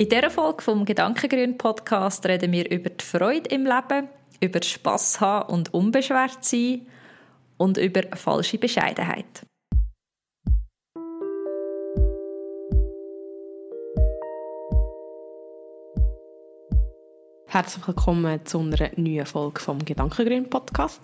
In 0.00 0.08
dieser 0.08 0.30
Folge 0.30 0.62
vom 0.62 0.84
Gedankengrün 0.84 1.58
Podcast 1.58 2.24
reden 2.24 2.52
wir 2.52 2.70
über 2.70 2.88
die 2.88 3.04
Freude 3.04 3.50
im 3.50 3.64
Leben, 3.64 4.08
über 4.40 4.62
Spass 4.62 5.20
haben 5.20 5.52
und 5.52 5.74
unbeschwert 5.74 6.44
sein 6.44 6.86
und 7.56 7.78
über 7.78 8.02
falsche 8.16 8.58
Bescheidenheit. 8.58 9.44
Herzlich 17.48 17.88
willkommen 17.88 18.46
zu 18.46 18.60
einer 18.60 18.90
neuen 18.94 19.26
Folge 19.26 19.60
vom 19.60 19.84
Gedankengrün 19.84 20.48
Podcast. 20.48 21.00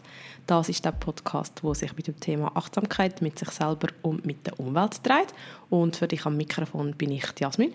Das 0.47 0.69
ist 0.69 0.85
der 0.85 0.93
Podcast, 0.93 1.65
wo 1.65 1.75
sich 1.75 1.97
mit 1.97 2.07
dem 2.07 2.21
Thema 2.21 2.53
Achtsamkeit 2.55 3.23
mit 3.23 3.41
sich 3.41 3.51
selber 3.51 3.89
und 4.03 4.25
mit 4.25 4.47
der 4.47 4.61
Umwelt 4.61 5.05
dreht. 5.05 5.35
Und 5.69 5.97
für 5.97 6.07
dich 6.07 6.25
am 6.27 6.37
Mikrofon 6.37 6.95
bin 6.95 7.11
ich 7.11 7.25
Jasmin. 7.41 7.75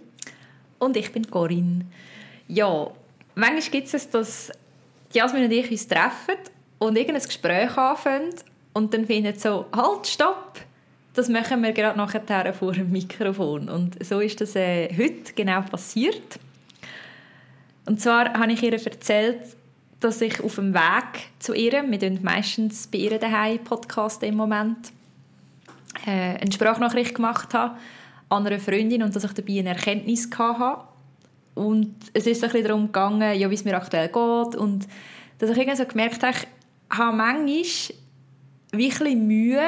Und 0.79 0.97
ich 0.97 1.11
bin 1.11 1.29
Corinne. 1.29 1.85
Ja, 2.47 2.89
manchmal 3.35 3.61
gibt 3.61 3.93
es, 3.93 4.09
dass 4.09 4.51
Jasmin 5.13 5.45
und 5.45 5.51
ich 5.51 5.69
uns 5.69 5.87
treffen 5.87 6.37
und 6.79 6.97
irgendein 6.97 7.23
Gespräch 7.23 7.77
anfangen 7.77 8.33
und 8.73 8.93
dann 8.93 9.05
finden 9.05 9.37
so, 9.37 9.65
halt, 9.75 10.07
stopp, 10.07 10.59
das 11.13 11.29
machen 11.29 11.61
wir 11.63 11.73
gerade 11.73 11.97
nachher 11.97 12.53
vor 12.53 12.73
dem 12.73 12.91
Mikrofon. 12.91 13.69
Und 13.69 14.03
so 14.03 14.19
ist 14.19 14.39
das 14.39 14.55
äh, 14.55 14.87
heute 14.95 15.33
genau 15.35 15.61
passiert. 15.61 16.39
Und 17.85 17.99
zwar 17.99 18.33
habe 18.33 18.51
ich 18.51 18.63
ihr 18.63 18.73
erzählt, 18.73 19.41
dass 19.99 20.21
ich 20.21 20.41
auf 20.41 20.55
dem 20.55 20.73
Weg 20.73 21.29
zu 21.39 21.53
ihr, 21.53 21.83
wir 21.85 21.99
tun 21.99 22.19
meistens 22.21 22.87
bei 22.87 22.99
ihr 22.99 23.19
daheim 23.19 23.59
Podcast 23.63 24.23
im 24.23 24.35
Moment, 24.35 24.91
äh, 26.05 26.37
eine 26.39 26.51
Sprachnachricht 26.51 27.15
gemacht 27.15 27.53
habe 27.53 27.75
an 28.29 28.45
einer 28.45 28.59
Freundin 28.59 29.03
und 29.03 29.15
dass 29.15 29.23
ich 29.23 29.33
dabei 29.33 29.59
eine 29.59 29.69
Erkenntnis 29.69 30.29
hatte. 30.37 30.83
Und 31.55 31.95
es 32.13 32.27
ist 32.27 32.43
ein 32.43 32.63
darum 32.63 32.85
gegangen, 32.85 33.37
ja, 33.37 33.49
wie 33.49 33.55
es 33.55 33.65
mir 33.65 33.75
aktuell 33.75 34.07
geht 34.07 34.55
und 34.55 34.87
dass 35.39 35.49
ich 35.49 35.57
irgendwie 35.57 35.77
so 35.77 35.85
gemerkt 35.85 36.23
habe, 36.23 36.37
ich 36.37 36.97
habe 36.97 37.17
manchmal 37.17 37.63
wirklich 38.71 39.15
Mühe, 39.15 39.63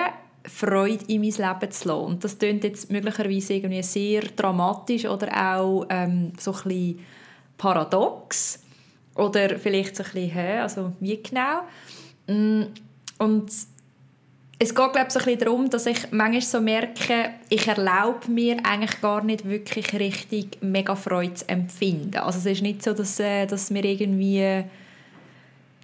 Freude 0.46 1.06
in 1.08 1.22
mein 1.22 1.32
Leben 1.32 1.72
zu 1.72 1.88
lassen. 1.88 2.06
Und 2.06 2.24
das 2.24 2.38
klingt 2.38 2.64
jetzt 2.64 2.92
möglicherweise 2.92 3.54
irgendwie 3.54 3.84
sehr 3.84 4.22
dramatisch 4.22 5.06
oder 5.06 5.56
auch 5.56 5.86
ähm, 5.90 6.34
so 6.40 6.52
ein 6.52 6.64
bisschen 6.64 7.00
paradox 7.58 8.60
oder 9.16 9.60
vielleicht 9.60 9.96
so 9.96 10.04
ein 10.04 10.12
bisschen, 10.12 10.60
also 10.60 10.94
wie 11.00 11.22
genau. 11.22 11.62
Mm, 12.28 12.64
und 13.20 13.52
es 14.64 14.76
geht 14.76 14.94
glaube 14.94 15.08
ich 15.08 15.14
so 15.14 15.20
ein 15.28 15.40
darum, 15.40 15.70
dass 15.72 15.88
ich 15.88 16.12
manchmal 16.12 16.42
so 16.42 16.62
merke, 16.62 17.32
ich 17.50 17.68
erlaube 17.68 18.30
mir 18.30 18.58
eigentlich 18.64 19.02
gar 19.02 19.24
nicht 19.24 19.50
wirklich 19.50 19.92
richtig 19.94 20.60
mega 20.62 20.96
Freude 20.96 21.34
zu 21.34 21.50
empfinden. 21.50 22.18
Also 22.18 22.38
es 22.38 22.46
ist 22.46 22.62
nicht 22.62 22.84
so, 22.84 22.94
dass, 22.94 23.20
äh, 23.20 23.48
dass 23.48 23.72
mir 23.72 23.84
irgendwie 23.84 24.64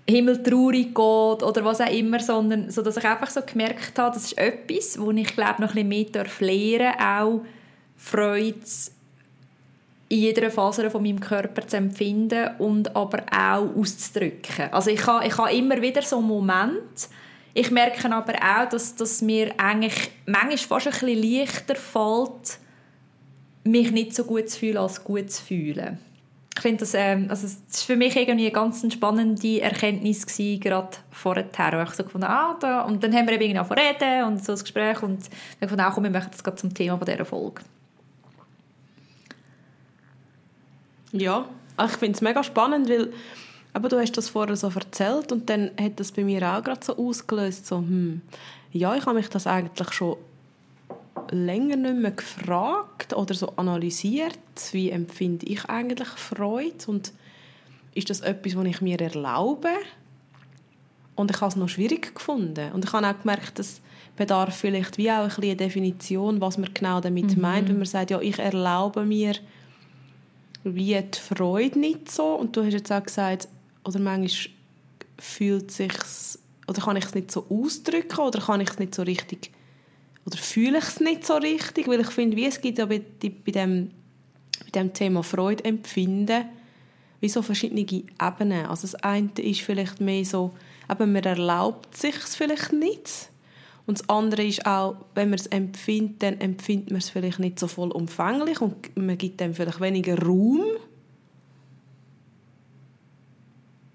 himmeltraurig 0.08 0.94
geht 0.94 0.96
oder 1.44 1.66
was 1.66 1.82
auch 1.82 1.92
immer, 1.92 2.20
sondern 2.20 2.70
so, 2.70 2.84
dass 2.84 2.98
ich 2.98 3.04
einfach 3.04 3.32
so 3.32 3.42
gemerkt 3.42 3.98
habe, 3.98 4.14
das 4.14 4.26
ist 4.26 4.38
etwas, 4.38 5.00
wo 5.00 5.10
ich 5.10 5.36
glaube 5.36 5.60
noch 5.64 5.76
ein 5.76 5.90
bisschen 5.90 6.30
mehr 6.40 6.92
darf, 6.92 7.02
auch 7.02 7.42
Freude 7.98 8.60
in 10.10 10.20
jeder 10.20 10.52
Phase 10.52 10.92
von 10.92 11.02
meinem 11.02 11.20
Körper 11.20 11.68
zu 11.68 11.78
empfinden 11.78 12.52
und 12.60 12.96
aber 12.96 13.24
auch 13.36 13.76
auszudrücken. 13.76 14.72
Also 14.72 14.92
ich 14.92 15.06
habe, 15.08 15.26
ich 15.26 15.36
habe 15.36 15.52
immer 15.52 15.82
wieder 15.82 16.04
so 16.04 16.20
einen 16.20 16.28
Moment, 16.28 17.10
ich 17.54 17.72
merke 17.72 18.12
aber 18.12 18.34
auch, 18.34 18.70
dass, 18.70 18.96
dass 18.96 19.22
mir 19.22 19.54
eigentlich 19.58 20.12
manchmal 20.26 20.58
fast 20.58 20.88
ein 20.88 20.94
bisschen 20.94 21.40
leichter 21.40 21.76
fällt, 21.76 22.60
mich 23.64 23.92
nicht 23.92 24.16
so 24.16 24.24
gut 24.24 24.50
zu 24.50 24.60
fühlen, 24.60 24.78
als 24.78 25.04
gut 25.04 25.32
zu 25.32 25.44
fühlen. 25.44 26.00
Ich 26.56 26.62
finde 26.62 26.80
das, 26.80 26.96
ähm, 26.96 27.28
also 27.30 27.44
das 27.44 27.58
ist 27.70 27.84
für 27.84 27.96
mich 27.96 28.16
irgendwie 28.16 28.46
eine 28.46 28.52
ganz 28.52 28.82
spannende 28.92 29.62
Erkenntnis 29.62 30.26
gewesen, 30.26 30.60
gerade 30.60 30.98
vorher, 31.12 31.46
ich 31.84 31.94
so 31.94 32.04
gefunden 32.04 32.26
ah, 32.26 32.58
da, 32.60 32.82
und 32.82 33.04
dann 33.04 33.14
haben 33.14 33.28
wir 33.28 33.40
eben 33.40 33.58
auch 33.60 33.70
reden 33.70 34.24
und 34.24 34.44
so 34.44 34.54
ein 34.54 34.60
Gespräch 34.60 35.04
und 35.04 35.20
dann 35.60 35.70
gefunden, 35.70 35.82
ah, 35.82 35.92
komm, 35.92 36.06
wir 36.06 36.10
machen 36.10 36.30
das 36.32 36.44
gerade 36.44 36.58
zum 36.58 36.74
Thema 36.74 36.98
dieser 36.98 37.26
Folge. 37.26 37.62
Ja, 41.12 41.46
ich 41.86 41.92
finde 41.92 42.16
es 42.16 42.22
mega 42.22 42.44
spannend, 42.44 42.90
weil 42.90 43.14
aber 43.78 43.90
du 43.90 44.00
hast 44.00 44.18
das 44.18 44.30
vorher 44.30 44.56
so 44.56 44.70
erzählt 44.70 45.32
und 45.32 45.52
dann 45.52 45.70
hat 45.80 46.00
das 46.00 46.12
bei 46.12 46.24
mir 46.24 46.42
auch 46.42 46.64
gerade 46.64 46.84
so 46.84 46.98
ausgelöst, 46.98 47.68
so, 47.68 47.78
hm, 47.78 48.22
ja, 48.72 48.96
ich 48.96 49.06
habe 49.06 49.18
mich 49.18 49.30
das 49.30 49.46
eigentlich 49.46 49.92
schon 49.92 50.18
länger 51.30 51.76
nicht 51.76 51.98
mehr 51.98 52.10
gefragt 52.10 53.14
oder 53.14 53.36
so 53.36 53.54
analysiert, 53.56 54.40
wie 54.72 54.90
empfinde 54.90 55.46
ich 55.46 55.66
eigentlich 55.66 56.08
Freude 56.08 56.88
und 56.88 57.14
ist 57.94 58.10
das 58.10 58.22
etwas, 58.22 58.56
was 58.56 58.66
ich 58.66 58.82
mir 58.82 59.00
erlaube? 59.00 59.70
Und 61.16 61.30
ich 61.30 61.40
habe 61.40 61.50
es 61.50 61.56
noch 61.56 61.70
schwierig 61.70 62.16
gefunden. 62.16 62.72
Und 62.72 62.84
ich 62.84 62.94
habe 62.94 63.08
auch 63.08 63.20
gemerkt, 63.22 63.60
dass 63.60 63.82
bedarf 64.16 64.56
vielleicht 64.56 64.98
wie 64.98 65.12
auch 65.12 65.22
ein 65.22 65.28
bisschen 65.28 65.44
eine 65.44 65.56
Definition, 65.56 66.42
was 66.42 66.58
man 66.58 66.74
genau 66.74 67.00
damit 67.00 67.36
mhm. 67.36 67.42
meint, 67.44 67.70
wenn 67.70 67.78
man 67.78 67.86
sagt, 67.86 68.10
ja, 68.10 68.20
ich 68.22 68.40
erlaube 68.40 69.06
mir 69.06 69.34
wie 70.64 71.00
die 71.00 71.20
Freude 71.20 71.78
nicht 71.78 72.10
so. 72.10 72.34
Und 72.34 72.56
du 72.56 72.66
hast 72.66 72.74
jetzt 72.74 72.92
auch 72.92 73.04
gesagt, 73.04 73.48
oder 73.88 74.00
manchmal 74.00 74.54
fühlt 75.18 75.72
sich's 75.72 76.40
oder 76.68 76.82
kann 76.82 76.98
ich 76.98 77.06
es 77.06 77.16
nicht 77.16 77.32
so 77.32 77.46
ausdrücken 77.50 78.20
oder 78.20 78.40
kann 78.40 78.62
ich 78.62 78.70
es 78.70 78.80
nicht 78.80 78.94
so 78.94 79.04
richtig 79.04 79.52
oder 80.28 80.38
fühle 80.38 80.80
ich 80.80 80.84
es 80.84 81.00
nicht 81.00 81.26
so 81.26 81.36
richtig, 81.36 81.88
weil 81.88 82.02
ich 82.02 82.10
finde, 82.10 82.36
wie 82.36 82.46
es 82.46 82.60
gibt 82.60 82.80
ja 82.80 82.86
bei, 82.86 83.00
bei, 83.00 83.52
dem, 83.52 83.92
bei 84.66 84.72
dem 84.72 84.92
Thema 84.92 85.24
Freude 85.24 85.64
empfinden, 85.64 86.44
wie 87.22 87.30
so 87.30 87.42
verschiedene 87.42 87.82
Ebenen. 87.82 88.66
Also 88.66 88.82
das 88.82 88.96
eine 88.96 89.30
ist 89.38 89.62
vielleicht 89.62 90.02
mehr 90.02 90.26
so, 90.26 90.52
eben 90.92 91.14
man 91.14 91.24
erlaubt 91.24 91.96
sich 91.96 92.18
es 92.18 92.36
vielleicht 92.36 92.74
nicht. 92.74 93.30
Und 93.86 94.00
das 94.00 94.10
andere 94.10 94.44
ist 94.44 94.66
auch, 94.66 94.98
wenn 95.16 95.30
man 95.30 95.40
es 95.40 95.48
empfindet, 95.48 96.22
dann 96.22 96.42
empfindet 96.42 96.92
man 96.92 97.00
es 97.00 97.10
vielleicht 97.10 97.40
nicht 97.40 97.58
so 97.58 97.70
vollumfänglich 97.70 98.60
und 98.60 98.98
man 98.98 99.18
gibt 99.18 99.40
dem 99.40 99.54
vielleicht 99.54 99.80
weniger 99.80 100.22
Raum. 100.22 100.62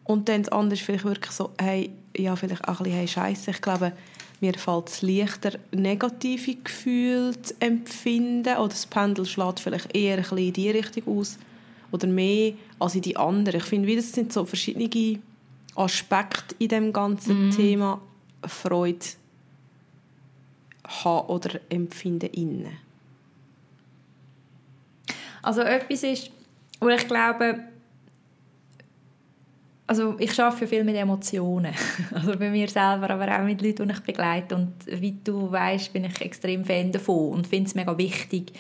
Und 0.05 0.29
dann 0.29 0.43
das 0.43 0.53
andere 0.53 0.75
ist 0.75 0.83
vielleicht 0.85 1.05
wirklich 1.05 1.33
so, 1.33 1.51
hey, 1.61 1.91
ja, 2.17 2.35
vielleicht 2.37 2.67
auch 2.67 2.81
ein 2.81 2.85
bisschen, 2.85 2.99
hey, 2.99 3.09
Scheiße, 3.09 3.51
ich 3.53 3.61
glaube, 3.61 3.93
mir 4.41 4.55
fällt 4.55 4.89
es 4.89 5.03
leichter, 5.03 5.53
negative 5.71 6.57
Gefühle 6.57 7.41
zu 7.41 7.55
empfinden 7.61 8.57
oder 8.57 8.69
das 8.69 8.87
Pendel 8.87 9.25
schlägt 9.25 9.61
vielleicht 9.61 9.95
eher 9.95 10.17
ein 10.17 10.23
bisschen 10.23 10.39
in 10.39 10.53
die 10.53 10.71
Richtung 10.71 11.19
aus 11.19 11.39
oder 11.93 12.09
mehr 12.09 12.55
als 12.81 12.97
in 12.97 13.03
die 13.03 13.17
andere. 13.17 13.59
Ich 13.59 13.65
finde, 13.65 13.95
das 13.95 14.13
sind 14.13 14.33
so 14.33 14.45
verschiedene 14.45 15.21
Aspekte 15.77 16.57
in 16.59 16.69
dem 16.69 16.93
ganzen 16.93 17.49
mm. 17.49 17.51
Thema 17.53 18.01
Freude 18.45 19.07
haben 20.85 21.29
oder 21.29 21.61
empfinden 21.69 22.31
innen. 22.33 22.79
Also 25.43 25.61
etwas 25.61 26.03
ist, 26.03 26.31
wo 26.81 26.89
ich 26.89 27.07
glaube, 27.07 27.61
also 29.93 30.15
ich 30.19 30.41
arbeite 30.41 30.67
viel 30.67 30.85
mit 30.85 30.97
Emotionen. 30.97 31.75
Also 32.15 32.39
bei 32.39 32.49
mir 32.49 32.67
selber, 32.67 33.11
aber 33.11 33.39
auch 33.39 33.45
mit 33.45 33.61
Leuten, 33.61 33.87
die 33.87 33.95
ich 33.95 34.01
begleite. 34.01 34.55
Und 34.55 34.73
wie 34.87 35.19
du 35.23 35.53
weißt, 35.53 35.93
bin 35.93 36.05
ich 36.05 36.19
extrem 36.19 36.65
Fan 36.65 36.93
davon 36.93 37.33
und 37.33 37.47
finde 37.47 37.69
es 37.69 37.75
mega 37.75 37.97
wichtig. 37.99 38.53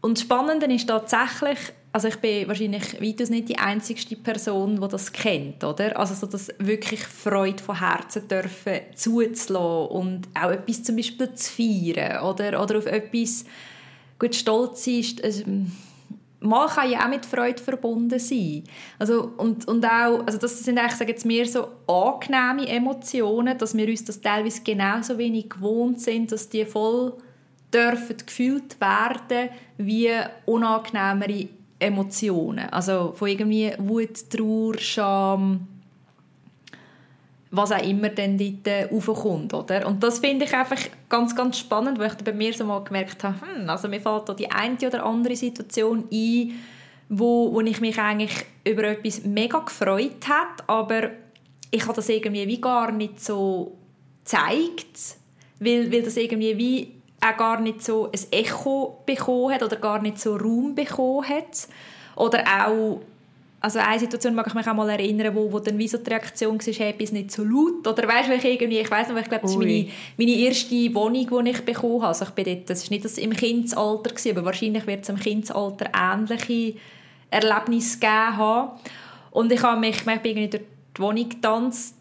Und 0.00 0.16
das 0.16 0.22
Spannende 0.22 0.66
ist 0.72 0.86
tatsächlich, 0.86 1.58
also 1.90 2.06
ich 2.06 2.16
bin 2.16 2.46
wahrscheinlich 2.46 3.00
weitaus 3.02 3.30
nicht 3.30 3.48
die 3.48 3.58
einzigste 3.58 4.14
Person, 4.14 4.80
die 4.80 4.88
das 4.88 5.10
kennt, 5.10 5.64
oder? 5.64 5.98
Also 5.98 6.14
so 6.14 6.28
das 6.28 6.52
wirklich 6.58 7.00
Freude 7.00 7.60
von 7.60 7.80
Herzen 7.80 8.28
dürfen 8.28 8.78
zuzulassen 8.94 9.88
und 9.88 10.28
auch 10.34 10.50
etwas 10.50 10.84
zum 10.84 10.94
Beispiel 10.94 11.34
zu 11.34 11.50
feiern, 11.50 12.22
oder? 12.22 12.62
Oder 12.62 12.78
auf 12.78 12.86
etwas 12.86 13.44
gut 14.20 14.36
stolz 14.36 14.86
ist, 14.86 15.24
also, 15.24 15.42
mal 16.40 16.68
kann 16.68 16.90
ja 16.90 17.04
auch 17.04 17.08
mit 17.08 17.26
Freude 17.26 17.62
verbunden 17.62 18.18
sein. 18.18 18.64
Also, 18.98 19.32
und, 19.36 19.66
und 19.68 19.84
auch, 19.84 20.26
also 20.26 20.38
das 20.38 20.60
sind 20.60 20.78
eigentlich, 20.78 21.08
jetzt 21.08 21.26
mehr 21.26 21.46
so 21.46 21.68
angenehme 21.86 22.68
Emotionen, 22.68 23.56
dass 23.58 23.76
wir 23.76 23.88
uns 23.88 24.04
das 24.04 24.20
teilweise 24.20 24.62
genauso 24.62 25.18
wenig 25.18 25.50
gewohnt 25.50 26.00
sind, 26.00 26.32
dass 26.32 26.48
die 26.48 26.64
voll 26.64 27.14
dürfen 27.72 28.16
gefühlt 28.24 28.80
werden 28.80 29.50
wie 29.76 30.10
unangenehmere 30.46 31.48
Emotionen. 31.78 32.68
Also 32.70 33.12
von 33.14 33.28
irgendwie 33.28 33.72
Wut, 33.78 34.30
Trauer, 34.30 34.78
Scham, 34.78 35.66
was 37.56 37.72
auch 37.72 37.82
immer 37.82 38.08
dann 38.08 38.38
dort 38.38 38.92
raufkommt, 38.92 39.54
oder? 39.54 39.86
Und 39.86 40.02
das 40.02 40.18
finde 40.18 40.44
ich 40.44 40.54
einfach 40.54 40.78
ganz, 41.08 41.34
ganz 41.34 41.58
spannend, 41.58 41.98
weil 41.98 42.08
ich 42.08 42.24
bei 42.24 42.32
mir 42.32 42.52
so 42.52 42.64
mal 42.64 42.84
gemerkt 42.84 43.22
habe, 43.24 43.36
hm, 43.40 43.68
also 43.68 43.88
mir 43.88 44.00
fällt 44.00 44.28
da 44.28 44.34
die 44.34 44.50
eine 44.50 44.76
oder 44.76 45.04
andere 45.04 45.36
Situation 45.36 46.04
ein, 46.12 46.52
wo, 47.08 47.52
wo 47.52 47.60
ich 47.60 47.80
mich 47.80 47.98
eigentlich 47.98 48.44
über 48.64 48.84
etwas 48.84 49.24
mega 49.24 49.60
gefreut 49.60 50.28
habe, 50.28 50.62
aber 50.66 51.10
ich 51.70 51.82
habe 51.82 51.94
das 51.94 52.08
irgendwie 52.08 52.46
wie 52.46 52.60
gar 52.60 52.92
nicht 52.92 53.22
so 53.22 53.76
gezeigt, 54.24 55.16
weil, 55.60 55.90
weil 55.92 56.02
das 56.02 56.16
irgendwie 56.16 56.56
wie 56.58 56.92
auch 57.20 57.36
gar 57.36 57.60
nicht 57.60 57.82
so 57.82 58.10
ein 58.12 58.20
Echo 58.32 59.02
bekommen 59.06 59.54
hat 59.54 59.62
oder 59.62 59.76
gar 59.76 60.02
nicht 60.02 60.18
so 60.18 60.36
Raum 60.36 60.74
bekommen 60.74 61.28
hat. 61.28 61.68
Oder 62.14 62.44
auch 62.44 63.00
also 63.66 63.80
eine 63.80 63.98
Situation 63.98 64.32
mag 64.36 64.46
ich 64.46 64.54
mich 64.54 64.68
auch 64.68 64.74
mal 64.74 64.88
erinnern, 64.90 65.34
wo, 65.34 65.50
wo 65.50 65.58
dann 65.58 65.76
wie 65.76 65.88
so 65.88 65.98
die 65.98 66.08
Reaktion 66.08 66.56
war, 66.56 66.74
hey, 66.74 66.94
bist 66.96 67.12
nicht 67.12 67.32
so 67.32 67.42
laut. 67.42 67.84
Oder 67.84 68.06
weißt 68.06 68.28
du, 68.28 68.34
ich 68.34 68.44
irgendwie, 68.44 68.78
ich 68.78 68.88
weiß 68.88 69.08
noch, 69.08 69.16
ich 69.16 69.28
glaube, 69.28 69.42
das 69.42 69.50
ist 69.50 69.58
meine, 69.58 69.88
meine 70.16 70.30
erste 70.30 70.94
Wohnung, 70.94 71.44
die 71.44 71.50
ich 71.50 71.64
bekommen 71.64 71.94
habe. 71.94 72.06
Also 72.06 72.26
ich 72.26 72.30
bin 72.30 72.44
dort, 72.44 72.70
das 72.70 72.84
ist 72.84 72.92
nicht 72.92 73.04
das 73.04 73.18
im 73.18 73.32
Kindesalter 73.32 74.10
gewesen, 74.10 74.30
aber 74.30 74.44
wahrscheinlich 74.44 74.86
wird 74.86 75.02
es 75.02 75.08
im 75.08 75.16
Kindesalter 75.16 75.86
ähnliche 75.92 76.78
Erlebnisse 77.28 77.98
gegeben 77.98 78.36
haben. 78.36 78.70
Und 79.32 79.50
ich 79.50 79.62
habe 79.64 79.80
mich, 79.80 79.96
ich 79.96 80.04
bin 80.04 80.14
irgendwie 80.36 80.48
durch 80.48 80.62
die 80.96 81.02
Wohnung 81.02 81.28
getanzt 81.28 81.96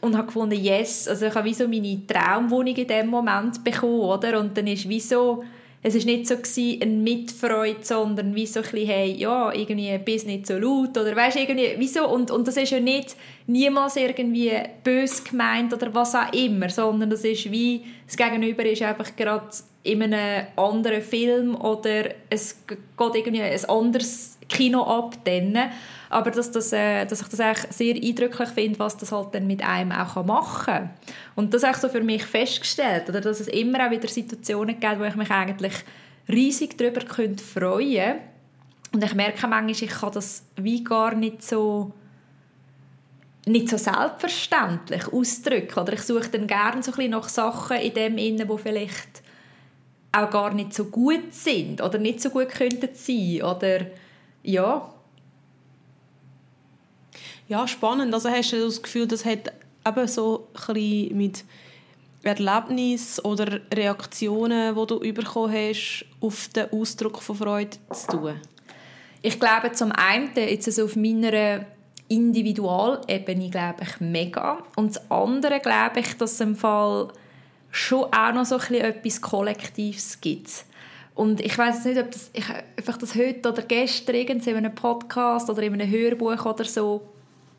und 0.00 0.16
habe 0.16 0.26
gefunden, 0.26 0.60
yes, 0.60 1.06
also 1.06 1.26
ich 1.26 1.34
habe 1.36 1.44
wie 1.44 1.54
so 1.54 1.68
meine 1.68 2.04
Traumwohnung 2.04 2.74
in 2.74 2.88
dem 2.88 3.06
Moment 3.06 3.62
bekommen, 3.62 4.00
oder? 4.00 4.40
Und 4.40 4.58
dann 4.58 4.66
ist 4.66 4.88
wie 4.88 4.98
so 4.98 5.44
es 5.86 5.94
war 5.94 6.04
nicht 6.04 6.26
so 6.26 6.36
gewesen, 6.36 6.82
ein 6.82 7.04
Mitfreude, 7.04 7.78
sondern 7.82 8.34
wie 8.34 8.44
so 8.46 8.58
ein 8.58 8.64
bisschen, 8.64 8.88
hey, 8.88 9.12
ja, 9.12 9.52
irgendwie 9.52 9.96
bist 9.98 10.26
nicht 10.26 10.48
so 10.48 10.58
laut 10.58 10.98
oder 10.98 11.14
weißt 11.14 11.36
irgendwie, 11.36 11.74
wieso? 11.76 12.08
Und, 12.08 12.32
und 12.32 12.48
das 12.48 12.56
ist 12.56 12.70
ja 12.70 12.80
nicht 12.80 13.14
niemals 13.46 13.94
irgendwie 13.94 14.50
bös 14.82 15.22
gemeint 15.22 15.72
oder 15.72 15.94
was 15.94 16.16
auch 16.16 16.32
immer, 16.32 16.68
sondern 16.70 17.10
das 17.10 17.22
ist 17.22 17.52
wie, 17.52 17.84
das 18.04 18.16
Gegenüber 18.16 18.64
ist 18.64 18.82
einfach 18.82 19.14
gerade 19.14 19.48
in 19.84 20.02
einem 20.02 20.48
anderen 20.56 21.02
Film 21.02 21.54
oder 21.54 22.06
es 22.30 22.66
geht 22.66 23.14
irgendwie 23.14 23.42
ein 23.42 23.64
anderes 23.66 24.35
Kino 24.48 24.82
ab 24.82 25.16
dann. 25.24 25.70
Aber 26.08 26.30
dass, 26.30 26.50
das, 26.52 26.72
äh, 26.72 27.04
dass 27.04 27.20
ich 27.20 27.28
das 27.28 27.40
eigentlich 27.40 27.72
sehr 27.72 27.94
eindrücklich 27.94 28.48
finde, 28.50 28.78
was 28.78 28.96
das 28.96 29.12
halt 29.12 29.34
dann 29.34 29.46
mit 29.46 29.62
einem 29.62 29.92
auch 29.92 30.24
machen 30.24 30.64
kann. 30.66 30.90
Und 31.34 31.52
das 31.52 31.62
habe 31.62 31.72
ich 31.72 31.78
so 31.78 31.88
für 31.88 32.02
mich 32.02 32.24
festgestellt, 32.24 33.08
oder 33.08 33.20
dass 33.20 33.40
es 33.40 33.48
immer 33.48 33.86
auch 33.86 33.90
wieder 33.90 34.08
Situationen 34.08 34.78
gibt, 34.78 35.00
wo 35.00 35.04
ich 35.04 35.16
mich 35.16 35.30
eigentlich 35.30 35.74
riesig 36.28 36.78
darüber 36.78 37.00
könnte 37.00 37.42
freuen 37.42 38.16
Und 38.92 39.04
ich 39.04 39.14
merke 39.14 39.46
manchmal, 39.46 39.70
ich 39.70 39.86
kann 39.88 40.12
das 40.12 40.44
wie 40.56 40.84
gar 40.84 41.14
nicht 41.14 41.42
so 41.42 41.92
nicht 43.48 43.68
so 43.68 43.76
selbstverständlich 43.76 45.06
ausdrücken. 45.12 45.78
Oder 45.78 45.92
ich 45.92 46.02
suche 46.02 46.28
dann 46.30 46.48
gerne 46.48 46.82
so 46.82 46.92
ein 46.92 47.10
nach 47.10 47.28
Sachen 47.28 47.76
in 47.76 47.94
dem 47.94 48.18
Innen, 48.18 48.48
wo 48.48 48.56
vielleicht 48.56 49.22
auch 50.12 50.30
gar 50.30 50.52
nicht 50.52 50.74
so 50.74 50.86
gut 50.86 51.32
sind 51.32 51.80
oder 51.80 51.98
nicht 51.98 52.20
so 52.20 52.30
gut 52.30 52.48
könnten 52.48 52.88
sein 52.92 53.42
oder 53.42 53.86
ja. 54.46 54.92
Ja, 57.48 57.68
spannend. 57.68 58.12
Also 58.12 58.28
hast 58.30 58.52
du 58.52 58.64
das 58.64 58.82
Gefühl, 58.82 59.06
das 59.06 59.24
hat 59.24 59.52
eben 59.86 60.08
so 60.08 60.48
ein 60.68 61.16
mit 61.16 61.44
Erlebnis 62.22 63.24
oder 63.24 63.60
Reaktionen, 63.72 64.74
die 64.74 64.86
du 64.86 64.98
bekommen 65.12 65.52
hast, 65.52 66.04
auf 66.20 66.48
den 66.48 66.70
Ausdruck 66.72 67.22
von 67.22 67.36
Freude 67.36 67.76
zu 67.92 68.06
tun? 68.08 68.40
Ich 69.22 69.38
glaube, 69.38 69.72
zum 69.72 69.92
einen, 69.92 70.30
jetzt 70.34 70.66
also 70.66 70.84
auf 70.84 70.96
meiner 70.96 71.66
Individualebene, 72.08 73.50
glaube 73.50 73.82
ich, 73.82 74.00
mega. 74.00 74.58
Und 74.76 74.96
das 74.96 75.10
andere, 75.10 75.60
glaube 75.60 76.00
ich, 76.00 76.16
dass 76.16 76.32
es 76.32 76.40
im 76.40 76.56
Fall 76.56 77.08
schon 77.70 78.04
auch 78.12 78.32
noch 78.32 78.44
so 78.44 78.56
etwas 78.56 79.20
Kollektives 79.20 80.20
gibt. 80.20 80.65
Und 81.16 81.40
ich 81.40 81.56
weiß 81.56 81.86
nicht, 81.86 81.98
ob 81.98 82.10
das, 82.10 82.30
ich 82.34 82.44
einfach 82.76 82.98
das 82.98 83.14
heute 83.14 83.50
oder 83.50 83.62
gestern 83.62 84.16
in 84.16 84.56
einem 84.56 84.74
Podcast 84.74 85.48
oder 85.48 85.62
in 85.62 85.72
einem 85.72 85.90
Hörbuch 85.90 86.44
oder 86.44 86.64
so 86.64 87.08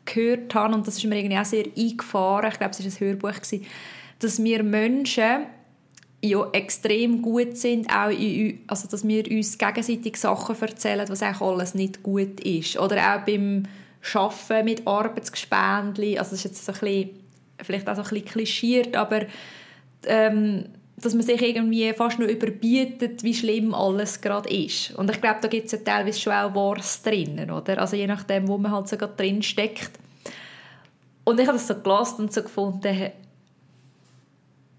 gehört 0.04 0.54
habe, 0.54 0.74
und 0.74 0.86
das 0.86 0.96
ist 0.96 1.04
mir 1.04 1.16
irgendwie 1.16 1.38
auch 1.38 1.44
sehr 1.44 1.64
eingefahren, 1.76 2.50
ich 2.52 2.58
glaube, 2.58 2.70
es 2.70 2.84
war 2.84 2.86
ein 2.86 3.00
Hörbuch, 3.00 3.34
gewesen, 3.34 3.66
dass 4.20 4.42
wir 4.42 4.62
Menschen 4.62 5.46
ja 6.22 6.48
extrem 6.52 7.20
gut 7.20 7.56
sind, 7.56 7.92
auch 7.92 8.10
in, 8.10 8.60
also 8.68 8.86
dass 8.86 9.06
wir 9.06 9.28
uns 9.28 9.58
gegenseitig 9.58 10.16
Sachen 10.16 10.56
erzählen, 10.60 11.08
was 11.08 11.22
eigentlich 11.22 11.40
alles 11.40 11.74
nicht 11.74 12.04
gut 12.04 12.38
ist. 12.38 12.78
Oder 12.78 13.16
auch 13.16 13.26
beim 13.26 13.64
Arbeiten 14.14 14.64
mit 14.66 14.86
Arbeitsgespendli, 14.86 16.16
also 16.16 16.30
das 16.30 16.44
ist 16.44 16.44
jetzt 16.44 16.64
so 16.64 16.72
ein 16.72 16.78
bisschen, 16.78 17.10
vielleicht 17.60 17.88
auch 17.88 17.96
so 17.96 18.02
ein 18.02 18.08
bisschen 18.08 18.24
klischiert, 18.24 18.96
aber 18.96 19.22
ähm, 20.06 20.66
dass 21.00 21.14
man 21.14 21.22
sich 21.22 21.40
irgendwie 21.40 21.92
fast 21.92 22.18
nur 22.18 22.28
überbietet, 22.28 23.22
wie 23.22 23.34
schlimm 23.34 23.74
alles 23.74 24.20
gerade 24.20 24.48
ist. 24.48 24.92
Und 24.96 25.10
ich 25.10 25.20
glaube, 25.20 25.38
da 25.40 25.48
gibt 25.48 25.66
es 25.66 25.72
ja 25.72 25.78
teilweise 25.78 26.20
schon 26.20 26.32
auch 26.32 26.54
Wars 26.54 27.02
drinnen, 27.02 27.50
oder? 27.50 27.78
Also 27.78 27.96
je 27.96 28.06
nachdem, 28.06 28.48
wo 28.48 28.58
man 28.58 28.72
halt 28.72 28.88
so 28.88 28.96
drin 28.96 29.42
steckt. 29.42 29.90
Und 31.24 31.38
ich 31.38 31.46
habe 31.46 31.58
das 31.58 31.66
so 31.66 31.74
gelassen 31.74 32.22
und 32.22 32.32
so 32.32 32.42
gefunden, 32.42 33.10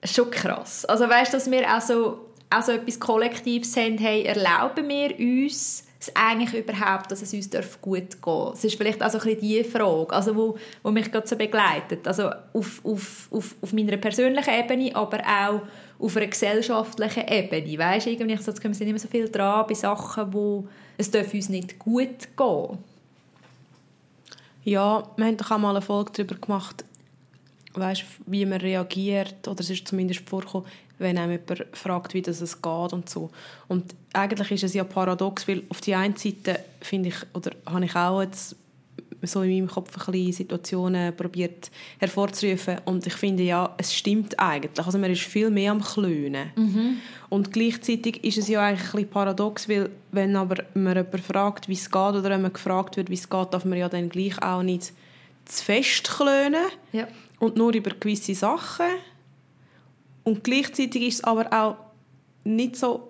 schon 0.03 0.31
krass. 0.31 0.85
Also 0.85 1.07
weißt, 1.07 1.33
dass 1.33 1.49
wir 1.49 1.67
auch 1.75 1.81
so, 1.81 2.25
auch 2.49 2.61
so 2.63 2.71
etwas 2.71 2.99
Kollektives 2.99 3.75
haben, 3.77 3.97
hey, 3.97 4.23
erlauben 4.23 4.87
wir 4.87 5.17
uns 5.19 5.83
es 5.99 6.15
eigentlich 6.15 6.53
überhaupt, 6.53 7.11
dass 7.11 7.21
es 7.21 7.33
uns 7.33 7.49
gut 7.81 7.91
gehen 7.91 8.07
darf? 8.21 8.51
Das 8.51 8.63
ist 8.63 8.77
vielleicht 8.77 9.03
auch 9.03 9.09
so 9.09 9.19
ein 9.19 9.39
die 9.39 9.63
Frage, 9.63 10.13
also 10.13 10.35
wo, 10.35 10.57
wo 10.81 10.91
mich 10.91 11.11
gerade 11.11 11.27
so 11.27 11.35
begleitet. 11.35 12.07
Also 12.07 12.29
auf, 12.53 12.83
auf, 12.85 13.27
auf, 13.31 13.55
auf 13.61 13.73
meiner 13.73 13.97
persönlichen 13.97 14.53
Ebene, 14.53 14.95
aber 14.95 15.19
auch 15.19 15.61
auf 15.99 16.15
einer 16.15 16.27
gesellschaftlichen 16.27 17.27
Ebene. 17.27 17.77
Weißt 17.77 18.05
du, 18.05 18.11
irgendwie, 18.11 18.37
so, 18.37 18.53
wir 18.53 18.73
sind 18.73 18.87
immer 18.87 18.99
so 18.99 19.09
viel 19.09 19.29
dran 19.29 19.65
bei 19.67 19.73
Sachen, 19.73 20.33
wo 20.33 20.67
es 20.97 21.11
darf 21.11 21.33
uns 21.33 21.49
nicht 21.49 21.77
gut 21.77 22.29
gehen 22.37 22.77
Ja, 24.63 25.03
wir 25.15 25.25
haben 25.25 25.37
doch 25.37 25.51
auch 25.51 25.57
mal 25.57 25.71
eine 25.71 25.81
Folge 25.81 26.11
darüber 26.13 26.35
gemacht, 26.35 26.85
weißt, 27.73 28.03
wie 28.25 28.45
man 28.45 28.61
reagiert, 28.61 29.47
oder 29.47 29.59
es 29.59 29.69
ist 29.69 29.87
zumindest 29.87 30.27
vorgekommen, 30.29 30.67
wenn 30.99 31.17
einem 31.17 31.31
jemand 31.31 31.65
fragt, 31.75 32.13
wie 32.13 32.21
das 32.21 32.41
es 32.41 32.61
geht 32.61 32.93
und 32.93 33.09
so. 33.09 33.31
Und 33.67 33.95
eigentlich 34.13 34.51
ist 34.51 34.63
es 34.63 34.73
ja 34.73 34.83
paradox, 34.83 35.47
weil 35.47 35.63
auf 35.69 35.81
die 35.81 35.95
einen 35.95 36.15
Seite 36.15 36.59
finde 36.81 37.09
ich, 37.09 37.15
oder 37.33 37.51
habe 37.65 37.85
ich 37.85 37.95
auch 37.95 38.21
jetzt 38.21 38.55
so 39.21 39.41
in 39.41 39.51
meinem 39.51 39.67
Kopf 39.67 39.91
ein 39.97 40.11
bisschen 40.11 40.33
Situationen 40.33 41.15
probiert 41.15 41.71
hervorzurufen 41.97 42.77
und 42.85 43.05
ich 43.05 43.13
finde 43.13 43.43
ja, 43.43 43.73
es 43.77 43.93
stimmt 43.93 44.39
eigentlich. 44.39 44.85
Also 44.85 44.97
man 44.97 45.11
ist 45.11 45.21
viel 45.21 45.49
mehr 45.49 45.71
am 45.71 45.81
Klönen. 45.81 46.51
Mhm. 46.55 46.97
Und 47.29 47.51
gleichzeitig 47.51 48.23
ist 48.23 48.37
es 48.37 48.47
ja 48.47 48.61
eigentlich 48.61 48.85
ein 48.87 48.91
bisschen 48.91 49.09
paradox, 49.09 49.67
weil 49.67 49.89
wenn 50.11 50.35
aber 50.35 50.63
man 50.73 50.95
jemanden 50.95 51.21
fragt, 51.21 51.67
wie 51.67 51.73
es 51.73 51.91
geht 51.91 51.95
oder 51.95 52.23
wenn 52.23 52.41
man 52.41 52.53
gefragt 52.53 52.97
wird, 52.97 53.09
wie 53.09 53.15
es 53.15 53.29
geht, 53.29 53.53
darf 53.53 53.65
man 53.65 53.77
ja 53.77 53.89
dann 53.89 54.09
gleich 54.09 54.41
auch 54.41 54.63
nicht 54.63 54.93
zu 55.45 55.63
fest 55.63 56.09
klönen 56.09 56.65
ja. 56.91 57.07
und 57.39 57.55
nur 57.57 57.73
über 57.73 57.91
gewisse 57.91 58.35
Sachen. 58.35 58.85
Und 60.29 60.43
gleichzeitig 60.43 61.01
ist 61.01 61.13
es 61.15 61.23
aber 61.23 61.51
auch 61.51 61.77
nicht 62.43 62.75
so 62.75 63.09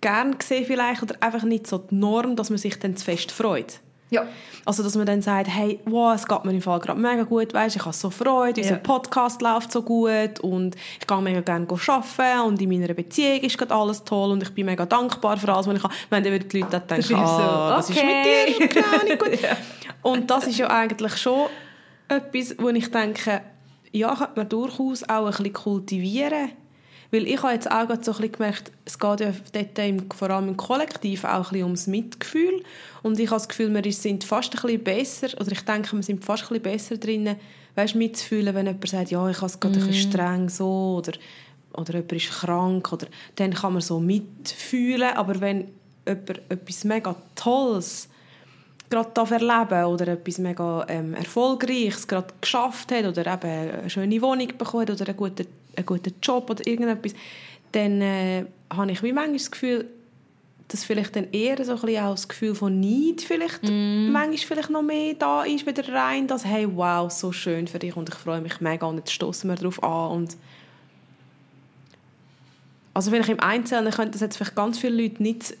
gern 0.00 0.36
gesehen 0.36 0.64
vielleicht 0.66 1.00
oder 1.00 1.14
einfach 1.20 1.44
nicht 1.44 1.68
so 1.68 1.78
die 1.78 1.94
Norm, 1.94 2.34
dass 2.34 2.50
man 2.50 2.58
sich 2.58 2.76
dann 2.80 2.96
zu 2.96 3.04
fest 3.04 3.30
freut. 3.30 3.78
Ja. 4.10 4.26
Also, 4.64 4.82
dass 4.82 4.96
man 4.96 5.06
dann 5.06 5.22
sagt, 5.22 5.46
hey, 5.46 5.78
wow, 5.84 6.12
es 6.12 6.26
geht 6.26 6.44
mir 6.44 6.50
im 6.50 6.60
Fall 6.60 6.80
gerade 6.80 6.98
mega 6.98 7.22
gut, 7.22 7.54
weißt, 7.54 7.76
ich 7.76 7.84
habe 7.84 7.94
so 7.94 8.10
Freude, 8.10 8.60
unser 8.62 8.74
ja. 8.74 8.80
Podcast 8.80 9.40
läuft 9.42 9.70
so 9.70 9.82
gut 9.82 10.40
und 10.40 10.74
ich 11.00 11.06
gehe 11.06 11.22
mega 11.22 11.40
gerne 11.40 11.68
arbeiten 11.68 12.40
und 12.46 12.60
in 12.60 12.68
meiner 12.68 12.92
Beziehung 12.92 13.42
ist 13.42 13.56
gerade 13.56 13.72
alles 13.72 14.02
toll 14.02 14.32
und 14.32 14.42
ich 14.42 14.50
bin 14.50 14.66
mega 14.66 14.86
dankbar 14.86 15.36
für 15.36 15.52
alles, 15.52 15.68
was 15.68 15.76
ich 15.76 15.84
habe. 15.84 15.94
Wenn 16.10 16.24
dann 16.24 16.48
die 16.48 16.58
Leute 16.58 16.80
dann 16.80 16.86
denken, 16.88 17.14
ah, 17.14 17.70
so, 17.70 17.76
was 17.76 17.90
ist 17.90 18.04
mit 18.04 18.24
dir? 18.24 18.66
Genau, 18.66 19.04
nicht 19.04 19.18
gut. 19.20 19.40
ja. 19.40 19.56
Und 20.02 20.28
das 20.28 20.48
ist 20.48 20.58
ja 20.58 20.68
eigentlich 20.68 21.16
schon 21.16 21.46
etwas, 22.08 22.56
wo 22.58 22.70
ich 22.70 22.90
denke, 22.90 23.40
ja, 23.96 24.14
könnte 24.14 24.32
man 24.36 24.48
durchaus 24.48 25.02
auch 25.08 25.26
ein 25.26 25.30
bisschen 25.30 25.52
kultivieren 25.52 26.50
weil 27.10 27.26
ich 27.26 27.42
habe 27.42 27.52
jetzt 27.52 27.70
auch 27.70 27.86
so 27.88 27.94
ein 27.94 27.98
bisschen 28.00 28.32
gemerkt, 28.32 28.72
es 28.84 28.98
geht 28.98 29.20
ja 29.20 29.32
dort 29.52 29.78
im, 29.78 30.10
vor 30.10 30.30
allem 30.30 30.48
im 30.48 30.56
Kollektiv 30.56 31.24
auch 31.24 31.28
ein 31.34 31.42
bisschen 31.42 31.64
ums 31.64 31.86
Mitgefühl. 31.86 32.62
Und 33.02 33.18
ich 33.18 33.28
habe 33.28 33.36
das 33.36 33.48
Gefühl, 33.48 33.72
wir 33.72 33.92
sind 33.92 34.24
fast 34.24 34.54
ein 34.54 34.60
bisschen 34.60 34.84
besser, 34.84 35.28
oder 35.40 35.52
ich 35.52 35.60
denke, 35.60 35.94
wir 35.94 36.02
sind 36.02 36.24
fast 36.24 36.44
ein 36.44 36.48
bisschen 36.48 36.62
besser 36.62 36.96
drin, 36.96 37.36
weißt, 37.76 37.94
mitzufühlen, 37.94 38.54
wenn 38.54 38.66
jemand 38.66 38.88
sagt, 38.88 39.10
ja, 39.10 39.28
ich 39.28 39.36
habe 39.36 39.46
es 39.46 39.60
gerade 39.60 39.78
mm. 39.78 39.82
ein 39.82 39.86
bisschen 39.86 40.08
mhm. 40.08 40.12
streng 40.12 40.48
so, 40.48 40.96
oder, 40.98 41.12
oder 41.74 41.92
jemand 41.94 42.12
ist 42.12 42.30
krank, 42.30 42.92
oder 42.92 43.06
dann 43.36 43.54
kann 43.54 43.72
man 43.74 43.82
so 43.82 44.00
mitfühlen. 44.00 45.10
Aber 45.14 45.40
wenn 45.40 45.68
jemand 46.06 46.40
etwas 46.48 46.84
mega 46.84 47.14
Tolles 47.34 48.08
gerade 48.90 49.34
erleben 49.34 49.84
oder 49.84 50.08
etwas 50.08 50.38
mega 50.38 50.86
ähm, 50.88 51.14
Erfolgreiches 51.14 52.06
gerade 52.06 52.32
geschafft 52.40 52.92
hat 52.92 53.04
oder 53.04 53.26
eben 53.26 53.78
eine 53.80 53.90
schöne 53.90 54.22
Wohnung 54.22 54.48
bekommen 54.56 54.88
oder 54.88 55.06
einen 55.06 55.16
guten, 55.16 55.46
einen 55.76 55.86
guten 55.86 56.14
Job 56.22 56.50
oder 56.50 56.66
irgendetwas, 56.66 57.12
dann 57.72 58.00
äh, 58.00 58.44
habe 58.70 58.92
ich 58.92 59.02
wie 59.02 59.12
manchmal 59.12 59.38
das 59.38 59.50
Gefühl, 59.50 59.86
dass 60.68 60.84
vielleicht 60.84 61.14
dann 61.14 61.28
eher 61.30 61.64
so 61.64 61.72
ein 61.72 61.80
bisschen 61.80 62.04
auch 62.04 62.10
das 62.12 62.26
Gefühl 62.26 62.54
von 62.54 62.80
Neid 62.80 63.20
vielleicht 63.20 63.62
mm. 63.62 64.10
manchmal 64.10 64.36
vielleicht 64.36 64.70
noch 64.70 64.82
mehr 64.82 65.14
da 65.14 65.44
ist, 65.44 65.66
wieder 65.66 65.88
rein, 65.92 66.26
dass 66.26 66.44
hey, 66.44 66.66
wow, 66.74 67.10
so 67.10 67.30
schön 67.30 67.68
für 67.68 67.78
dich 67.78 67.96
und 67.96 68.08
ich 68.08 68.14
freue 68.14 68.40
mich 68.40 68.60
mega 68.60 68.86
und 68.86 68.96
jetzt 68.96 69.12
stoßen 69.12 69.48
wir 69.48 69.56
darauf 69.56 69.82
an 69.82 70.10
und 70.12 70.36
also 72.94 73.10
vielleicht 73.10 73.28
im 73.28 73.40
Einzelnen 73.40 73.92
könnte 73.92 74.12
das 74.12 74.22
jetzt 74.22 74.36
vielleicht 74.36 74.56
ganz 74.56 74.78
viele 74.78 75.02
Leute 75.02 75.22
nicht 75.22 75.54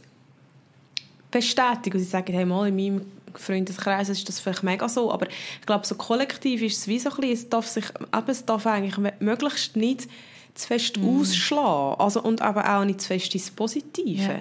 bestätigen 1.30 1.98
und 1.98 2.02
sie 2.02 2.08
sagen, 2.08 2.32
hey, 2.32 2.46
mal 2.46 2.66
in 2.68 2.76
meinem 2.76 3.06
Freundeskreis 3.40 4.08
ist 4.08 4.28
das 4.28 4.40
vielleicht 4.40 4.62
mega 4.62 4.88
so, 4.88 5.12
aber 5.12 5.28
ich 5.28 5.66
glaube, 5.66 5.86
so 5.86 5.94
kollektiv 5.94 6.62
ist 6.62 6.78
es 6.78 6.88
wie 6.88 6.98
so 6.98 7.10
ein 7.10 7.16
bisschen, 7.16 7.32
es 7.32 7.48
darf 7.48 7.66
sich, 7.66 7.84
eben, 7.84 8.30
es 8.30 8.44
darf 8.44 8.66
eigentlich 8.66 9.12
möglichst 9.20 9.76
nicht 9.76 10.08
zu 10.54 10.66
fest 10.66 10.96
mm. 10.96 11.20
ausschlagen. 11.20 12.00
Also, 12.00 12.22
und 12.22 12.42
aber 12.42 12.76
auch 12.76 12.84
nicht 12.84 13.00
zu 13.00 13.08
fest 13.08 13.34
ins 13.34 13.50
Positive. 13.50 14.22
Ja. 14.22 14.40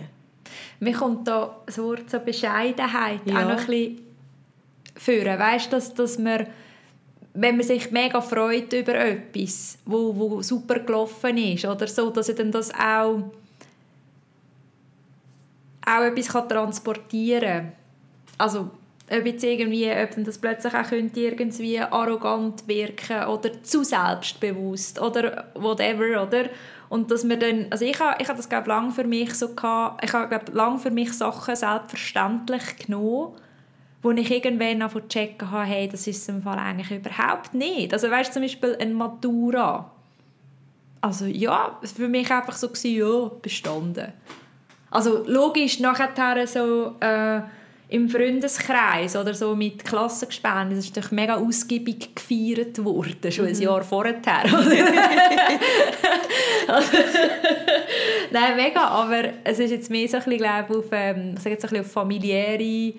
Mir 0.79 0.93
kommt 0.93 1.27
da 1.27 1.57
das 1.65 1.77
Wort 1.77 2.09
zur 2.09 2.19
Bescheidenheit 2.19 3.21
ja. 3.25 3.39
auch 3.39 3.49
noch 3.49 3.59
ein 3.59 3.65
bisschen 3.65 3.99
führen. 4.95 5.39
Weißt 5.39 5.67
du, 5.67 5.71
dass, 5.71 5.93
dass 5.93 6.17
man, 6.17 6.47
wenn 7.33 7.57
man 7.57 7.65
sich 7.65 7.91
mega 7.91 8.21
freut 8.21 8.71
über 8.73 8.95
etwas, 8.95 9.77
wo, 9.85 10.15
wo 10.15 10.41
super 10.41 10.79
gelaufen 10.79 11.37
ist 11.37 11.65
oder 11.65 11.87
so, 11.87 12.09
dass 12.09 12.29
er 12.29 12.35
dann 12.35 12.51
das 12.51 12.73
auch, 12.73 13.23
auch 15.85 16.01
etwas 16.01 16.27
kann 16.29 16.49
transportieren 16.49 17.41
kann. 17.41 17.71
Also, 18.37 18.71
ob 19.11 19.25
jetzt 19.25 19.43
irgendwie, 19.43 19.89
ob 19.91 20.25
das 20.25 20.37
plötzlich 20.37 20.73
auch 20.73 20.87
könnte 20.87 21.19
irgendwie 21.19 21.79
arrogant 21.79 22.67
wirken 22.67 23.25
oder 23.25 23.61
zu 23.63 23.83
selbstbewusst 23.83 24.99
oder 24.99 25.45
whatever, 25.53 26.23
oder? 26.23 26.49
Und 26.89 27.11
dass 27.11 27.27
wir 27.27 27.37
dann, 27.37 27.67
also 27.69 27.85
ich 27.85 27.99
habe, 27.99 28.21
ich 28.21 28.27
habe 28.27 28.37
das 28.37 28.49
glaube 28.49 28.69
lange 28.69 28.91
für 28.91 29.03
mich 29.03 29.33
so 29.35 29.53
gehabt, 29.53 30.03
ich 30.03 30.13
habe 30.13 30.29
glaube 30.29 30.51
lange 30.51 30.79
für 30.79 30.91
mich 30.91 31.13
Sachen 31.13 31.55
selbstverständlich 31.55 32.77
genommen, 32.77 33.33
wo 34.01 34.11
ich 34.11 34.29
irgendwann 34.29 34.89
von 34.89 35.07
checken 35.07 35.51
habe, 35.51 35.65
hey, 35.65 35.87
das 35.87 36.07
ist 36.07 36.27
im 36.29 36.41
Fall 36.41 36.57
eigentlich 36.57 36.91
überhaupt 36.91 37.53
nicht. 37.53 37.93
Also 37.93 38.09
weißt 38.09 38.33
zum 38.33 38.41
Beispiel 38.41 38.75
ein 38.79 38.93
Matura. 38.93 39.91
Also 41.01 41.25
ja, 41.25 41.79
für 41.83 42.07
mich 42.07 42.31
einfach 42.31 42.55
so 42.55 42.69
gewesen, 42.69 42.95
ja, 42.95 43.31
bestanden. 43.41 44.13
Also 44.89 45.23
logisch, 45.27 45.79
nachher 45.79 46.47
so... 46.47 46.95
Äh, 46.99 47.41
im 47.87 48.09
Freundeskreis 48.09 49.15
oder 49.15 49.33
so 49.33 49.55
mit 49.55 49.85
Klassengespännen, 49.85 50.75
das 50.75 50.85
ist 50.85 50.97
doch 50.97 51.11
mega 51.11 51.35
ausgiebig 51.35 52.15
gefeiert 52.15 52.83
worden, 52.83 53.31
schon 53.31 53.45
mhm. 53.45 53.51
ein 53.51 53.61
Jahr 53.61 53.83
vorher. 53.83 54.15
also, 56.67 56.97
Nein, 58.31 58.55
mega, 58.55 58.87
aber 58.87 59.29
es 59.43 59.59
ist 59.59 59.71
jetzt 59.71 59.89
mehr 59.89 60.07
so 60.07 60.17
ein 60.17 60.23
bisschen, 60.23 60.39
glaube 60.39 60.79
auf, 60.79 60.85
ähm, 60.91 61.37
sage 61.37 61.51
jetzt 61.51 61.63
ein 61.63 61.69
bisschen 61.69 61.85
auf 61.85 61.91
familiäre 61.91 62.93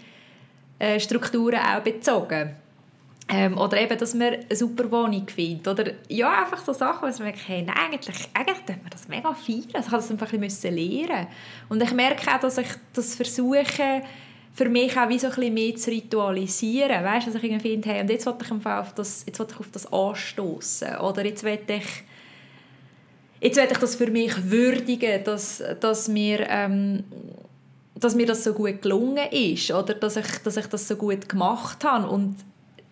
äh, 0.79 1.01
Strukturen 1.01 1.59
auch 1.59 1.81
bezogen. 1.81 2.57
Ähm, 3.29 3.59
oder 3.59 3.81
eben, 3.81 3.99
dass 3.99 4.15
man 4.15 4.35
eine 4.35 4.57
super 4.57 4.91
Wohnung 4.91 5.27
findet. 5.29 5.67
Oder 5.67 5.93
ja, 6.09 6.45
einfach 6.45 6.65
so 6.65 6.73
Sachen, 6.73 7.13
wo 7.13 7.23
man 7.23 7.35
nein, 7.49 7.71
eigentlich, 7.71 8.29
eigentlich 8.33 8.61
darf 8.67 8.77
man 8.77 8.91
das 8.91 9.09
mega 9.09 9.35
feiern. 9.35 9.65
Also 9.75 9.87
ich 9.89 9.93
musste 9.93 9.97
das 9.97 10.11
einfach 10.13 10.33
ein 10.33 10.41
bisschen 10.41 10.77
lernen. 10.77 11.27
Und 11.69 11.83
ich 11.83 11.93
merke 11.93 12.33
auch, 12.33 12.41
dass 12.41 12.59
ich 12.59 12.69
das 12.93 13.17
versuche, 13.17 14.03
für 14.57 14.71
mich 14.71 14.99
auch 14.99 15.11
wie 15.11 15.19
so 15.19 15.27
ein 15.27 15.35
bisschen 15.35 15.55
mehr 15.55 15.77
zu 15.77 15.91
ritualisieren. 15.91 17.05
Weißt 17.05 17.27
du, 17.27 17.31
dass 17.31 17.43
ich 17.43 17.51
irgendwie 17.51 17.73
finde, 17.73 17.91
hey, 17.91 18.01
und 18.01 18.09
jetzt 18.09 18.25
wollte 18.25 18.47
ich 18.47 18.67
auf 18.67 18.95
das, 18.95 19.25
jetzt 19.27 19.39
ich 19.39 19.61
auf 19.61 19.71
das 19.71 19.93
anstoßen 19.93 20.97
oder 20.97 21.27
jetzt 21.27 21.45
will 21.45 21.59
ich 21.69 21.85
jetzt 23.43 23.57
will 23.59 23.69
ich 23.71 23.79
das 23.79 23.97
für 23.97 24.11
mich 24.11 24.51
würdigen, 24.51 25.23
dass, 25.25 25.63
dass 25.81 26.09
mir 26.09 26.47
ähm, 26.49 27.05
dass 27.95 28.15
mir 28.15 28.27
das 28.27 28.45
so 28.45 28.55
gut 28.55 28.81
gelungen 28.81 29.27
ist 29.31 29.71
oder 29.71 29.93
dass 29.93 30.17
ich, 30.17 30.27
dass 30.43 30.57
ich 30.57 30.67
das 30.67 30.89
so 30.89 30.97
gut 30.97 31.29
gemacht 31.29 31.85
habe 31.85 32.09
und 32.09 32.37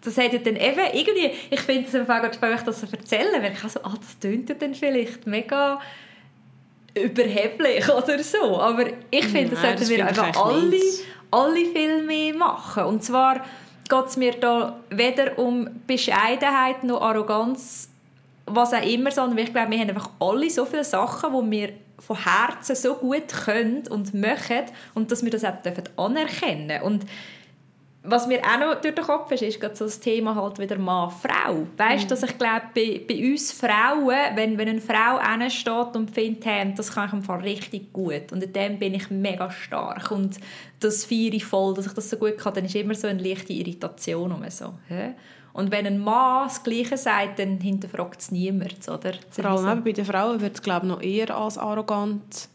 das 0.02 0.18
hat 0.18 0.35
dann 0.35 0.56
eben 0.56 0.80
irgendwie, 0.92 1.30
ich 1.50 1.61
finde 1.61 1.88
es 1.88 1.94
einfach 1.94 2.33
spannend, 2.33 2.66
das 2.66 2.80
so 2.83 2.87
erzählen, 2.92 3.42
weil 3.42 3.52
ich 3.52 3.73
so, 3.73 3.80
ah, 3.83 3.94
das 3.99 4.18
tönt 4.18 4.50
ja 4.50 4.54
dann 4.54 4.75
vielleicht 4.75 5.26
mega 5.26 5.80
überheblich 6.94 7.88
oder 7.88 8.22
so, 8.22 8.60
aber 8.60 8.86
ich 9.10 9.26
finde, 9.26 9.50
das 9.50 9.62
sollten 9.62 9.88
wir 9.88 10.06
einfach 10.06 10.36
alle, 10.36 10.80
alle 11.30 11.66
viel 11.66 12.02
mehr 12.02 12.34
machen. 12.34 12.84
Und 12.84 13.02
zwar 13.02 13.44
geht 13.88 14.06
es 14.06 14.16
mir 14.16 14.32
da 14.32 14.78
weder 14.90 15.38
um 15.38 15.68
Bescheidenheit 15.86 16.84
noch 16.84 17.02
Arroganz, 17.02 17.90
was 18.46 18.72
auch 18.72 18.82
immer, 18.82 19.10
sondern 19.10 19.38
ich 19.38 19.52
glaube, 19.52 19.70
wir 19.70 19.78
haben 19.78 19.88
einfach 19.88 20.10
alle 20.20 20.48
so 20.50 20.64
viele 20.64 20.84
Sachen, 20.84 21.50
die 21.50 21.50
wir 21.50 21.72
von 21.98 22.16
Herzen 22.16 22.76
so 22.76 22.94
gut 22.94 23.28
können 23.28 23.86
und 23.88 24.14
möchten 24.14 24.66
und 24.94 25.10
dass 25.10 25.24
wir 25.24 25.30
das 25.30 25.44
auch 25.44 25.54
anerkennen 25.96 26.68
dürfen. 26.68 26.84
Und 26.84 27.04
was 28.06 28.26
mir 28.26 28.40
auch 28.42 28.58
noch 28.58 28.80
durch 28.82 28.94
den 28.94 29.04
Kopf 29.04 29.32
ist, 29.32 29.42
ist 29.42 29.58
gerade 29.58 29.75
so 29.75 29.87
das 29.87 29.99
Thema 29.99 30.34
halt 30.34 30.58
wieder 30.58 30.76
Mann-Frau. 30.76 31.66
Weißt 31.76 32.02
du, 32.02 32.04
mhm. 32.04 32.08
dass 32.08 32.23
ich 32.23 32.38
glaube, 32.38 32.62
bei, 32.75 33.00
bei 33.08 33.32
uns 33.32 33.50
Frauen, 33.50 34.14
wenn, 34.34 34.58
wenn 34.58 34.68
eine 34.68 34.80
Frau 34.80 35.18
steht 35.49 35.96
und 35.96 36.11
findet, 36.11 36.44
hey, 36.44 36.75
das 36.76 36.92
kann 36.92 37.08
ich 37.08 37.14
im 37.14 37.23
Fall 37.23 37.40
richtig 37.40 37.92
gut 37.94 38.30
und 38.30 38.42
in 38.42 38.52
dem 38.52 38.78
bin 38.78 38.92
ich 38.92 39.11
mega 39.11 39.50
stark 39.50 40.11
und 40.11 40.38
das 40.80 41.06
feiere 41.06 41.32
ich 41.32 41.46
voll, 41.46 41.73
dass 41.75 41.87
ich 41.87 41.92
das 41.94 42.11
so 42.11 42.18
gut 42.18 42.37
kann, 42.37 42.52
dann 42.52 42.66
ist 42.66 42.75
immer 42.75 42.94
so 42.94 43.08
eine 43.08 43.23
leichte 43.23 43.54
Irritation 43.54 44.32
um 44.32 44.44
so. 44.50 44.75
Hä? 44.88 45.14
Und 45.54 45.70
wenn 45.70 45.87
ein 45.87 45.99
Mann 45.99 46.49
das 46.49 46.62
Gleiche 46.62 46.99
sagt, 46.99 47.38
dann 47.38 47.58
hinterfragt 47.58 48.20
es 48.20 48.30
niemand, 48.30 48.87
oder? 48.88 49.12
Vor 49.30 49.44
allem 49.46 49.78
so. 49.78 49.84
bei 49.84 49.92
den 49.92 50.04
Frauen 50.04 50.40
wird 50.40 50.56
es, 50.56 50.62
glaube 50.62 50.87
ich, 50.87 50.92
noch 50.92 51.00
eher 51.00 51.34
als 51.34 51.56
arrogant 51.56 52.49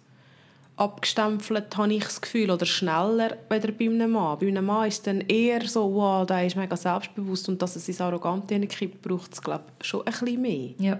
abgestempelt, 0.79 1.75
habe 1.75 1.93
ich 1.93 2.03
das 2.03 2.21
Gefühl, 2.21 2.49
oder 2.51 2.65
schneller 2.65 3.37
weder 3.49 3.71
bei 3.71 3.85
einem 3.85 4.11
Mann. 4.11 4.39
Bei 4.39 4.47
einem 4.47 4.65
Mann 4.65 4.87
ist 4.87 5.05
dann 5.05 5.21
eher 5.21 5.67
so, 5.67 5.93
wow, 5.93 6.25
der 6.25 6.45
ist 6.45 6.55
mega 6.55 6.77
selbstbewusst 6.77 7.49
und 7.49 7.61
dass 7.61 7.75
es 7.75 7.85
sein 7.85 8.07
Arrogante 8.07 8.53
hinkippt, 8.55 9.01
braucht 9.01 9.33
es, 9.33 9.41
glaube 9.41 9.65
ich, 9.79 9.87
schon 9.87 10.01
ein 10.01 10.13
bisschen 10.13 10.41
mehr. 10.41 10.69
Ja. 10.77 10.99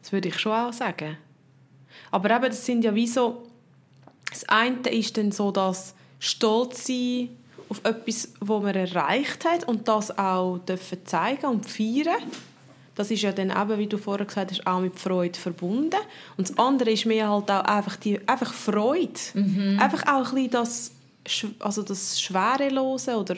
Das 0.00 0.12
würde 0.12 0.28
ich 0.28 0.38
schon 0.38 0.52
auch 0.52 0.72
sagen. 0.72 1.18
Aber 2.10 2.30
eben, 2.30 2.46
das 2.46 2.64
sind 2.64 2.84
ja 2.84 2.94
wie 2.94 3.08
so, 3.08 3.46
das 4.30 4.48
eine 4.48 4.88
ist 4.90 5.16
dann 5.16 5.32
so, 5.32 5.50
dass 5.50 5.94
Stolz 6.18 6.86
sein 6.86 7.30
auf 7.68 7.80
etwas, 7.84 8.32
was 8.40 8.62
man 8.62 8.74
erreicht 8.74 9.44
hat 9.44 9.64
und 9.64 9.88
das 9.88 10.16
auch 10.16 10.58
dürfen 10.58 11.04
zeigen 11.04 11.46
und 11.46 11.66
feiern 11.66 12.22
das 12.98 13.12
ist 13.12 13.22
ja 13.22 13.30
dann 13.30 13.50
eben, 13.50 13.78
wie 13.78 13.86
du 13.86 13.96
vorher 13.96 14.26
gesagt 14.26 14.50
hast, 14.50 14.66
auch 14.66 14.80
mit 14.80 14.98
Freude 14.98 15.38
verbunden. 15.38 16.00
Und 16.36 16.50
das 16.50 16.58
andere 16.58 16.90
ist 16.90 17.06
mir 17.06 17.28
halt 17.28 17.48
auch 17.48 17.64
einfach, 17.64 17.94
die, 17.94 18.18
einfach 18.28 18.52
Freude. 18.52 19.12
Mhm. 19.34 19.78
Einfach 19.78 20.02
auch 20.08 20.32
ein 20.32 20.34
bisschen 20.34 20.50
das, 20.50 20.90
also 21.60 21.84
das 21.84 22.20
Schwerelosen 22.20 23.14
oder 23.14 23.34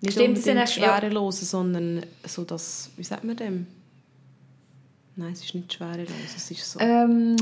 nicht 0.00 0.12
Stimmt, 0.12 0.38
unbedingt 0.38 0.70
Schwerelosen, 0.70 1.42
ja. 1.42 1.46
sondern 1.48 2.06
so 2.24 2.44
das, 2.44 2.90
wie 2.96 3.02
sagt 3.02 3.24
man 3.24 3.36
dem? 3.36 3.66
Nein, 5.16 5.32
es 5.32 5.44
ist 5.44 5.54
nicht 5.56 5.72
schwerelos, 5.72 6.14
es 6.36 6.48
ist 6.48 6.70
so... 6.70 6.78
Ähm, 6.78 7.36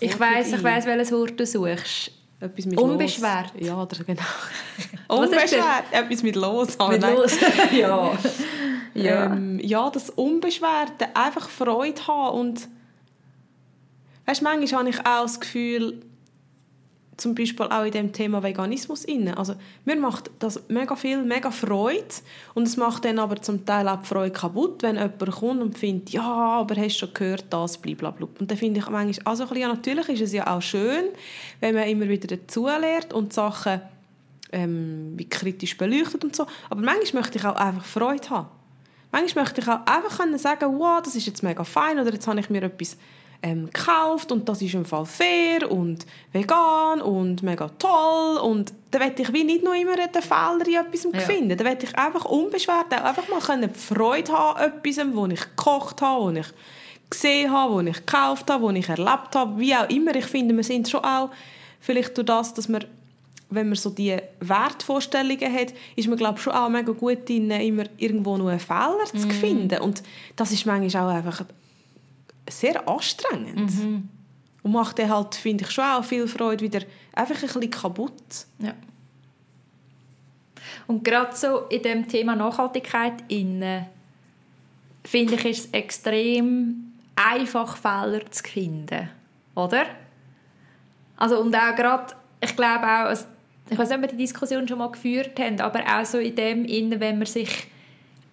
ich 0.00 0.20
weiß, 0.20 0.52
ich 0.52 0.62
weiß, 0.62 0.84
welches 0.84 1.10
Wort 1.10 1.40
du 1.40 1.46
suchst. 1.46 2.10
Etwas 2.38 2.66
mit 2.66 2.78
Unbeschwert. 2.78 3.54
Los. 3.54 3.66
Ja, 3.66 3.82
oder 3.82 4.04
genau. 4.04 4.22
Unbeschwert. 5.08 5.84
Etwas 5.90 6.22
mit 6.22 6.36
Los. 6.36 6.76
Mit 6.90 7.02
Los, 7.02 7.32
ja. 7.72 8.12
Ja. 8.94 9.26
Ähm, 9.26 9.58
ja, 9.60 9.90
das 9.90 10.10
Unbeschwerte, 10.10 11.14
einfach 11.14 11.48
Freude 11.48 12.06
haben 12.06 12.38
und 12.38 12.68
weißt, 14.26 14.42
manchmal 14.42 14.80
habe 14.80 14.90
ich 14.90 15.00
auch 15.00 15.22
das 15.22 15.40
Gefühl, 15.40 16.02
zum 17.16 17.34
Beispiel 17.34 17.66
auch 17.66 17.84
in 17.84 17.92
dem 17.92 18.12
Thema 18.12 18.42
Veganismus 18.42 19.04
inne. 19.04 19.36
Also 19.36 19.54
mir 19.84 19.96
macht 19.96 20.30
das 20.38 20.62
mega 20.68 20.96
viel, 20.96 21.22
mega 21.22 21.50
Freude 21.50 22.04
und 22.54 22.64
es 22.64 22.76
macht 22.76 23.04
dann 23.04 23.18
aber 23.18 23.40
zum 23.40 23.64
Teil 23.64 23.88
auch 23.88 24.00
die 24.00 24.06
Freude 24.06 24.32
kaputt, 24.32 24.82
wenn 24.82 24.96
jemand 24.96 25.30
kommt 25.30 25.62
und 25.62 25.78
findet, 25.78 26.10
ja, 26.10 26.22
aber 26.22 26.76
hast 26.76 26.96
du 26.96 27.06
schon 27.06 27.14
gehört 27.14 27.46
das, 27.50 27.78
blablabla. 27.78 28.26
Und 28.38 28.50
dann 28.50 28.58
finde 28.58 28.80
ich 28.80 28.88
manchmal, 28.88 29.26
also 29.26 29.44
ein 29.44 29.48
bisschen, 29.48 29.62
ja, 29.62 29.68
natürlich 29.68 30.08
ist 30.08 30.20
es 30.20 30.32
ja 30.32 30.46
auch 30.54 30.62
schön, 30.62 31.04
wenn 31.60 31.74
man 31.74 31.88
immer 31.88 32.08
wieder 32.08 32.36
dazulernt 32.36 33.12
und 33.12 33.32
Sachen 33.32 33.80
ähm, 34.52 35.14
wie 35.16 35.28
kritisch 35.28 35.76
beleuchtet 35.76 36.24
und 36.24 36.34
so, 36.34 36.46
aber 36.70 36.80
manchmal 36.80 37.22
möchte 37.22 37.38
ich 37.38 37.44
auch 37.44 37.56
einfach 37.56 37.84
Freude 37.84 38.30
haben. 38.30 38.48
Manchmal 39.14 39.44
möchte 39.44 39.60
ich 39.60 39.68
auch 39.68 39.86
einfach 39.86 40.18
können 40.18 40.36
sagen, 40.38 40.76
wow, 40.76 41.00
das 41.00 41.14
ist 41.14 41.24
jetzt 41.24 41.44
mega 41.44 41.62
fein 41.62 42.00
oder 42.00 42.12
jetzt 42.12 42.26
habe 42.26 42.40
ich 42.40 42.50
mir 42.50 42.64
etwas 42.64 42.96
ähm, 43.44 43.66
gekauft 43.66 44.32
und 44.32 44.48
das 44.48 44.60
ist 44.60 44.74
im 44.74 44.84
Fall 44.84 45.06
fair 45.06 45.70
und 45.70 46.04
vegan 46.32 47.00
und 47.00 47.40
mega 47.44 47.68
toll 47.78 48.38
und 48.38 48.72
da 48.90 48.98
werde 48.98 49.22
ich 49.22 49.32
wie 49.32 49.44
nicht 49.44 49.62
nur 49.62 49.76
immer 49.76 49.94
den 49.94 50.20
Fehler 50.20 50.66
in 50.66 50.84
etwas 50.84 51.06
ja. 51.12 51.20
finden. 51.20 51.56
Da 51.56 51.64
werde 51.64 51.86
ich 51.86 51.96
einfach 51.96 52.24
unbeschwert 52.24 52.92
auch 52.92 53.04
einfach 53.04 53.28
mal 53.28 53.38
können 53.38 53.72
Freude 53.72 54.32
haben 54.32 54.56
an 54.56 54.72
etwas, 54.72 55.06
wo 55.12 55.26
ich 55.26 55.40
gekocht 55.42 56.02
habe, 56.02 56.24
wo 56.24 56.30
ich 56.30 56.46
gesehen 57.08 57.52
habe, 57.52 57.72
wo 57.72 57.80
ich 57.82 58.04
gekauft 58.04 58.50
habe, 58.50 58.64
wo 58.64 58.70
ich 58.70 58.88
erlebt 58.88 59.36
habe, 59.36 59.60
wie 59.60 59.76
auch 59.76 59.88
immer. 59.90 60.16
Ich 60.16 60.26
finde, 60.26 60.56
wir 60.56 60.64
sind 60.64 60.88
schon 60.88 61.04
auch 61.04 61.30
vielleicht 61.78 62.16
durch 62.18 62.26
das, 62.26 62.52
dass 62.52 62.68
wir 62.68 62.80
wenn 63.54 63.68
man 63.68 63.76
so 63.76 63.90
die 63.90 64.16
Wertvorstellungen 64.40 65.52
hat, 65.52 65.74
ist 65.96 66.08
man 66.08 66.18
glaube 66.18 66.38
schon 66.38 66.52
auch 66.52 66.68
mega 66.68 66.92
gut 66.92 67.28
in 67.30 67.50
immer 67.50 67.84
irgendwo 67.96 68.36
nur 68.36 68.50
einen 68.50 68.60
Fehler 68.60 69.04
zu 69.06 69.26
mhm. 69.26 69.30
finden 69.30 69.80
und 69.80 70.02
das 70.36 70.52
ist 70.52 70.66
manchmal 70.66 71.04
auch 71.04 71.14
einfach 71.14 71.44
sehr 72.48 72.86
anstrengend 72.88 73.74
mhm. 73.76 74.08
und 74.62 74.72
macht 74.72 74.98
dann 74.98 75.10
halt, 75.10 75.34
finde 75.34 75.64
ich, 75.64 75.70
schon 75.70 75.84
auch 75.84 76.04
viel 76.04 76.26
Freude 76.26 76.64
wieder 76.64 76.80
einfach 77.12 77.36
ein 77.36 77.40
bisschen 77.42 77.70
kaputt. 77.70 78.46
Ja. 78.58 78.74
Und 80.86 81.04
gerade 81.04 81.34
so 81.34 81.60
in 81.68 81.82
dem 81.82 82.08
Thema 82.08 82.36
Nachhaltigkeit 82.36 83.24
in 83.28 83.86
finde 85.04 85.34
ich, 85.34 85.44
ist 85.44 85.66
es 85.66 85.70
extrem 85.72 86.92
einfach, 87.16 87.76
Fehler 87.76 88.30
zu 88.30 88.42
finden, 88.44 89.10
oder? 89.54 89.84
Also 91.16 91.40
und 91.40 91.54
auch 91.54 91.76
gerade, 91.76 92.14
ich 92.40 92.56
glaube 92.56 92.86
auch, 92.86 93.16
ich 93.70 93.78
weiß 93.78 93.88
nicht, 93.88 93.96
ob 93.96 94.02
wir 94.02 94.08
die 94.08 94.16
Diskussion 94.16 94.68
schon 94.68 94.78
mal 94.78 94.90
geführt 94.90 95.38
haben, 95.38 95.60
aber 95.60 95.80
auch 95.80 96.04
so 96.04 96.18
in 96.18 96.34
dem, 96.34 97.00
wenn 97.00 97.18
man 97.18 97.26
sich 97.26 97.66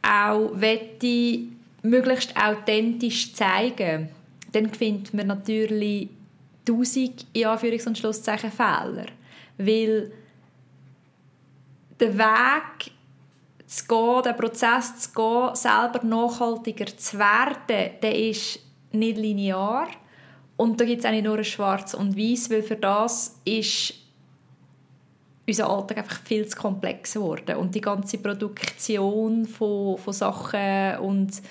auch 0.02 0.52
wette, 0.54 1.40
möglichst 1.84 2.36
authentisch 2.36 3.34
zeigen, 3.34 4.10
dann 4.52 4.70
findet 4.70 5.14
man 5.14 5.28
natürlich 5.28 6.10
tausend 6.66 7.26
in 7.34 7.46
Anführungs- 7.46 7.88
und 7.88 7.98
Schlusszeichen 7.98 8.52
Fehler. 8.52 9.06
Weil 9.58 10.12
der 12.00 12.18
Weg 12.18 12.92
zu 13.66 13.86
gehen, 13.88 14.24
den 14.24 14.36
Prozess 14.36 15.00
zu 15.00 15.12
gehen, 15.14 15.56
selber 15.56 16.04
nachhaltiger 16.04 16.98
zu 16.98 17.18
werden, 17.18 17.92
der 18.02 18.16
ist 18.16 18.60
nicht 18.92 19.18
linear. 19.18 19.88
Und 20.58 20.80
da 20.80 20.86
gibt 20.86 21.00
es 21.00 21.06
auch 21.06 21.12
nicht 21.12 21.24
nur 21.24 21.44
Schwarz 21.44 21.94
und 21.94 22.18
Weiß, 22.18 22.50
weil 22.52 22.64
für 22.64 22.76
das 22.76 23.40
ist 23.46 23.94
unser 25.48 25.70
Alltag 25.70 26.00
einfach 26.00 26.22
viel 26.22 26.48
zu 26.48 26.58
komplex 26.58 27.14
geworden. 27.14 27.58
Und 27.58 27.76
die 27.76 27.82
ganze 27.82 28.18
Produktion 28.18 29.46
von, 29.46 29.98
von 29.98 30.14
Sachen 30.14 30.98
und 31.00 31.42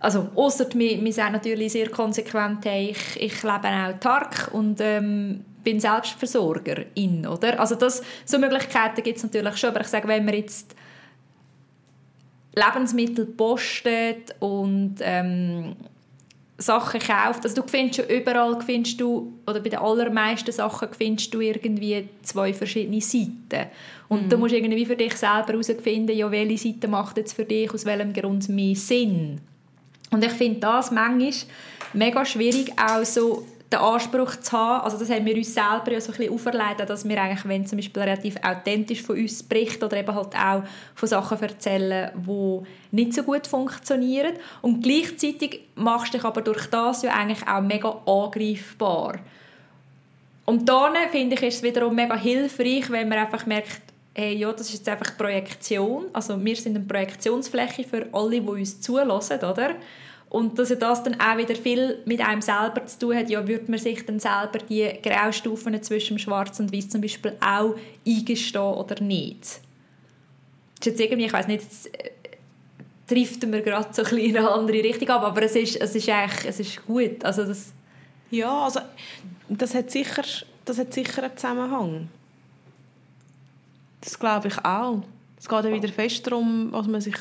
also 0.00 0.28
ausser 0.34 0.66
wir, 0.74 1.12
sind 1.12 1.32
natürlich 1.32 1.72
sehr 1.72 1.88
konsequent, 1.88 2.66
ich, 2.66 2.98
ich 3.18 3.42
lebe 3.42 3.68
auch 3.68 3.98
Tag 4.00 4.50
und 4.52 4.78
ähm, 4.82 5.42
bin 5.64 5.80
Selbstversorgerin, 5.80 7.26
oder? 7.26 7.58
Also 7.58 7.74
das, 7.74 8.02
so 8.26 8.38
Möglichkeiten 8.38 9.02
gibt 9.02 9.16
es 9.16 9.22
natürlich 9.22 9.56
schon, 9.56 9.70
aber 9.70 9.80
ich 9.80 9.86
sage, 9.86 10.06
wenn 10.06 10.26
man 10.26 10.34
jetzt 10.34 10.76
Lebensmittel 12.54 13.24
postet 13.24 14.36
und 14.40 14.96
ähm, 15.00 15.74
Sachen 16.56 17.00
kauft, 17.00 17.44
also 17.44 17.62
du 17.62 17.68
findest 17.68 17.96
schon 17.96 18.08
überall 18.08 18.60
findest 18.62 19.00
du, 19.00 19.32
oder 19.46 19.60
bei 19.60 19.70
den 19.70 19.80
allermeisten 19.80 20.52
Sachen 20.52 20.88
findest 20.96 21.34
du 21.34 21.40
irgendwie 21.40 22.08
zwei 22.22 22.52
verschiedene 22.54 23.00
Seiten. 23.00 23.70
Und 24.08 24.26
mhm. 24.26 24.28
du 24.28 24.38
musst 24.38 24.54
irgendwie 24.54 24.86
für 24.86 24.94
dich 24.94 25.16
selber 25.16 25.48
herausfinden, 25.48 26.16
ja, 26.16 26.30
welche 26.30 26.58
Seite 26.58 26.86
macht 26.86 27.16
jetzt 27.16 27.32
für 27.32 27.44
dich 27.44 27.72
aus 27.74 27.84
welchem 27.84 28.12
Grund 28.12 28.48
mehr 28.48 28.76
Sinn. 28.76 29.40
Und 30.12 30.24
ich 30.24 30.32
finde 30.32 30.60
das 30.60 30.92
manchmal 30.92 31.32
mega 31.92 32.24
schwierig, 32.24 32.72
auch 32.78 33.04
so 33.04 33.44
den 33.74 33.82
Anspruch 33.82 34.36
zu 34.36 34.52
haben, 34.52 34.84
also 34.84 34.98
das 34.98 35.10
haben 35.10 35.26
wir 35.26 35.36
uns 35.36 35.52
selber 35.52 35.92
ja 35.92 36.00
so 36.00 36.12
ein 36.12 36.18
bisschen 36.18 36.34
auferlegt, 36.34 36.88
dass 36.88 37.08
wir 37.08 37.20
eigentlich, 37.20 37.46
wenn 37.46 37.66
zum 37.66 37.78
Beispiel 37.78 38.02
relativ 38.02 38.36
authentisch 38.42 39.02
von 39.02 39.16
uns 39.16 39.40
spricht 39.40 39.82
oder 39.82 39.96
eben 39.96 40.14
halt 40.14 40.34
auch 40.36 40.62
von 40.94 41.08
Sachen 41.08 41.40
erzählen, 41.40 42.10
die 42.14 42.60
nicht 42.92 43.14
so 43.14 43.22
gut 43.22 43.46
funktionieren 43.46 44.34
und 44.62 44.82
gleichzeitig 44.82 45.60
machst 45.74 46.14
du 46.14 46.18
dich 46.18 46.24
aber 46.24 46.42
durch 46.42 46.66
das 46.66 47.02
ja 47.02 47.12
eigentlich 47.12 47.46
auch 47.46 47.60
mega 47.60 47.88
angreifbar. 48.06 49.18
Und 50.44 50.68
dann 50.68 50.94
finde 51.10 51.34
ich, 51.36 51.42
ist 51.42 51.56
es 51.56 51.62
wiederum 51.62 51.94
mega 51.94 52.16
hilfreich, 52.16 52.90
wenn 52.90 53.08
man 53.08 53.18
einfach 53.18 53.46
merkt, 53.46 53.80
hey, 54.14 54.36
ja, 54.36 54.52
das 54.52 54.68
ist 54.68 54.74
jetzt 54.74 54.88
einfach 54.88 55.16
Projektion, 55.16 56.06
also 56.12 56.42
wir 56.42 56.54
sind 56.54 56.76
eine 56.76 56.84
Projektionsfläche 56.84 57.82
für 57.82 58.06
alle, 58.12 58.40
die 58.40 58.48
uns 58.48 58.80
zulassen, 58.80 59.38
oder? 59.38 59.74
Und 60.34 60.58
dass 60.58 60.76
das 60.76 61.04
dann 61.04 61.20
auch 61.20 61.38
wieder 61.38 61.54
viel 61.54 62.02
mit 62.06 62.20
einem 62.20 62.42
selber 62.42 62.84
zu 62.86 62.98
tun 62.98 63.16
hat, 63.16 63.30
ja, 63.30 63.46
würde 63.46 63.70
man 63.70 63.78
sich 63.78 64.04
dann 64.04 64.18
selber 64.18 64.58
die 64.68 64.90
Graustufen 65.00 65.80
zwischen 65.80 66.18
Schwarz 66.18 66.58
und 66.58 66.72
Weiß 66.72 66.88
zum 66.88 67.00
Beispiel 67.00 67.36
auch 67.40 67.76
eingestehen 68.04 68.74
oder 68.74 69.00
nicht? 69.00 69.42
Das 69.42 69.60
ist 70.80 70.86
jetzt 70.86 71.00
irgendwie, 71.00 71.26
ich 71.26 71.32
weiß 71.32 71.46
nicht, 71.46 71.62
jetzt, 71.62 71.86
äh, 71.94 72.10
trifft 73.06 73.46
mir 73.46 73.62
gerade 73.62 73.86
so 73.92 74.02
ein 74.02 74.18
in 74.18 74.36
eine 74.36 74.50
andere 74.50 74.82
Richtung 74.82 75.08
ab, 75.10 75.22
aber 75.22 75.42
es 75.42 75.54
ist, 75.54 75.76
es 75.76 75.94
ist 75.94 76.08
eigentlich 76.08 76.46
es 76.46 76.58
ist 76.58 76.84
gut. 76.84 77.24
Also 77.24 77.44
das 77.44 77.72
ja, 78.32 78.64
also 78.64 78.80
das 79.48 79.72
hat 79.72 79.92
sicher, 79.92 80.24
das 80.64 80.78
hat 80.78 80.92
sicher 80.92 81.22
einen 81.22 81.36
Zusammenhang. 81.36 82.08
Das 84.00 84.18
glaube 84.18 84.48
ich 84.48 84.64
auch. 84.64 85.00
Es 85.38 85.48
geht 85.48 85.64
ja 85.64 85.72
wieder 85.72 85.92
fest 85.92 86.26
darum, 86.26 86.72
was 86.72 86.88
man 86.88 87.00
sich 87.00 87.14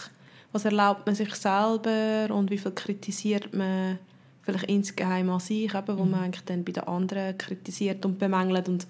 was 0.53 0.65
erlaubt 0.65 1.05
man 1.05 1.15
sich 1.15 1.33
selber 1.35 2.33
und 2.33 2.49
wie 2.51 2.57
viel 2.57 2.71
kritisiert 2.71 3.53
man 3.53 3.99
vielleicht 4.43 4.65
insgeheim 4.65 5.29
an 5.29 5.39
sich, 5.39 5.73
eben, 5.73 5.97
wo 5.97 6.05
mhm. 6.05 6.11
man 6.11 6.23
eigentlich 6.23 6.45
dann 6.45 6.63
bei 6.63 6.71
den 6.71 6.83
anderen 6.83 7.37
kritisiert 7.37 8.05
und 8.05 8.19
bemängelt. 8.19 8.69
Und 8.69 8.87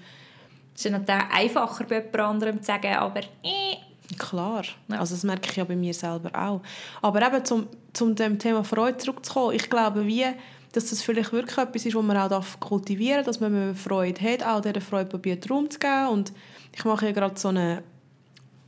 es 0.75 0.85
ist 0.85 0.91
natürlich 0.91 1.23
einfacher 1.31 1.85
bei 1.85 1.95
jemand 1.99 2.19
anderem 2.19 2.59
zu 2.59 2.65
sagen, 2.65 2.93
aber 2.93 3.21
äh. 3.43 3.77
Klar, 4.17 4.63
also 4.89 5.15
das 5.15 5.23
merke 5.23 5.49
ich 5.49 5.55
ja 5.55 5.63
bei 5.63 5.75
mir 5.75 5.93
selber 5.93 6.29
auch. 6.35 6.61
Aber 7.01 7.25
eben 7.25 7.45
zum, 7.45 7.67
zum 7.93 8.13
dem 8.13 8.37
Thema 8.37 8.63
Freude 8.63 8.97
zurückzukommen, 8.97 9.55
ich 9.55 9.69
glaube, 9.69 10.05
wie, 10.05 10.25
dass 10.73 10.89
das 10.89 11.01
vielleicht 11.01 11.31
wirklich 11.31 11.57
etwas 11.57 11.85
ist, 11.85 11.95
was 11.95 12.03
man 12.03 12.17
auch 12.17 12.59
kultivieren 12.59 13.23
darf, 13.23 13.25
dass 13.25 13.39
man, 13.39 13.53
wenn 13.53 13.67
man 13.67 13.75
Freude 13.75 14.21
hat, 14.21 14.43
auch 14.43 14.61
dieser 14.61 14.81
Freude 14.81 15.09
probiert 15.09 15.49
Raum 15.49 15.69
zu 15.69 15.79
geben. 15.79 16.09
Und 16.09 16.33
ich 16.75 16.83
mache 16.83 17.05
ja 17.05 17.11
gerade 17.13 17.39
so 17.39 17.47
eine 17.47 17.81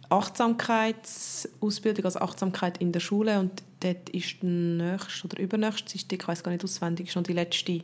Achtsamkeitsausbildung, 0.10 2.06
also 2.06 2.20
Achtsamkeit 2.20 2.78
in 2.80 2.92
der 2.92 3.00
Schule. 3.00 3.40
Und 3.40 3.64
dort 3.80 4.10
ist 4.10 4.42
der 4.42 4.50
nächste 4.50 5.28
oder 5.28 5.40
übernächste, 5.40 5.96
ich 5.96 6.28
weiß 6.28 6.44
gar 6.44 6.52
nicht 6.52 6.64
auswendig, 6.64 7.12
schon 7.12 7.24
die 7.24 7.34
letzte 7.34 7.82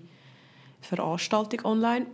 Veranstaltung 0.81 1.65
online. 1.65 2.05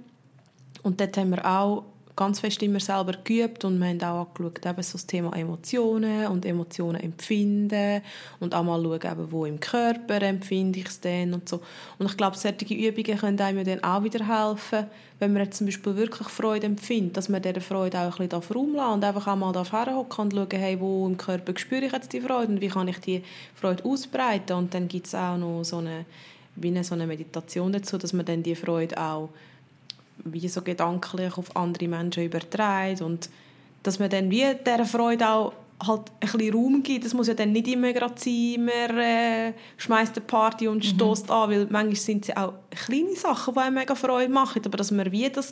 Und 0.83 0.99
dort 1.01 1.17
haben 1.17 1.31
wir 1.31 1.45
auch 1.45 1.85
ganz 2.17 2.39
fest 2.39 2.61
immer 2.63 2.79
selber 2.81 3.13
geübt 3.23 3.63
und 3.63 3.79
wir 3.79 3.87
haben 3.87 4.01
auch 4.01 4.27
angeschaut, 4.27 4.65
eben 4.65 4.83
so 4.83 4.93
das 4.93 5.05
Thema 5.05 5.33
Emotionen 5.37 6.27
und 6.27 6.45
Emotionen 6.45 6.99
empfinden 6.99 8.01
und 8.39 8.53
auch 8.53 8.63
mal 8.63 8.81
schauen, 8.81 8.99
eben, 9.11 9.31
wo 9.31 9.45
im 9.45 9.59
Körper 9.59 10.21
empfinde 10.23 10.79
ich 10.79 10.87
es 10.87 10.99
denn 10.99 11.33
und 11.33 11.47
so. 11.47 11.61
Und 11.99 12.07
ich 12.07 12.17
glaube, 12.17 12.35
solche 12.35 12.73
Übungen 12.73 13.17
können 13.17 13.39
einem 13.39 13.63
dann 13.63 13.83
auch 13.83 14.03
wieder 14.03 14.27
helfen, 14.27 14.87
wenn 15.19 15.33
man 15.33 15.43
jetzt 15.43 15.57
zum 15.57 15.67
Beispiel 15.67 15.95
wirklich 15.95 16.27
Freude 16.27 16.65
empfindet, 16.65 17.17
dass 17.17 17.29
man 17.29 17.41
dieser 17.41 17.61
Freude 17.61 17.99
auch 17.99 18.19
ein 18.19 18.27
bisschen 18.27 18.53
Raum 18.53 18.75
und 18.75 19.03
einfach 19.03 19.27
auch 19.27 19.35
mal 19.35 19.53
herhocken 19.53 20.25
und 20.25 20.33
schauen, 20.33 20.59
hey, 20.59 20.79
wo 20.79 21.07
im 21.07 21.17
Körper 21.17 21.53
spüre 21.57 21.85
ich 21.85 21.91
jetzt 21.91 22.11
die 22.13 22.21
Freude 22.21 22.51
und 22.51 22.61
wie 22.61 22.67
kann 22.67 22.87
ich 22.87 22.99
die 22.99 23.23
Freude 23.55 23.85
ausbreiten 23.85 24.57
und 24.57 24.73
dann 24.73 24.87
gibt 24.87 25.07
es 25.07 25.15
auch 25.15 25.37
noch 25.37 25.63
so 25.63 25.77
eine, 25.77 26.05
wie 26.55 26.69
eine, 26.69 26.83
so 26.83 26.95
eine 26.95 27.05
Meditation 27.05 27.71
dazu, 27.71 27.99
dass 27.99 28.11
man 28.11 28.25
dann 28.25 28.41
die 28.41 28.55
Freude 28.55 28.99
auch 28.99 29.29
wie 30.23 30.47
so 30.47 30.61
gedanklich 30.61 31.37
auf 31.37 31.55
andere 31.55 31.87
Menschen 31.87 32.25
überträgt 32.25 33.01
und 33.01 33.29
dass 33.83 33.99
man 33.99 34.09
dann 34.09 34.29
wie 34.29 34.45
dieser 34.65 34.85
Freude 34.85 35.27
auch 35.29 35.53
halt 35.85 36.11
ein 36.19 36.31
bisschen 36.31 36.53
Raum 36.53 36.83
gibt. 36.83 37.05
Das 37.05 37.13
muss 37.13 37.27
ja 37.27 37.33
dann 37.33 37.51
nicht 37.51 37.67
immer 37.67 37.93
gerade 37.93 38.15
sein, 38.17 38.65
man 38.65 38.97
äh, 38.97 39.53
schmeißt 39.77 40.17
eine 40.17 40.25
Party 40.25 40.67
und 40.67 40.77
mhm. 40.77 40.89
stößt 40.89 41.29
an, 41.29 41.49
weil 41.51 41.67
manchmal 41.69 41.95
sind 41.95 42.27
es 42.27 42.35
auch 42.35 42.53
kleine 42.71 43.15
Sachen, 43.15 43.53
die 43.53 43.59
einem 43.59 43.75
mega 43.75 43.95
Freude 43.95 44.31
machen, 44.31 44.61
aber 44.65 44.77
dass 44.77 44.91
man 44.91 45.11
wie 45.11 45.29
das 45.29 45.51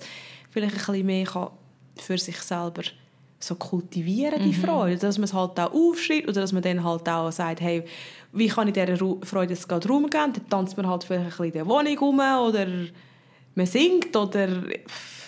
vielleicht 0.49 0.73
ein 0.73 0.77
bisschen 0.77 1.05
mehr 1.05 1.25
kann 1.25 1.49
für 1.97 2.17
sich 2.17 2.37
selber 2.37 2.83
so 3.39 3.55
kultivieren, 3.55 4.41
die 4.41 4.57
mhm. 4.57 4.63
Freude, 4.63 4.97
dass 4.97 5.17
man 5.17 5.25
es 5.25 5.33
halt 5.33 5.59
auch 5.59 5.71
aufschreibt 5.71 6.27
oder 6.27 6.41
dass 6.41 6.53
man 6.53 6.63
dann 6.63 6.83
halt 6.83 7.07
auch 7.07 7.31
sagt, 7.31 7.61
hey, 7.61 7.83
wie 8.31 8.47
kann 8.47 8.67
ich 8.67 8.73
dieser 8.73 8.97
Freude 8.97 9.53
jetzt 9.53 9.69
gerade 9.69 9.87
Raum 9.87 10.09
geben? 10.09 10.33
Dann 10.33 10.49
tanzt 10.49 10.77
man 10.77 10.87
halt 10.87 11.03
vielleicht 11.03 11.25
ein 11.25 11.29
bisschen 11.29 11.45
in 11.45 11.51
der 11.53 11.67
Wohnung 11.67 11.97
rum 11.99 12.19
oder 12.19 12.67
man 13.55 13.65
singt 13.65 14.15
oder 14.15 14.63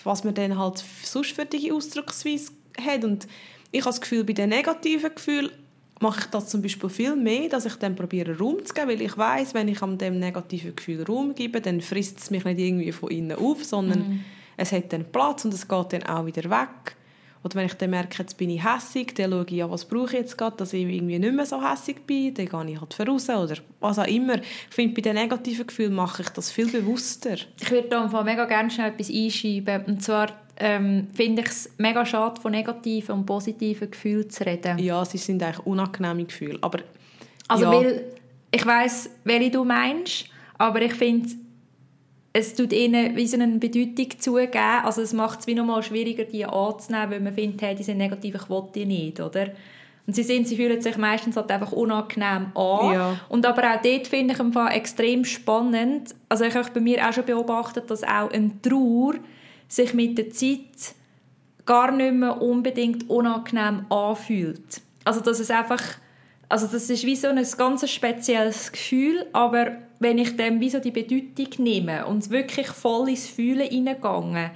was 0.03 0.23
man 0.23 0.33
dann 0.33 0.57
halt 0.57 0.83
sonst 1.03 1.31
für 1.31 1.45
die 1.45 1.71
Ausdrucksweise 1.71 2.51
hat. 2.79 3.03
Und 3.03 3.27
ich 3.71 3.81
habe 3.81 3.89
das 3.89 4.01
Gefühl, 4.01 4.23
bei 4.23 4.33
den 4.33 4.49
negativen 4.49 5.13
Gefühlen 5.13 5.51
mache 5.99 6.21
ich 6.21 6.25
das 6.27 6.49
zum 6.49 6.61
Beispiel 6.61 6.89
viel 6.89 7.15
mehr, 7.15 7.49
dass 7.49 7.65
ich 7.65 7.75
dann 7.75 7.95
probiere 7.95 8.37
Raum 8.37 8.63
zu 8.63 8.73
geben, 8.73 8.89
weil 8.89 9.01
ich 9.01 9.17
weiß, 9.17 9.53
wenn 9.53 9.67
ich 9.67 9.81
an 9.81 9.97
dem 9.97 10.19
negativen 10.19 10.75
Gefühl 10.75 11.03
Raum 11.03 11.33
gebe, 11.33 11.59
dann 11.59 11.81
frisst 11.81 12.19
es 12.19 12.29
mich 12.29 12.45
nicht 12.45 12.59
irgendwie 12.59 12.91
von 12.91 13.09
innen 13.09 13.37
auf, 13.37 13.63
sondern 13.63 13.99
mm. 13.99 14.25
es 14.57 14.71
hat 14.71 14.93
dann 14.93 15.11
Platz 15.11 15.43
und 15.45 15.53
es 15.53 15.67
geht 15.67 15.93
dann 15.93 16.03
auch 16.03 16.25
wieder 16.25 16.49
weg. 16.49 16.95
Oder 17.43 17.55
wenn 17.55 17.65
ich 17.65 17.73
dann 17.73 17.89
merke, 17.89 18.17
jetzt 18.19 18.37
bin 18.37 18.49
ich 18.49 18.63
hässig, 18.63 19.15
dann 19.15 19.31
schaue 19.31 19.45
ich, 19.47 19.51
ja, 19.51 19.69
was 19.69 19.85
brauche 19.85 20.07
ich 20.07 20.13
jetzt 20.13 20.37
gerade, 20.37 20.57
dass 20.57 20.73
ich 20.73 20.83
irgendwie 20.83 21.19
nicht 21.19 21.33
mehr 21.33 21.45
so 21.45 21.61
hässig 21.61 22.05
bin, 22.05 22.33
dann 22.33 22.47
gehe 22.47 22.73
ich 22.73 22.81
halt 22.81 22.93
voraus 22.93 23.29
oder 23.29 23.55
was 23.79 23.99
auch 23.99 24.07
immer. 24.07 24.35
Ich 24.35 24.75
finde, 24.75 24.95
bei 24.95 25.01
den 25.01 25.15
negativen 25.15 25.67
Gefühlen 25.67 25.93
mache 25.93 26.23
ich 26.23 26.29
das 26.29 26.51
viel 26.51 26.69
bewusster. 26.69 27.35
Ich 27.59 27.71
würde 27.71 27.87
da 27.89 28.23
mega 28.23 28.45
gerne 28.45 28.69
schnell 28.69 28.91
etwas 28.91 29.09
einschieben. 29.09 29.85
Und 29.85 30.03
zwar 30.03 30.27
ähm, 30.57 31.07
finde 31.13 31.43
ich 31.43 31.49
es 31.49 31.69
mega 31.77 32.05
schade, 32.05 32.41
von 32.41 32.51
negativen 32.51 33.15
und 33.15 33.25
positiven 33.25 33.91
Gefühlen 33.91 34.29
zu 34.29 34.45
reden. 34.45 34.79
Ja, 34.79 35.05
sie 35.05 35.17
sind 35.17 35.41
eigentlich 35.43 35.65
unangenehme 35.65 36.25
Gefühle, 36.25 36.57
aber... 36.61 36.79
Also, 37.47 37.65
ja. 37.65 37.71
weil 37.71 38.03
ich 38.51 38.65
weiss, 38.65 39.09
welche 39.23 39.51
du 39.51 39.63
meinst, 39.63 40.25
aber 40.57 40.81
ich 40.81 40.93
finde 40.93 41.29
es 42.37 42.53
tut 42.53 42.71
ihnen 42.71 43.15
wie 43.15 43.25
so 43.25 43.39
eine 43.39 43.57
Bedeutung 43.57 44.19
zugeben. 44.19 44.83
Also 44.83 45.01
es 45.01 45.11
macht 45.11 45.39
es 45.39 45.47
wie 45.47 45.55
nochmal 45.55 45.81
schwieriger, 45.81 46.23
die 46.23 46.45
anzunehmen, 46.45 47.11
weil 47.11 47.19
man 47.19 47.33
findet, 47.33 47.61
hey, 47.63 47.75
die 47.75 47.83
sind 47.83 47.97
negativ, 47.97 48.35
ich 48.35 48.49
will 48.49 48.63
die 48.75 48.85
nicht, 48.85 49.19
oder? 49.19 49.47
Und 50.05 50.15
sie, 50.15 50.23
sind, 50.23 50.47
sie 50.47 50.55
fühlen 50.55 50.79
sich 50.79 50.97
meistens 50.97 51.35
halt 51.35 51.49
einfach 51.49 51.71
unangenehm 51.71 52.55
an. 52.55 52.93
Ja. 52.93 53.19
Und 53.27 53.45
aber 53.45 53.73
auch 53.73 53.81
dort 53.81 54.07
finde 54.07 54.35
ich 54.35 54.39
einfach 54.39 54.71
extrem 54.71 55.25
spannend. 55.25 56.15
Also 56.29 56.45
ich 56.45 56.55
habe 56.55 56.69
bei 56.73 56.79
mir 56.79 57.05
auch 57.07 57.11
schon 57.11 57.25
beobachtet, 57.25 57.89
dass 57.89 58.03
auch 58.03 58.31
ein 58.31 58.61
Trauer 58.61 59.15
sich 59.67 59.93
mit 59.93 60.17
der 60.17 60.29
Zeit 60.29 60.95
gar 61.65 61.91
nicht 61.91 62.13
mehr 62.13 62.41
unbedingt 62.41 63.09
unangenehm 63.09 63.85
anfühlt. 63.91 64.81
Also 65.03 65.19
dass 65.21 65.39
es 65.39 65.49
einfach, 65.49 65.81
also 66.47 66.67
das 66.67 66.89
ist 66.89 67.03
wie 67.03 67.15
so 67.15 67.27
ein 67.27 67.45
ganz 67.57 67.89
spezielles 67.89 68.71
Gefühl, 68.71 69.25
aber 69.33 69.71
wenn 69.99 70.17
ich 70.17 70.35
dem 70.35 70.59
wie 70.59 70.69
so 70.69 70.79
die 70.79 70.91
Bedeutung 70.91 71.63
nehme 71.63 72.05
und 72.05 72.29
wirklich 72.29 72.67
voll 72.67 73.09
ins 73.09 73.27
Fühlen 73.27 73.67
hineingegangen, 73.67 74.51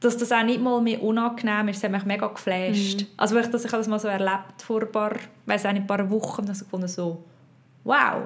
dass 0.00 0.16
das 0.16 0.32
auch 0.32 0.42
nicht 0.42 0.60
mal 0.60 0.80
mehr 0.80 1.02
unangenehm 1.02 1.68
ist. 1.68 1.76
Das 1.76 1.84
hat 1.84 1.92
mich 1.92 2.06
mega 2.06 2.26
geflasht. 2.26 3.02
Mhm. 3.02 3.06
Also 3.16 3.38
ich, 3.38 3.46
das, 3.48 3.64
ich 3.64 3.70
das 3.70 3.88
mal 3.88 3.98
so 3.98 4.08
erlebt 4.08 4.62
vor 4.64 4.80
ein 4.82 4.90
paar, 4.90 5.12
weiß 5.46 5.66
auch 5.66 5.72
nicht, 5.72 5.82
ein 5.82 5.86
paar 5.86 6.10
Wochen, 6.10 6.42
und 6.42 6.50
ich 6.50 6.58
gefunden 6.58 6.88
so, 6.88 7.22
wow, 7.84 8.22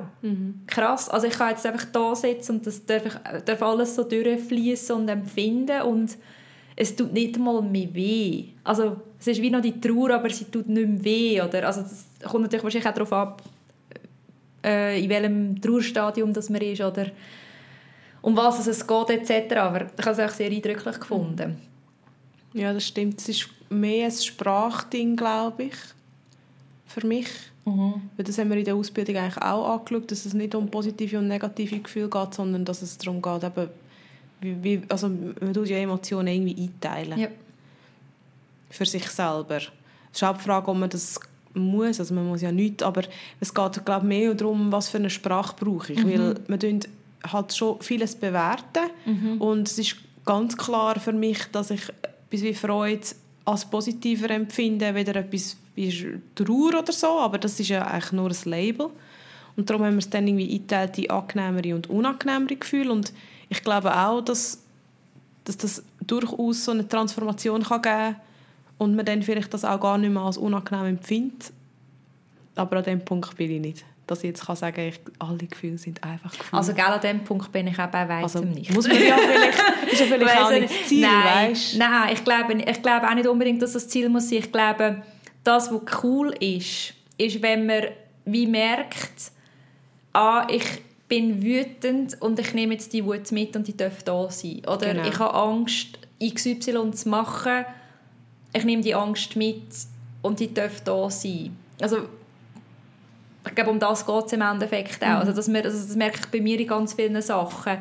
krass. 0.66 1.08
Also 1.08 1.26
ich 1.26 1.34
kann 1.34 1.50
jetzt 1.50 1.66
einfach 1.66 1.86
da 1.92 2.14
sitzen 2.14 2.56
und 2.56 2.66
das 2.66 2.84
darf, 2.86 3.06
ich, 3.06 3.42
darf 3.44 3.62
alles 3.62 3.94
so 3.96 4.04
durchfließen 4.04 4.94
und 4.94 5.08
empfinden 5.08 5.82
und 5.82 6.16
es 6.76 6.94
tut 6.94 7.12
nicht 7.12 7.38
mal 7.38 7.62
mehr 7.62 7.92
weh. 7.94 8.46
Also 8.64 8.96
es 9.20 9.28
ist 9.28 9.42
wie 9.42 9.50
noch 9.50 9.60
die 9.60 9.80
Trauer, 9.80 10.10
aber 10.10 10.30
sie 10.30 10.44
tut 10.46 10.68
nicht 10.68 10.88
mehr 10.88 11.04
weh. 11.04 11.40
Oder? 11.40 11.66
Also 11.66 11.82
das 11.82 12.06
kommt 12.24 12.42
natürlich 12.42 12.64
wahrscheinlich 12.64 12.88
auch 12.88 12.94
darauf 12.94 13.12
ab, 13.12 13.42
äh, 14.64 15.02
in 15.02 15.10
welchem 15.10 15.60
Trauerstadium 15.60 16.32
das 16.32 16.50
man 16.50 16.62
ist 16.62 16.80
oder 16.80 17.06
um 18.22 18.36
was 18.36 18.66
es 18.66 18.86
geht 18.86 19.10
etc. 19.10 19.56
Aber 19.56 19.82
ich 19.82 20.06
habe 20.06 20.22
es 20.22 20.30
auch 20.30 20.34
sehr 20.34 20.50
eindrücklich 20.50 20.98
gefunden. 20.98 21.58
Ja, 22.54 22.72
das 22.72 22.86
stimmt. 22.86 23.20
Es 23.20 23.28
ist 23.28 23.48
mehr 23.68 24.06
ein 24.06 24.12
Sprachding, 24.12 25.16
glaube 25.16 25.64
ich, 25.64 25.74
für 26.86 27.06
mich. 27.06 27.28
Mhm. 27.66 28.10
Weil 28.16 28.24
das 28.24 28.38
haben 28.38 28.50
wir 28.50 28.56
in 28.56 28.64
der 28.64 28.74
Ausbildung 28.74 29.16
eigentlich 29.16 29.42
auch 29.42 29.78
angeschaut, 29.78 30.10
dass 30.10 30.26
es 30.26 30.34
nicht 30.34 30.54
um 30.54 30.70
positive 30.70 31.18
und 31.18 31.28
negative 31.28 31.80
Gefühle 31.80 32.08
geht, 32.08 32.34
sondern 32.34 32.64
dass 32.64 32.82
es 32.82 32.96
darum 32.98 33.20
geht, 33.20 33.44
eben, 33.44 33.68
wie, 34.40 34.62
wie, 34.62 34.82
also 34.88 35.08
man 35.08 35.52
tut 35.54 35.68
ja 35.68 35.78
Emotionen 35.78 36.28
irgendwie 36.28 36.62
einteilen. 36.62 37.18
Ja. 37.18 37.28
Für 38.70 38.86
sich 38.86 39.06
selber. 39.08 39.56
Es 39.56 39.70
ist 40.12 40.22
auch 40.22 40.36
die 40.36 40.42
Frage, 40.42 40.68
ob 40.68 40.76
man 40.76 40.90
das 40.90 41.18
muss, 41.54 42.00
also 42.00 42.14
man 42.14 42.26
muss 42.26 42.42
ja 42.42 42.52
nichts, 42.52 42.82
aber 42.82 43.02
es 43.40 43.54
geht 43.54 43.84
glaube 43.84 44.06
ich, 44.06 44.08
mehr 44.08 44.34
darum, 44.34 44.72
was 44.72 44.88
für 44.88 44.98
eine 44.98 45.10
Sprache 45.10 45.54
brauche 45.58 45.92
ich, 45.92 46.04
mhm. 46.04 46.10
weil 46.10 46.34
man 46.48 46.80
halt 47.32 47.54
schon 47.54 47.80
vieles 47.80 48.16
bewerten 48.16 48.90
mhm. 49.06 49.40
und 49.40 49.68
es 49.68 49.78
ist 49.78 49.96
ganz 50.24 50.56
klar 50.56 50.98
für 50.98 51.12
mich, 51.12 51.38
dass 51.52 51.70
ich 51.70 51.88
etwas 51.88 52.42
wie 52.42 52.54
Freude 52.54 53.06
als 53.44 53.64
positiver 53.64 54.30
empfinde, 54.30 54.94
weder 54.94 55.16
etwas 55.16 55.56
wie 55.74 56.20
Trauer 56.34 56.80
oder 56.80 56.92
so, 56.92 57.18
aber 57.18 57.38
das 57.38 57.58
ist 57.60 57.68
ja 57.68 57.86
eigentlich 57.86 58.12
nur 58.12 58.30
ein 58.30 58.50
Label. 58.50 58.90
Und 59.56 59.70
darum 59.70 59.84
haben 59.84 59.94
wir 59.94 59.98
es 59.98 60.10
dann 60.10 60.26
irgendwie 60.26 60.52
eingeteilt 60.52 60.98
in 60.98 61.10
angenehmere 61.10 61.74
und 61.74 61.88
unangenehmere 61.88 62.56
Gefühle. 62.56 62.90
Und 62.92 63.12
ich 63.48 63.62
glaube 63.62 63.96
auch, 63.96 64.20
dass, 64.20 64.62
dass 65.44 65.56
das 65.56 65.82
durchaus 66.04 66.64
so 66.64 66.72
eine 66.72 66.88
Transformation 66.88 67.62
kann 67.62 67.82
geben 67.82 67.94
kann 67.94 68.16
und 68.78 68.96
man 68.96 69.04
dann 69.04 69.22
vielleicht 69.22 69.52
das 69.54 69.64
auch 69.64 69.80
gar 69.80 69.98
nicht 69.98 70.10
mehr 70.10 70.22
als 70.22 70.38
unangenehm 70.38 70.86
empfindet. 70.86 71.52
Aber 72.56 72.78
an 72.78 72.84
dem 72.84 73.04
Punkt 73.04 73.36
bin 73.36 73.50
ich 73.50 73.60
nicht 73.60 73.84
dass 74.06 74.18
ich 74.18 74.24
jetzt 74.28 74.46
kann 74.46 74.56
sagen 74.56 74.76
kann, 74.76 74.84
ich, 74.86 75.00
alle 75.18 75.38
Gefühle 75.38 75.78
sind 75.78 76.02
einfach 76.04 76.30
Gefühle. 76.30 76.52
Also 76.52 76.74
gell, 76.74 76.84
an 76.84 77.00
dem 77.00 77.24
Punkt 77.24 77.50
bin 77.52 77.66
ich 77.66 77.78
auch 77.78 77.86
bei 77.86 78.08
weitem 78.08 78.22
also, 78.22 78.40
nicht. 78.40 78.72
Muss 78.74 78.86
man 78.86 79.02
ja 79.02 79.16
vielleicht, 79.16 79.92
ist 79.92 80.00
ja 80.00 80.06
vielleicht 80.06 80.38
auch 80.42 80.50
nicht 80.50 80.64
das 80.64 80.88
Ziel, 80.88 81.00
nein, 81.02 81.50
weißt? 81.50 81.78
Nein, 81.78 82.10
ich 82.12 82.24
glaube, 82.24 82.54
ich 82.54 82.82
glaube 82.82 83.08
auch 83.08 83.14
nicht 83.14 83.26
unbedingt, 83.26 83.62
dass 83.62 83.72
das 83.72 83.88
Ziel 83.88 84.08
muss 84.08 84.28
sein. 84.28 84.38
Ich 84.40 84.52
glaube, 84.52 85.02
das, 85.42 85.72
was 85.72 86.02
cool 86.02 86.34
ist, 86.40 86.94
ist, 87.16 87.42
wenn 87.42 87.66
man 87.66 87.84
wie 88.26 88.46
merkt, 88.46 89.32
ah, 90.12 90.46
ich 90.50 90.64
bin 91.08 91.42
wütend 91.42 92.20
und 92.20 92.38
ich 92.38 92.54
nehme 92.54 92.74
jetzt 92.74 92.92
die 92.92 93.04
Wut 93.04 93.30
mit 93.32 93.54
und 93.56 93.68
die 93.68 93.76
darf 93.76 94.02
da 94.02 94.30
sein. 94.30 94.62
Oder 94.66 94.94
genau. 94.94 95.08
ich 95.08 95.18
habe 95.18 95.34
Angst, 95.34 95.98
XY 96.22 96.92
zu 96.92 97.08
machen, 97.08 97.64
ich 98.54 98.64
nehme 98.64 98.82
die 98.82 98.94
Angst 98.94 99.36
mit 99.36 99.62
und 100.22 100.40
die 100.40 100.52
darf 100.54 100.80
da 100.82 101.10
sein. 101.10 101.56
Also 101.80 102.08
ich 103.46 103.54
glaube, 103.54 103.70
um 103.70 103.78
das 103.78 104.06
geht 104.06 104.24
es 104.26 104.32
im 104.32 104.40
Endeffekt 104.40 105.02
auch. 105.02 105.08
Mhm. 105.08 105.16
Also, 105.16 105.32
dass 105.32 105.52
wir, 105.52 105.64
also 105.64 105.86
das 105.86 105.96
merke 105.96 106.20
ich 106.20 106.26
bei 106.28 106.40
mir 106.40 106.58
in 106.58 106.66
ganz 106.66 106.94
vielen 106.94 107.20
Sachen, 107.20 107.78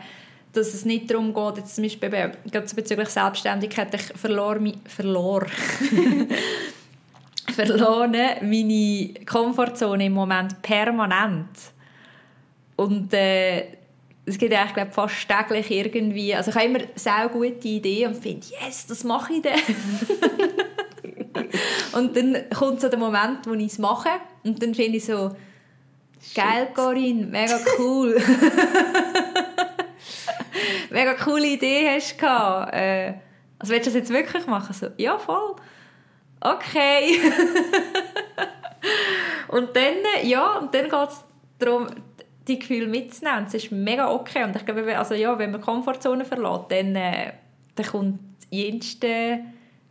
dass 0.51 0.73
es 0.73 0.85
nicht 0.85 1.09
darum 1.09 1.33
geht, 1.33 1.57
jetzt 1.57 1.75
zum 1.75 1.83
Beispiel 1.83 2.09
gerade 2.09 2.75
bezüglich 2.75 3.09
Selbstständigkeit, 3.09 3.93
ich 3.93 4.01
verlor, 4.01 4.59
verlor, 4.85 5.45
verlor 7.55 8.07
meine 8.07 9.13
Komfortzone 9.25 10.05
im 10.05 10.13
Moment 10.13 10.61
permanent. 10.61 11.49
Und 12.75 13.13
äh, 13.13 13.65
es 14.25 14.37
gibt 14.37 14.53
eigentlich 14.53 14.73
glaube 14.73 14.91
fast 14.91 15.27
täglich 15.27 15.69
irgendwie, 15.69 16.33
also 16.33 16.51
ich 16.51 16.55
habe 16.55 16.65
immer 16.65 16.79
sehr 16.95 17.29
gute 17.29 17.67
Ideen 17.67 18.13
und 18.13 18.21
finde, 18.21 18.45
yes, 18.47 18.87
das 18.87 19.03
mache 19.03 19.33
ich 19.33 19.41
dann. 19.41 19.59
und 21.93 22.15
dann 22.15 22.49
kommt 22.49 22.81
so 22.81 22.89
der 22.89 22.99
Moment, 22.99 23.45
wo 23.45 23.53
ich 23.53 23.73
es 23.73 23.79
mache 23.79 24.09
und 24.43 24.61
dann 24.61 24.73
finde 24.73 24.97
ich 24.97 25.05
so, 25.05 25.31
Geil, 26.33 26.69
Corinne, 26.73 27.27
mega 27.27 27.59
cool. 27.77 28.15
mega 30.89 31.13
coole 31.15 31.47
Idee 31.47 31.89
hast 31.89 32.13
du 32.13 32.17
gehabt. 32.17 32.73
Äh, 32.73 33.15
also 33.59 33.73
willst 33.73 33.87
du 33.87 33.91
das 33.91 33.95
jetzt 33.95 34.09
wirklich 34.09 34.47
machen? 34.47 34.73
So, 34.73 34.87
ja, 34.97 35.19
voll. 35.19 35.57
Okay. 36.39 37.19
und 39.49 39.75
dann, 39.75 39.97
ja, 40.23 40.59
und 40.59 40.73
dann 40.73 40.89
geht 40.89 41.09
es 41.09 41.21
darum, 41.59 41.87
die 42.47 42.59
Gefühle 42.59 42.87
mitzunehmen. 42.87 43.45
Das 43.45 43.53
ist 43.53 43.71
mega 43.71 44.11
okay. 44.11 44.43
Und 44.43 44.55
ich 44.55 44.65
glaube, 44.65 44.97
also 44.97 45.13
ja, 45.13 45.37
wenn 45.37 45.51
man 45.51 45.61
die 45.61 45.65
Komfortzone 45.65 46.25
verlässt, 46.25 46.65
dann, 46.69 46.95
äh, 46.95 47.33
dann 47.75 47.85
kommt 47.85 48.19
jenste 48.49 49.39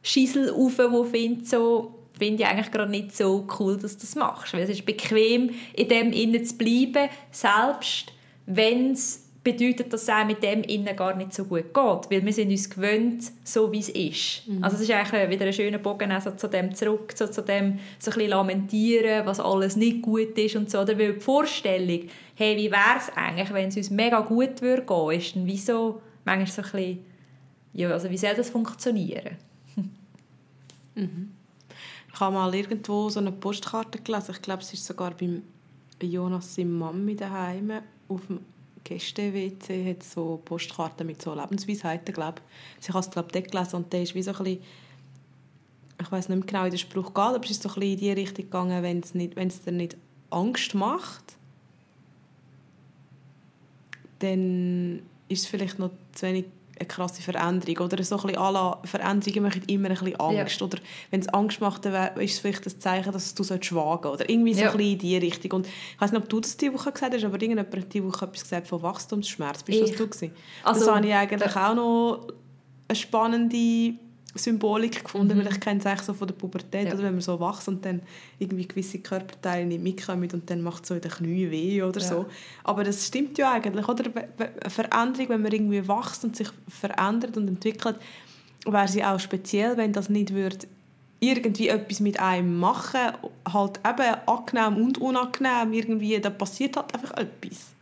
Schissel 0.02 0.50
auf, 0.50 0.78
wo 0.78 1.04
findet 1.04 1.48
so 1.48 1.98
finde 2.18 2.42
ich 2.42 2.48
eigentlich 2.48 2.70
gerade 2.70 2.90
nicht 2.90 3.16
so 3.16 3.46
cool, 3.58 3.76
dass 3.76 3.96
du 3.96 4.02
das 4.02 4.14
machst. 4.14 4.52
Weil 4.52 4.62
es 4.62 4.70
ist 4.70 4.86
bequem, 4.86 5.50
in 5.74 5.88
dem 5.88 6.12
innen 6.12 6.44
zu 6.44 6.56
bleiben, 6.56 7.08
selbst 7.30 8.12
wenn 8.46 8.92
es 8.92 9.21
bedeutet, 9.44 9.92
dass 9.92 10.02
es 10.02 10.08
auch 10.08 10.24
mit 10.24 10.42
dem 10.42 10.62
innen 10.62 10.94
gar 10.94 11.16
nicht 11.16 11.34
so 11.34 11.44
gut 11.44 11.74
geht. 11.74 12.10
Weil 12.10 12.24
wir 12.24 12.32
sind 12.32 12.50
uns 12.50 12.70
gewöhnt, 12.70 13.24
so 13.44 13.72
wie 13.72 13.80
es 13.80 13.88
ist. 13.88 14.48
Mhm. 14.48 14.62
Also 14.62 14.76
es 14.76 14.82
ist 14.82 14.90
eigentlich 14.90 15.30
wieder 15.30 15.46
ein 15.46 15.52
schöner 15.52 15.78
Bogen 15.78 16.12
also 16.12 16.30
zu 16.32 16.48
dem 16.48 16.74
zurück, 16.74 17.12
so 17.16 17.26
zu 17.26 17.42
dem 17.42 17.78
so 17.98 18.10
ein 18.10 18.14
bisschen 18.14 18.30
lamentieren, 18.30 19.26
was 19.26 19.40
alles 19.40 19.76
nicht 19.76 20.02
gut 20.02 20.38
ist 20.38 20.56
und 20.56 20.70
so. 20.70 20.80
Oder 20.80 20.96
weil 20.98 21.14
die 21.14 21.20
Vorstellung, 21.20 22.02
hey, 22.36 22.56
wie 22.56 22.70
wäre 22.70 22.98
es 22.98 23.10
eigentlich, 23.16 23.52
wenn 23.52 23.68
es 23.68 23.76
uns 23.76 23.90
mega 23.90 24.20
gut 24.20 24.62
würde 24.62 24.82
gehen, 24.82 25.10
ist 25.10 25.34
dann 25.34 25.46
wieso 25.46 26.00
manchmal 26.24 26.46
so 26.46 26.62
ein 26.62 26.70
bisschen, 26.70 27.04
ja, 27.72 27.90
also 27.90 28.10
wie 28.10 28.18
soll 28.18 28.34
das 28.34 28.50
funktionieren? 28.50 29.36
mhm. 30.94 31.32
Ich 32.14 32.20
habe 32.20 32.34
mal 32.34 32.54
irgendwo 32.54 33.08
so 33.08 33.18
eine 33.18 33.32
Postkarte 33.32 33.98
gelesen. 33.98 34.32
Ich 34.32 34.42
glaube, 34.42 34.62
es 34.62 34.72
ist 34.72 34.84
sogar 34.84 35.12
beim 35.18 35.42
Jonas 36.00 36.54
seinem 36.54 36.78
Mami 36.78 37.16
daheim 37.16 37.72
auf 38.08 38.26
dem 38.26 38.40
Gäste-WC 38.84 39.90
hat 39.90 40.02
so 40.02 40.40
Postkarten 40.44 41.06
mit 41.06 41.22
so 41.22 41.34
Lebensweisheiten, 41.34 42.14
glaube 42.14 42.40
ich. 42.78 42.88
Ich 42.88 42.94
habe 42.94 43.00
es, 43.00 43.10
glaube 43.10 43.30
gelesen 43.30 43.76
und 43.76 43.92
der 43.92 44.02
ist 44.02 44.14
wie 44.14 44.22
so 44.22 44.32
ein 44.32 44.38
bisschen, 44.38 44.62
ich 46.00 46.12
weiß 46.12 46.28
nicht 46.28 46.38
mehr 46.38 46.46
genau, 46.46 46.64
wie 46.64 46.70
der 46.70 46.78
Spruch 46.78 47.08
geht, 47.08 47.18
aber 47.18 47.44
es 47.44 47.50
ist 47.50 47.62
so 47.62 47.68
ein 47.68 47.74
bisschen 47.74 47.92
in 47.92 47.98
die 47.98 48.12
Richtung 48.12 48.44
gegangen, 48.44 48.82
wenn 48.82 49.00
es, 49.00 49.14
nicht, 49.14 49.36
wenn 49.36 49.48
es 49.48 49.62
dir 49.62 49.72
nicht 49.72 49.96
Angst 50.30 50.74
macht, 50.74 51.36
dann 54.18 55.02
ist 55.28 55.42
es 55.42 55.46
vielleicht 55.46 55.78
noch 55.78 55.90
zu 56.12 56.26
wenig 56.26 56.46
eine 56.82 56.88
krasse 56.88 57.22
Veränderung. 57.22 57.86
Oder 57.86 58.02
so 58.02 58.16
ein 58.16 58.22
bisschen 58.22 58.52
la, 58.52 58.78
Veränderungen 58.84 59.42
machen 59.44 59.62
immer 59.66 59.90
ein 59.90 59.96
bisschen 59.96 60.16
Angst. 60.16 60.60
Ja. 60.60 60.66
Oder 60.66 60.78
wenn 61.10 61.20
es 61.20 61.28
Angst 61.28 61.60
macht, 61.60 61.84
dann 61.84 62.16
ist 62.18 62.34
es 62.34 62.38
vielleicht 62.40 62.66
ein 62.66 62.80
Zeichen, 62.80 63.12
dass 63.12 63.34
du 63.34 63.44
wagen 63.44 64.02
sollst. 64.02 64.06
Oder 64.06 64.28
irgendwie 64.28 64.54
so 64.54 64.60
ja. 64.60 64.70
ein 64.70 64.76
bisschen 64.76 64.92
in 64.92 64.98
diese 64.98 65.22
Richtung. 65.22 65.52
Und 65.52 65.66
ich 65.66 66.00
weiß 66.00 66.12
nicht, 66.12 66.22
ob 66.22 66.28
du 66.28 66.40
das 66.40 66.56
diese 66.56 66.74
Woche 66.74 66.92
gesagt 66.92 67.14
hast, 67.14 67.24
aber 67.24 67.34
irgendjemand 67.34 67.74
hat 67.74 67.92
diese 67.92 68.04
Woche 68.04 68.26
etwas 68.26 68.42
gesagt 68.42 68.68
von 68.68 68.82
Wachstumsschmerz. 68.82 69.62
Bist 69.62 69.80
ich. 69.80 69.90
das 69.90 69.98
du 69.98 70.06
gewesen? 70.06 70.32
Also, 70.62 70.86
das 70.86 70.94
habe 70.94 71.06
ich 71.06 71.14
eigentlich 71.14 71.56
auch 71.56 71.74
noch 71.74 72.28
eine 72.88 72.96
spannende 72.96 73.94
Symbolik 74.34 75.04
gefunden, 75.04 75.36
mhm. 75.36 75.44
weil 75.44 75.52
ich 75.52 75.60
kenne 75.60 75.80
es 75.80 75.86
eigentlich 75.86 76.02
so 76.02 76.14
von 76.14 76.26
der 76.26 76.34
Pubertät, 76.34 76.86
ja. 76.86 76.94
oder 76.94 77.02
wenn 77.02 77.12
man 77.12 77.20
so 77.20 77.38
wächst 77.38 77.68
und 77.68 77.84
dann 77.84 78.00
irgendwie 78.38 78.66
gewisse 78.66 78.98
Körperteile 79.00 79.66
nicht 79.66 79.82
mitkommen 79.82 80.28
und 80.32 80.48
dann 80.48 80.62
macht 80.62 80.84
es 80.84 80.88
so 80.88 80.94
in 80.94 81.00
den 81.00 81.10
Knien 81.10 81.50
weh 81.50 81.82
oder 81.82 82.00
ja. 82.00 82.06
so. 82.06 82.26
Aber 82.64 82.84
das 82.84 83.06
stimmt 83.06 83.36
ja 83.38 83.52
eigentlich, 83.52 83.86
oder? 83.86 84.04
Eine 84.38 84.70
Veränderung, 84.70 85.28
wenn 85.28 85.42
man 85.42 85.52
irgendwie 85.52 85.86
wächst 85.86 86.24
und 86.24 86.36
sich 86.36 86.48
verändert 86.68 87.36
und 87.36 87.48
entwickelt, 87.48 87.96
wäre 88.64 88.88
sie 88.88 89.04
auch 89.04 89.20
speziell, 89.20 89.76
wenn 89.76 89.92
das 89.92 90.08
nicht 90.08 90.32
würde 90.32 90.66
irgendwie 91.22 91.68
etwas 91.68 92.00
mit 92.00 92.18
einem 92.18 92.58
machen, 92.58 93.12
halt 93.52 93.78
eben 93.86 94.16
angenehm 94.26 94.76
und 94.76 94.98
unangenehm, 94.98 95.72
irgendwie, 95.72 96.20
da 96.20 96.30
passiert 96.30 96.76
halt 96.76 96.92
einfach 96.94 97.12
etwas. 97.12 97.74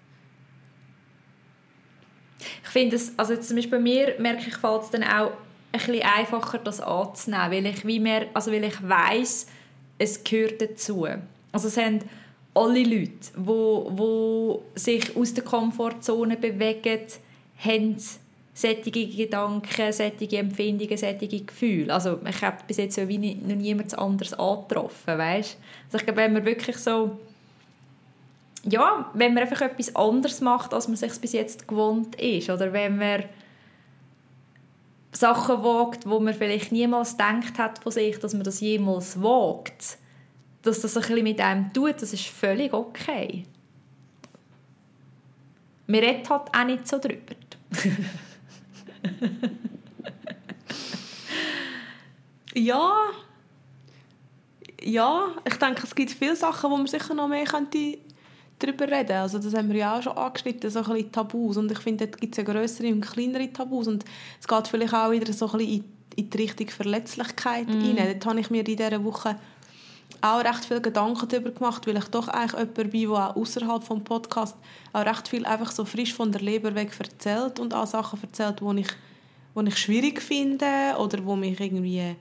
Ich 2.62 2.68
finde 2.68 2.96
es, 2.96 3.18
also 3.18 3.32
jetzt 3.32 3.48
zum 3.48 3.56
Beispiel 3.56 3.78
bei 3.78 3.82
mir 3.82 4.14
merke 4.18 4.46
ich, 4.46 4.56
fällt 4.56 4.82
es 4.82 4.90
dann 4.90 5.04
auch 5.04 5.32
ein 5.72 5.78
bisschen 5.78 6.02
einfacher, 6.02 6.59
das 6.59 6.80
anzunehmen, 6.80 7.50
weil 7.50 7.66
ich, 7.66 7.87
wie 7.87 8.00
mehr, 8.00 8.26
also 8.35 8.52
weil 8.52 8.64
ich 8.64 8.88
weiss, 8.88 9.46
es 9.98 10.24
gehört 10.24 10.61
dazu. 10.61 11.06
Also 11.52 11.68
es 11.68 11.76
haben 11.76 12.00
alle 12.54 12.83
Leute, 12.83 13.11
die 13.37 13.46
wo, 13.46 14.62
sich 14.74 15.16
aus 15.16 15.35
der 15.35 15.44
Komfortzone 15.44 16.37
bewegen, 16.37 17.00
haben 17.64 17.96
solche 18.52 18.90
Gedanken, 18.90 19.92
solche 19.92 20.37
Empfindungen, 20.37 20.96
solche 20.96 21.44
Gefühle. 21.44 21.92
Also 21.92 22.18
ich 22.28 22.42
habe 22.42 22.59
bis 22.66 22.78
jetzt 22.78 22.96
wie 23.09 23.18
noch 23.18 23.56
niemand 23.56 23.96
anderes 23.96 24.35
angetroffen, 24.35 25.18
weißt? 25.18 25.56
Also 25.87 25.98
ich 25.98 26.04
glaube, 26.04 26.22
wenn 26.22 26.33
man 26.33 26.44
wirklich 26.44 26.76
so 26.76 27.18
ja, 28.64 29.11
wenn 29.14 29.35
man 29.35 29.44
einfach 29.44 29.62
etwas 29.62 29.94
anderes 29.96 30.40
macht, 30.40 30.74
als 30.74 30.88
man 30.88 30.96
sich 30.96 31.18
bis 31.18 31.33
jetzt 31.33 31.66
gewohnt 31.66 32.14
ist, 32.16 32.50
oder 32.50 32.72
wenn 32.72 32.98
man 32.98 33.24
Sachen 35.12 35.64
wagt, 35.64 36.09
wo 36.09 36.20
man 36.20 36.35
vielleicht 36.35 36.73
niemals 36.73 37.12
gedacht 37.12 37.59
hat 37.59 37.79
von 37.81 37.92
sich, 37.92 38.18
dass 38.18 38.33
man 38.33 38.44
das 38.44 38.61
jemals 38.61 39.20
wagt, 39.23 39.99
dass 40.62 40.81
das 40.81 40.96
ein 40.96 41.03
bisschen 41.03 41.25
mit 41.25 41.40
einem 41.40 41.73
tut, 41.73 42.01
das 42.01 42.12
ist 42.12 42.27
völlig 42.27 42.73
okay. 42.73 43.44
man 45.87 46.01
redet 46.01 46.31
halt 46.31 46.55
auch 46.55 46.64
nicht 46.64 46.87
so 46.87 46.99
drüber. 46.99 47.35
ja. 52.55 52.92
Ja, 54.83 55.27
ich 55.44 55.57
denke, 55.57 55.83
es 55.85 55.94
gibt 55.94 56.12
viele 56.12 56.37
Sachen, 56.37 56.70
wo 56.70 56.77
man 56.77 56.87
sicher 56.87 57.12
noch 57.12 57.29
mehr 57.29 57.44
könnte 57.44 57.99
darüber 58.61 58.88
reden 58.88 59.16
Also 59.16 59.38
das 59.38 59.55
haben 59.55 59.68
wir 59.70 59.77
ja 59.77 59.99
auch 59.99 60.03
schon 60.03 60.16
angeschnitten, 60.16 60.70
so 60.70 60.81
ein 60.81 60.85
bisschen 60.85 61.12
Tabus. 61.12 61.57
Und 61.57 61.73
ich 61.73 61.79
finde, 61.79 62.07
dort 62.07 62.20
gibt 62.20 62.38
es 62.38 62.44
ja 62.44 62.53
größere 62.53 62.88
und 62.88 63.01
kleinere 63.01 63.53
Tabus. 63.53 63.88
Und 63.88 64.05
es 64.40 64.46
geht 64.46 64.68
vielleicht 64.68 64.94
auch 64.94 65.11
wieder 65.11 65.33
so 65.33 65.46
ein 65.51 65.59
bisschen 65.59 65.73
in, 65.73 65.85
in 66.16 66.31
die 66.31 66.37
Richtung 66.37 66.68
Verletzlichkeit 66.68 67.68
mm. 67.68 67.81
rein. 67.81 67.96
Dort 67.96 68.27
habe 68.27 68.40
ich 68.40 68.51
mir 68.51 68.61
in 68.61 68.64
dieser 68.64 69.03
Woche 69.03 69.37
auch 70.20 70.44
recht 70.44 70.64
viele 70.64 70.81
Gedanken 70.81 71.29
darüber 71.29 71.51
gemacht, 71.51 71.87
weil 71.87 71.96
ich 71.96 72.05
doch 72.05 72.29
eigentlich 72.29 72.53
jemand 72.53 72.75
bin, 72.75 72.90
der 72.90 73.11
auch 73.11 73.37
außerhalb 73.37 73.88
des 73.88 74.05
Podcasts 74.05 74.59
auch 74.92 75.07
recht 75.07 75.29
viel 75.29 75.46
einfach 75.46 75.70
so 75.70 75.85
frisch 75.85 76.14
von 76.14 76.31
der 76.31 76.42
Leber 76.42 76.75
weg 76.75 76.92
erzählt 76.99 77.59
und 77.59 77.75
auch 77.75 77.87
Sachen 77.87 78.20
erzählt, 78.23 78.61
die 78.61 78.81
ich, 78.81 78.88
die 79.57 79.68
ich 79.68 79.79
schwierig 79.79 80.20
finde 80.20 80.66
oder 80.99 81.18
die 81.18 81.37
mich 81.37 81.59
irgendwie 81.59 82.16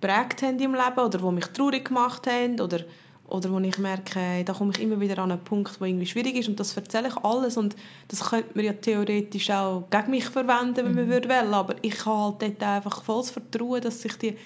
geprägt 0.00 0.42
haben 0.42 0.58
im 0.58 0.74
Leben 0.74 0.98
oder 0.98 1.18
die 1.18 1.34
mich 1.34 1.46
traurig 1.46 1.86
gemacht 1.86 2.26
haben 2.26 2.60
oder, 2.60 2.80
oder 3.28 3.50
wo 3.50 3.58
ich 3.58 3.78
merke, 3.78 4.44
da 4.44 4.52
komme 4.52 4.72
ich 4.74 4.80
immer 4.80 5.00
wieder 5.00 5.18
an 5.18 5.32
einen 5.32 5.42
Punkt, 5.42 5.80
der 5.80 5.86
irgendwie 5.88 6.06
schwierig 6.06 6.36
ist 6.36 6.48
und 6.48 6.60
das 6.60 6.76
erzähle 6.76 7.08
ich 7.08 7.16
alles 7.18 7.56
und 7.56 7.74
das 8.08 8.30
könnte 8.30 8.50
man 8.54 8.64
ja 8.64 8.72
theoretisch 8.72 9.50
auch 9.50 9.84
gegen 9.90 10.10
mich 10.10 10.26
verwenden, 10.26 10.76
wenn 10.76 10.94
man 10.94 11.06
mhm. 11.06 11.10
würde 11.10 11.28
wollen, 11.28 11.54
aber 11.54 11.74
ich 11.82 12.04
habe 12.06 12.38
halt 12.40 12.42
dort 12.42 12.62
einfach 12.62 13.02
volles 13.02 13.30
Vertrauen, 13.30 13.80
dass 13.80 14.02
sich 14.02 14.16
die 14.16 14.36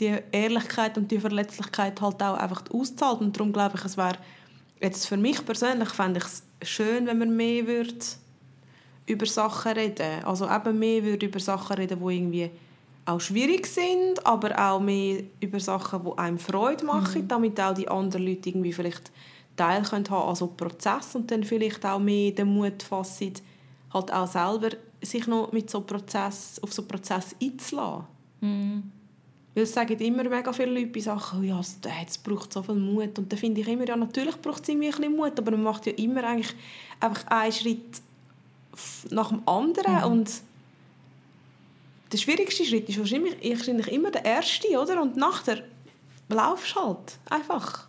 die 0.00 0.18
Ehrlichkeit 0.32 0.96
und 0.96 1.10
die 1.10 1.20
Verletzlichkeit 1.20 2.00
halt 2.00 2.22
auch 2.22 2.38
einfach 2.38 2.64
auszahlt. 2.72 3.20
Und 3.20 3.36
darum 3.36 3.52
glaube 3.52 3.76
ich, 3.76 3.84
es 3.84 3.96
wäre 3.96 4.16
jetzt 4.80 5.06
für 5.06 5.16
mich 5.16 5.44
persönlich 5.44 5.90
fände 5.90 6.18
ich 6.18 6.24
es 6.24 6.42
schön, 6.62 7.06
wenn 7.06 7.18
man 7.18 7.36
mehr 7.36 7.66
würde 7.66 7.94
über 9.06 9.26
Sachen 9.26 9.72
reden. 9.72 10.24
Also 10.24 10.48
eben 10.48 10.78
mehr 10.78 11.04
würde 11.04 11.26
über 11.26 11.40
Sachen 11.40 11.76
reden, 11.76 12.00
die 12.00 12.14
irgendwie 12.14 12.50
auch 13.04 13.20
schwierig 13.20 13.66
sind, 13.66 14.24
aber 14.24 14.58
auch 14.58 14.80
mehr 14.80 15.22
über 15.40 15.60
Sachen, 15.60 16.04
die 16.04 16.18
einem 16.18 16.38
Freude 16.38 16.84
machen, 16.84 17.22
mhm. 17.22 17.28
damit 17.28 17.60
auch 17.60 17.74
die 17.74 17.88
anderen 17.88 18.26
Leute 18.26 18.48
irgendwie 18.48 18.72
vielleicht 18.72 19.10
Teil 19.56 19.82
können 19.82 20.08
haben 20.08 20.28
an 20.28 20.36
so 20.36 20.46
Prozess 20.48 21.14
und 21.14 21.30
dann 21.30 21.44
vielleicht 21.44 21.84
auch 21.84 21.98
mehr 21.98 22.30
den 22.30 22.54
Mut 22.54 22.82
fassen, 22.82 23.34
halt 23.92 24.12
auch 24.12 24.26
selber 24.26 24.70
sich 25.02 25.26
noch 25.26 25.52
mit 25.52 25.70
so 25.70 25.80
Prozess, 25.80 26.60
auf 26.62 26.72
so 26.72 26.84
Prozess 26.84 27.34
einzulassen. 27.42 28.04
Mhm. 28.40 28.90
Weil 29.54 29.64
es 29.64 29.74
sagen 29.74 29.98
immer 29.98 30.22
mega 30.24 30.52
viele 30.52 30.72
Leute 30.72 30.86
bei 30.86 31.00
Sachen, 31.00 31.40
oh 31.40 31.42
ja, 31.42 31.60
es 31.60 32.18
braucht 32.18 32.52
so 32.52 32.62
viel 32.62 32.76
Mut. 32.76 33.18
Und 33.18 33.32
dann 33.32 33.38
finde 33.38 33.60
ich 33.60 33.68
immer, 33.68 33.86
ja, 33.86 33.96
natürlich 33.96 34.40
braucht 34.40 34.62
es 34.62 34.68
irgendwie 34.68 34.88
ein 34.88 34.94
bisschen 34.96 35.16
Mut, 35.16 35.38
aber 35.38 35.50
man 35.50 35.64
macht 35.64 35.86
ja 35.86 35.92
immer 35.92 36.22
eigentlich 36.24 36.54
einfach 37.00 37.26
einen 37.26 37.52
Schritt 37.52 38.00
nach 39.10 39.30
dem 39.30 39.46
anderen. 39.46 39.96
Mhm. 39.96 40.04
Und 40.04 40.30
der 42.12 42.18
schwierigste 42.18 42.64
Schritt 42.64 42.88
ist 42.88 42.98
wahrscheinlich, 42.98 43.36
wahrscheinlich 43.56 43.88
immer 43.88 44.10
der 44.10 44.24
erste, 44.24 44.68
oder? 44.78 45.00
Und 45.00 45.16
nachher 45.16 45.62
laufst 46.28 46.74
du 46.74 46.80
halt 46.80 47.18
einfach. 47.28 47.88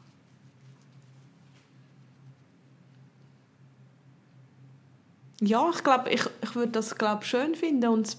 Ja, 5.39 5.69
ich 5.73 5.83
glaube, 5.83 6.11
ich, 6.11 6.23
ich 6.43 6.55
würde 6.55 6.71
das 6.71 6.95
glaub, 6.95 7.23
schön 7.23 7.55
finden 7.55 7.89
und 7.89 8.15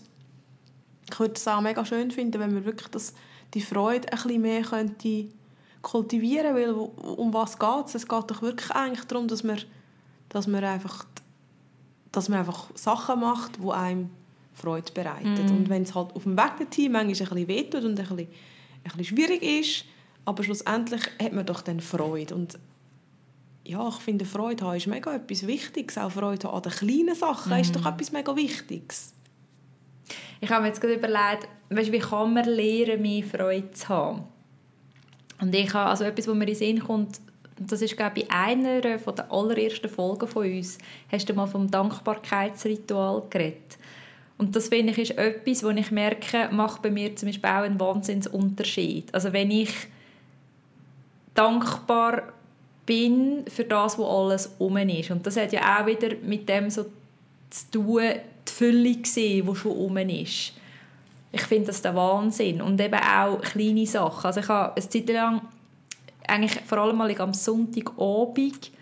ich 1.08 1.20
würde 1.20 1.34
es 1.34 1.46
auch 1.46 1.60
mega 1.60 1.84
schön 1.84 2.10
finden, 2.10 2.40
wenn 2.40 2.54
wir 2.54 2.64
wirklich 2.64 2.88
das 2.88 3.14
die 3.54 3.60
Freude 3.60 4.10
ein 4.12 4.22
bisschen 4.22 4.42
mehr 4.42 4.62
könnte 4.62 5.28
kultivieren 5.82 6.54
weil 6.54 6.70
um 6.70 7.34
was 7.34 7.58
geht 7.58 7.86
es? 7.86 7.94
Es 7.96 8.08
geht 8.08 8.30
doch 8.30 8.40
wirklich 8.40 8.70
eigentlich 8.70 9.04
darum, 9.06 9.28
dass 9.28 9.42
man, 9.42 9.58
dass 10.28 10.46
man, 10.46 10.64
einfach, 10.64 11.04
dass 12.12 12.28
man 12.28 12.38
einfach 12.38 12.70
Sachen 12.74 13.20
macht, 13.20 13.58
die 13.62 13.70
einem 13.70 14.10
Freude 14.54 14.92
bereitet. 14.92 15.50
Mm. 15.50 15.56
Und 15.56 15.68
wenn 15.68 15.82
es 15.82 15.94
halt 15.94 16.14
auf 16.14 16.24
dem 16.24 16.36
Weg 16.36 16.58
dorthin 16.58 16.92
manchmal 16.92 17.28
ein 17.28 17.34
bisschen 17.34 17.48
wehtut 17.48 17.84
und 17.84 17.98
ein 17.98 18.06
bisschen, 18.06 18.18
ein 18.18 18.82
bisschen 18.84 19.04
schwierig 19.04 19.42
ist, 19.42 19.84
aber 20.24 20.42
schlussendlich 20.44 21.02
hat 21.20 21.32
man 21.32 21.46
doch 21.46 21.62
dann 21.62 21.80
Freude. 21.80 22.34
Und 22.34 22.58
ja, 23.64 23.88
ich 23.88 23.96
finde, 23.96 24.24
Freude 24.24 24.64
haben 24.64 24.76
ist 24.76 24.86
mega 24.86 25.14
etwas 25.14 25.46
Wichtiges. 25.46 25.98
Auch 25.98 26.12
Freude 26.12 26.48
an 26.50 26.62
den 26.62 26.72
kleinen 26.72 27.14
Sachen 27.14 27.52
mm. 27.56 27.60
ist 27.60 27.74
doch 27.76 27.86
etwas 27.86 28.12
mega 28.12 28.34
Wichtiges. 28.36 29.14
Ich 30.40 30.50
habe 30.50 30.62
mir 30.62 30.68
jetzt 30.68 30.80
gerade 30.80 30.94
überlegt, 30.94 31.48
weißt, 31.70 31.92
wie 31.92 31.98
kann 31.98 32.34
man 32.34 32.44
lernen, 32.44 33.02
mehr 33.02 33.22
Freude 33.22 33.70
zu 33.70 33.88
haben? 33.88 34.24
Und 35.40 35.54
ich 35.54 35.72
habe 35.72 35.90
also 35.90 36.04
etwas, 36.04 36.28
was 36.28 36.34
mir 36.34 36.44
in 36.44 36.46
den 36.46 36.56
Sinn 36.56 36.80
kommt, 36.80 37.20
das 37.58 37.82
ist 37.82 37.96
glaube 37.96 38.20
ich 38.20 38.30
einer 38.30 38.98
von 38.98 39.14
der 39.14 39.30
allerersten 39.30 39.88
Folgen 39.88 40.26
von 40.26 40.46
uns, 40.46 40.78
hast 41.10 41.28
du 41.28 41.34
mal 41.34 41.46
vom 41.46 41.70
Dankbarkeitsritual 41.70 43.24
geredet. 43.28 43.78
Und 44.42 44.56
das 44.56 44.70
finde 44.70 44.90
ich 44.90 44.98
ist 44.98 45.18
etwas, 45.18 45.62
wo 45.62 45.70
ich 45.70 45.92
merke, 45.92 46.48
macht 46.50 46.82
bei 46.82 46.90
mir 46.90 47.14
zum 47.14 47.28
Beispiel 47.28 47.48
auch 47.48 47.62
einen 47.62 47.78
Wahnsinnsunterschied. 47.78 49.14
Also 49.14 49.32
wenn 49.32 49.52
ich 49.52 49.70
dankbar 51.32 52.32
bin 52.84 53.44
für 53.46 53.62
das, 53.62 53.96
was 54.00 54.04
alles 54.04 54.54
um 54.58 54.76
ist. 54.78 55.12
Und 55.12 55.24
das 55.24 55.36
hat 55.36 55.52
ja 55.52 55.78
auch 55.78 55.86
wieder 55.86 56.16
mit 56.24 56.48
dem 56.48 56.70
so 56.70 56.86
zu 57.50 57.70
tun, 57.70 58.02
die 58.48 58.52
Fülle 58.52 58.96
gesehen, 58.96 59.46
die 59.46 59.54
schon 59.54 59.76
um 59.76 59.96
ist. 59.96 60.54
Ich 61.30 61.42
finde 61.42 61.68
das 61.68 61.80
der 61.80 61.94
Wahnsinn. 61.94 62.62
Und 62.62 62.80
eben 62.80 62.98
auch 62.98 63.40
kleine 63.42 63.86
Sachen. 63.86 64.26
Also 64.26 64.40
ich 64.40 64.48
habe 64.48 64.74
eine 64.74 64.88
Zeit 64.88 65.08
lang, 65.08 65.42
eigentlich 66.26 66.60
vor 66.66 66.78
allem 66.78 66.96
mal 66.96 67.20
am 67.20 67.32
Sonntagabend, 67.32 68.72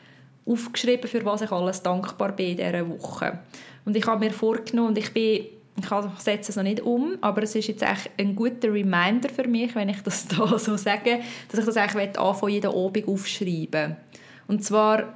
aufgeschrieben, 0.47 1.07
für 1.07 1.23
was 1.27 1.43
ich 1.43 1.53
alles 1.53 1.83
dankbar 1.83 2.33
bin 2.33 2.53
in 2.53 2.57
dieser 2.57 2.89
Woche. 2.89 3.41
Und 3.91 3.97
ich 3.97 4.07
habe 4.07 4.25
mir 4.25 4.31
vorgenommen, 4.31 4.91
und 4.91 4.99
ich 4.99 5.13
bin 5.13 5.47
ich 5.77 5.87
setze 6.19 6.53
es 6.53 6.57
noch 6.57 6.63
nicht 6.63 6.81
um, 6.81 7.19
aber 7.23 7.43
es 7.43 7.57
ist 7.57 7.67
jetzt 7.67 7.83
echt 7.83 8.09
ein 8.17 8.37
guter 8.37 8.73
Reminder 8.73 9.29
für 9.29 9.49
mich, 9.49 9.75
wenn 9.75 9.89
ich 9.89 10.01
das 10.03 10.29
da 10.29 10.57
so 10.61 10.77
sage, 10.77 11.19
dass 11.51 11.59
ich 11.59 11.67
das 11.67 11.77
eigentlich 11.77 12.17
anfangen, 12.17 12.53
jeden 12.53 12.71
Abend 12.71 13.09
aufschreiben 13.09 13.97
Und 14.47 14.65
zwar 14.65 15.15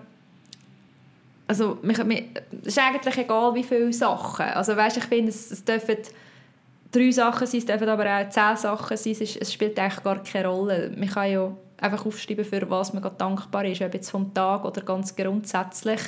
also 1.46 1.78
mich, 1.82 1.98
es 2.62 2.66
ist 2.66 2.78
eigentlich 2.80 3.16
egal, 3.16 3.54
wie 3.54 3.62
viele 3.62 3.92
Sachen. 3.92 4.46
Also 4.46 4.76
weißt, 4.76 4.96
ich 4.96 5.04
finde, 5.04 5.28
es, 5.28 5.52
es 5.52 5.64
dürfen 5.64 5.98
drei 6.90 7.12
Sachen 7.12 7.46
sein, 7.46 7.58
es 7.58 7.66
dürfen 7.66 7.88
aber 7.88 8.06
auch 8.06 8.28
zehn 8.28 8.56
Sachen 8.56 8.96
sein. 8.96 9.12
Es, 9.12 9.20
ist, 9.20 9.37
es 9.37 9.52
spielt 9.52 9.78
eigentlich 9.78 10.02
gar 10.02 10.20
keine 10.20 10.48
Rolle. 10.48 10.90
Man 10.96 11.08
kann 11.08 11.30
ja 11.30 11.52
einfach 11.78 12.04
aufschreiben, 12.06 12.44
für 12.44 12.68
was 12.68 12.92
man 12.92 13.08
dankbar 13.16 13.66
ist, 13.66 13.82
ob 13.82 13.94
jetzt 13.94 14.10
vom 14.10 14.34
Tag 14.34 14.64
oder 14.64 14.80
ganz 14.80 15.14
grundsätzlich. 15.14 16.00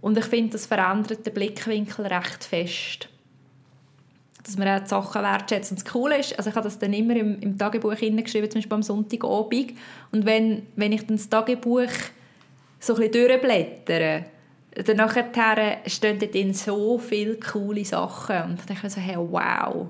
Und 0.00 0.18
ich 0.18 0.24
finde, 0.26 0.52
das 0.52 0.66
verändert 0.66 1.26
den 1.26 1.34
Blickwinkel 1.34 2.06
recht 2.06 2.44
fest. 2.44 3.08
Dass 4.44 4.56
man 4.56 4.68
auch 4.68 4.82
die 4.82 4.88
Sachen 4.88 5.22
wertschätzt. 5.22 5.72
Und 5.72 5.80
das 5.80 5.92
Coole 5.92 6.18
ist, 6.18 6.38
also 6.38 6.50
ich 6.50 6.56
habe 6.56 6.64
das 6.64 6.78
dann 6.78 6.92
immer 6.92 7.16
im, 7.16 7.40
im 7.40 7.58
Tagebuch 7.58 7.94
hineingeschrieben, 7.94 8.50
zum 8.50 8.58
Beispiel 8.60 8.74
am 8.74 8.82
Sonntagabend. 8.82 9.72
Und 10.12 10.24
wenn, 10.24 10.66
wenn 10.76 10.92
ich 10.92 11.06
dann 11.06 11.16
das 11.16 11.28
Tagebuch 11.28 11.90
so 12.78 12.94
ein 12.94 13.10
bisschen 13.10 13.28
durchblättere, 13.28 14.26
dann 14.84 14.96
nachher 14.98 15.80
stehen 15.86 16.18
dort 16.18 16.56
so 16.56 16.98
viele 16.98 17.36
coole 17.40 17.84
Sachen. 17.84 18.42
Und 18.42 18.60
ich 18.60 18.66
denke 18.66 18.90
so, 18.90 19.00
hey, 19.00 19.16
wow, 19.16 19.88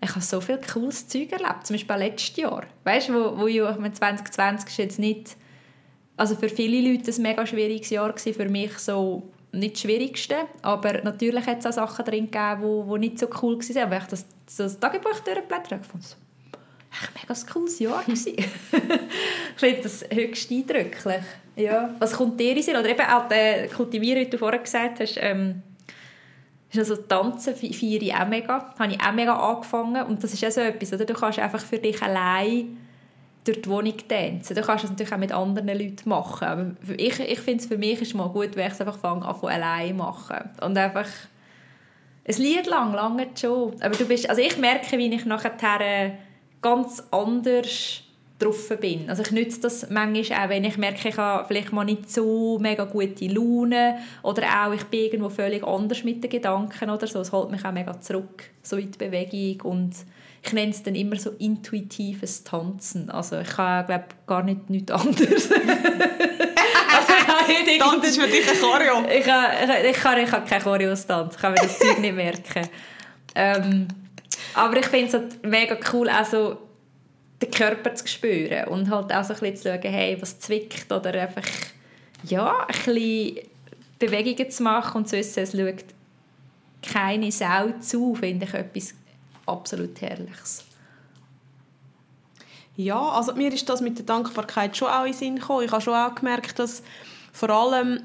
ich 0.00 0.10
habe 0.10 0.20
so 0.20 0.40
viel 0.40 0.60
cooles 0.72 1.08
Zeug 1.08 1.32
erlebt. 1.32 1.66
Zum 1.66 1.74
Beispiel 1.74 1.96
letztes 1.96 2.36
Jahr. 2.36 2.64
Weißt 2.84 3.08
du, 3.08 3.14
wo, 3.14 3.40
wo 3.40 3.46
ja, 3.48 3.76
2020 3.76 4.68
ist 4.68 4.76
jetzt 4.78 4.98
nicht, 4.98 5.36
also 6.16 6.36
für 6.36 6.48
viele 6.48 6.88
Leute 6.88 7.10
ein 7.10 7.22
mega 7.22 7.44
schwieriges 7.46 7.90
Jahr 7.90 8.16
für 8.16 8.48
mich 8.48 8.78
so 8.78 9.24
nicht 9.52 9.74
das 9.74 9.82
Schwierigste, 9.82 10.36
aber 10.62 11.02
natürlich 11.02 11.46
hat 11.46 11.58
es 11.60 11.66
auch 11.66 11.72
Sachen 11.72 12.04
drin 12.04 12.30
gegeben, 12.30 12.88
die, 12.92 12.98
nicht 12.98 13.18
so 13.18 13.26
cool 13.42 13.58
waren. 13.58 13.82
Aber 13.82 13.96
ich 13.96 14.04
das, 14.04 14.26
das 14.56 14.78
Tagebuch 14.78 15.20
durchblättert 15.20 15.72
habe, 15.72 15.84
fand 15.84 16.04
so, 16.04 16.16
echt 16.92 17.14
mega 17.14 17.34
ein 17.34 17.52
cooles 17.52 17.78
Jahr 17.78 18.04
ich 18.08 18.46
finde 19.56 19.82
das 19.82 20.04
höchst 20.12 20.50
eindrücklich. 20.50 21.22
Ja. 21.56 21.94
Was 21.98 22.12
kommt 22.12 22.38
dir 22.38 22.56
in 22.56 22.62
Sinn? 22.62 22.76
Oder 22.76 22.90
eben 22.90 23.00
auch 23.00 23.28
der 23.28 23.68
Kultivieren, 23.68 24.26
wie 24.26 24.30
du 24.30 24.38
vorher 24.38 24.60
gesagt 24.60 25.00
hast, 25.00 25.16
ähm, 25.20 25.62
ist 26.70 26.78
also 26.78 26.96
Tanzen 26.96 27.54
feiere 27.54 28.02
ich 28.02 28.14
auch 28.14 28.28
mega. 28.28 28.74
Habe 28.78 28.92
ich 28.92 29.00
auch 29.00 29.12
mega 29.12 29.34
angefangen. 29.34 30.04
Und 30.06 30.22
das 30.22 30.34
ist 30.34 30.42
ja 30.42 30.50
so 30.50 30.60
etwas, 30.60 30.92
oder? 30.92 31.04
Du 31.04 31.14
kannst 31.14 31.38
einfach 31.38 31.64
für 31.64 31.78
dich 31.78 32.00
allein 32.02 32.76
durch 33.48 33.62
die 33.62 33.70
Wohnung 33.70 33.94
tanzen. 34.08 34.54
Du 34.54 34.62
kannst 34.62 34.84
das 34.84 34.90
natürlich 34.90 35.12
auch 35.12 35.18
mit 35.18 35.32
anderen 35.32 35.68
Leuten 35.68 36.08
machen. 36.08 36.46
Aber 36.46 36.70
ich, 36.96 37.18
ich 37.18 37.40
finde 37.40 37.62
es 37.62 37.66
für 37.66 37.78
mich 37.78 38.00
ist 38.00 38.14
mal 38.14 38.28
gut, 38.28 38.54
wenn 38.54 38.66
ich 38.66 38.74
es 38.74 38.80
einfach 38.80 38.98
fange 38.98 39.24
an 39.24 39.34
von 39.34 39.50
allein 39.50 39.96
machen. 39.96 40.50
Und 40.60 40.76
einfach 40.76 41.08
ein 42.28 42.36
Lied 42.36 42.66
lang, 42.66 42.92
lange 42.92 43.28
schon. 43.34 43.80
Aber 43.80 43.96
du 43.96 44.04
bist, 44.04 44.28
also 44.28 44.42
ich 44.42 44.58
merke, 44.58 44.98
wie 44.98 45.12
ich 45.12 45.24
nachher 45.24 46.12
ganz 46.60 47.02
anders 47.10 48.02
drauf 48.38 48.68
bin. 48.80 49.08
Also 49.08 49.22
ich 49.22 49.30
nütze 49.32 49.60
das 49.60 49.90
manchmal 49.90 50.44
auch, 50.44 50.48
wenn 50.48 50.64
ich 50.64 50.76
merke, 50.76 51.08
ich 51.08 51.16
habe 51.16 51.46
vielleicht 51.46 51.72
mal 51.72 51.84
nicht 51.84 52.10
so 52.10 52.58
mega 52.60 52.84
gute 52.84 53.26
Laune 53.26 53.98
oder 54.22 54.42
auch 54.44 54.72
ich 54.72 54.84
bin 54.84 55.00
irgendwo 55.00 55.28
völlig 55.28 55.64
anders 55.64 56.04
mit 56.04 56.22
den 56.22 56.30
Gedanken 56.30 56.90
oder 56.90 57.06
so. 57.06 57.20
Es 57.20 57.32
holt 57.32 57.50
mich 57.50 57.64
auch 57.64 57.72
mega 57.72 58.00
zurück, 58.00 58.44
so 58.62 58.76
in 58.76 58.92
die 58.92 58.98
Bewegung 58.98 59.72
und 59.72 59.94
ich 60.42 60.52
nenne 60.52 60.70
es 60.70 60.82
dann 60.82 60.94
immer 60.94 61.16
so 61.16 61.30
intuitives 61.30 62.44
Tanzen. 62.44 63.10
Also 63.10 63.40
ich 63.40 63.48
kann, 63.48 63.86
glaube 63.86 64.04
gar 64.26 64.42
nicht 64.42 64.70
nichts 64.70 64.92
anderes. 64.92 65.50
also, 65.52 67.12
Tanzen 67.78 68.04
ist 68.04 68.20
für 68.20 68.28
dich 68.28 68.48
ein 68.48 68.58
Choreo. 68.58 69.04
Ich, 69.10 69.24
kann, 69.24 69.46
ich, 69.84 69.96
kann, 69.96 70.18
ich 70.18 70.30
kann 70.30 70.44
kein 70.44 70.62
Choreostand. 70.62 71.34
Ich 71.34 71.40
kann 71.40 71.52
mir 71.52 71.60
das 71.60 71.78
Zeug 71.78 71.98
nicht 71.98 72.14
merken. 72.14 72.68
Ähm, 73.34 73.88
aber 74.54 74.76
ich 74.78 74.86
finde 74.86 75.06
es 75.06 75.14
halt 75.14 75.46
mega 75.46 75.76
cool, 75.92 76.08
also 76.08 76.58
den 77.40 77.50
Körper 77.50 77.94
zu 77.94 78.06
spüren 78.06 78.64
und 78.68 78.90
halt 78.90 79.12
auch 79.12 79.22
so 79.22 79.34
ein 79.34 79.40
bisschen 79.40 79.56
zu 79.56 79.68
schauen, 79.68 79.92
hey, 79.92 80.16
was 80.20 80.40
zwickt 80.40 80.90
oder 80.90 81.12
einfach 81.14 81.46
ja, 82.24 82.66
ein 82.66 82.66
bisschen 82.66 83.38
Bewegungen 83.98 84.50
zu 84.50 84.62
machen 84.62 84.98
und 84.98 85.08
zu 85.08 85.16
wissen, 85.16 85.42
es 85.42 85.52
schaut 85.52 85.84
keine 86.82 87.30
Sau 87.30 87.70
zu, 87.80 88.14
finde 88.14 88.46
ich 88.46 88.54
etwas 88.54 88.94
absolut 89.48 90.00
Herrliches. 90.00 90.64
Ja, 92.78 93.08
also 93.10 93.34
mir 93.34 93.52
ist 93.52 93.68
das 93.68 93.80
mit 93.80 93.98
der 93.98 94.06
Dankbarkeit 94.06 94.76
schon 94.76 94.86
auch 94.86 95.04
in 95.04 95.10
den 95.10 95.18
Sinn 95.18 95.34
gekommen. 95.36 95.64
Ich 95.64 95.72
habe 95.72 95.82
schon 95.82 95.94
auch 95.94 96.14
gemerkt, 96.14 96.60
dass 96.60 96.84
vor 97.32 97.50
allem 97.50 98.00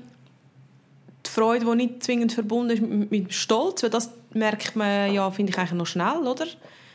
die 1.23 1.29
Freude, 1.29 1.65
die 1.65 1.75
nicht 1.75 2.03
zwingend 2.03 2.33
verbunden 2.33 2.71
ist 2.71 2.81
mit, 2.81 3.11
mit 3.11 3.33
Stolz, 3.33 3.83
weil 3.83 3.91
das 3.91 4.09
merkt 4.33 4.75
man 4.75 5.13
ja, 5.13 5.29
finde 5.29 5.51
ich 5.51 5.57
eigentlich 5.59 5.73
noch 5.73 5.85
schnell, 5.85 6.25
oder? 6.25 6.47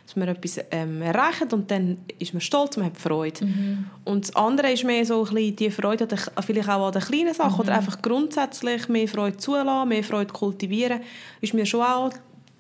Dass 0.05 0.17
man 0.17 0.27
etwas 0.27 0.59
ähm, 0.73 1.03
erreicht 1.03 1.53
und 1.53 1.71
dann 1.71 1.99
ist 2.19 2.33
man 2.33 2.41
stolz, 2.41 2.77
man 2.77 2.87
hat 2.87 2.97
Freude. 2.97 3.45
Mhm. 3.45 3.87
Und 4.05 4.27
das 4.27 4.35
andere 4.35 4.73
ist 4.73 4.83
mehr 4.83 5.05
so 5.05 5.25
ein 5.25 5.35
bisschen 5.35 5.57
die 5.57 5.71
Freude, 5.71 6.09
vielleicht 6.41 6.69
auch 6.69 6.87
an 6.87 6.93
den 6.93 7.03
kleinen 7.03 7.35
Sachen 7.35 7.55
mhm. 7.55 7.61
oder 7.61 7.75
einfach 7.75 8.03
grundsätzlich 8.03 8.89
mehr 8.89 9.07
Freude 9.07 9.37
zulassen, 9.37 9.89
mehr 9.89 10.03
Freude 10.03 10.33
kultivieren, 10.33 11.01
ist 11.41 11.55
mir 11.55 11.65
schon 11.65 11.83
auch 11.83 12.11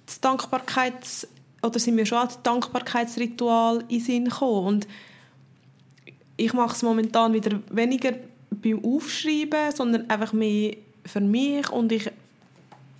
das 0.06 0.20
Dankbarkeits 0.20 1.26
oder 1.62 1.78
sind 1.78 1.96
mir 1.96 2.06
schon 2.06 2.24
das 2.24 2.42
Dankbarkeitsritual 2.42 3.80
in 3.82 3.88
den 3.88 4.00
Sinn 4.00 4.24
gekommen. 4.26 4.66
Und 4.66 4.88
ich 6.36 6.52
mache 6.52 6.74
es 6.74 6.82
momentan 6.82 7.32
wieder 7.32 7.60
weniger 7.70 8.12
beim 8.50 8.84
Aufschreiben, 8.84 9.74
sondern 9.74 10.08
einfach 10.08 10.32
mehr 10.32 10.76
für 11.04 11.20
mich 11.20 11.70
und 11.70 11.92
ich 11.92 12.10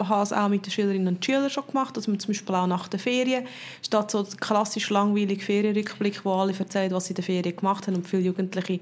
habe 0.01 0.23
es 0.23 0.33
auch 0.33 0.49
mit 0.49 0.65
den 0.65 0.71
Schülerinnen 0.71 1.09
und 1.09 1.25
Schülern 1.25 1.51
schon 1.51 1.67
gemacht, 1.67 1.97
dass 1.97 2.07
man 2.07 2.21
zum 2.21 2.29
Beispiel 2.29 2.55
auch 2.55 2.67
nach 2.67 2.89
der 2.89 3.01
Ferien, 3.01 3.47
statt 3.83 4.11
so 4.11 4.25
klassisch 4.39 4.91
langweilige 4.91 5.43
Ferienrückblick, 5.43 6.25
wo 6.25 6.35
alle 6.35 6.57
erzählen, 6.57 6.93
was 6.93 7.07
sie 7.07 7.13
in 7.13 7.17
der 7.17 7.25
Ferien 7.25 7.57
gemacht 7.57 7.87
haben 7.87 7.97
und 7.97 8.07
viele 8.07 8.23
Jugendliche 8.23 8.81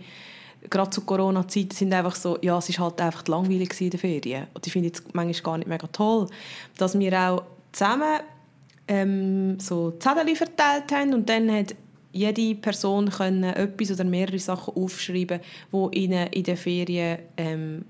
gerade 0.71 0.91
zu 0.91 1.03
Corona-Zeiten 1.03 1.71
sind 1.71 1.93
einfach 1.93 2.15
so, 2.15 2.39
ja, 2.43 2.59
es 2.59 2.69
ist 2.69 2.79
halt 2.79 3.01
einfach 3.01 3.27
langweilig 3.29 3.81
in 3.81 3.91
der 3.91 4.01
Ferien. 4.01 4.47
Und 4.55 4.67
ich 4.67 4.73
finde 4.73 4.91
es 4.93 5.03
manchmal 5.13 5.43
gar 5.43 5.59
nicht 5.59 5.69
mega 5.69 5.87
toll, 5.89 6.29
dass 6.77 6.99
wir 6.99 7.13
auch 7.21 7.43
zusammen 7.73 8.21
ähm, 8.89 9.59
so 9.59 9.93
Zettel 9.93 10.35
verteilt 10.37 10.93
haben 10.93 11.15
und 11.15 11.29
dann 11.29 11.51
hat 11.51 11.75
jede 12.13 12.55
Person 12.55 13.11
können 13.11 13.45
etwas 13.45 13.91
oder 13.91 14.05
mehrere 14.05 14.39
Sachen 14.39 14.75
aufschreiben, 14.75 15.41
wo 15.71 15.91
ihnen 15.91 16.29
in 16.29 16.45
der 16.45 16.57
Ferien 16.57 17.19
ähm, 17.37 17.85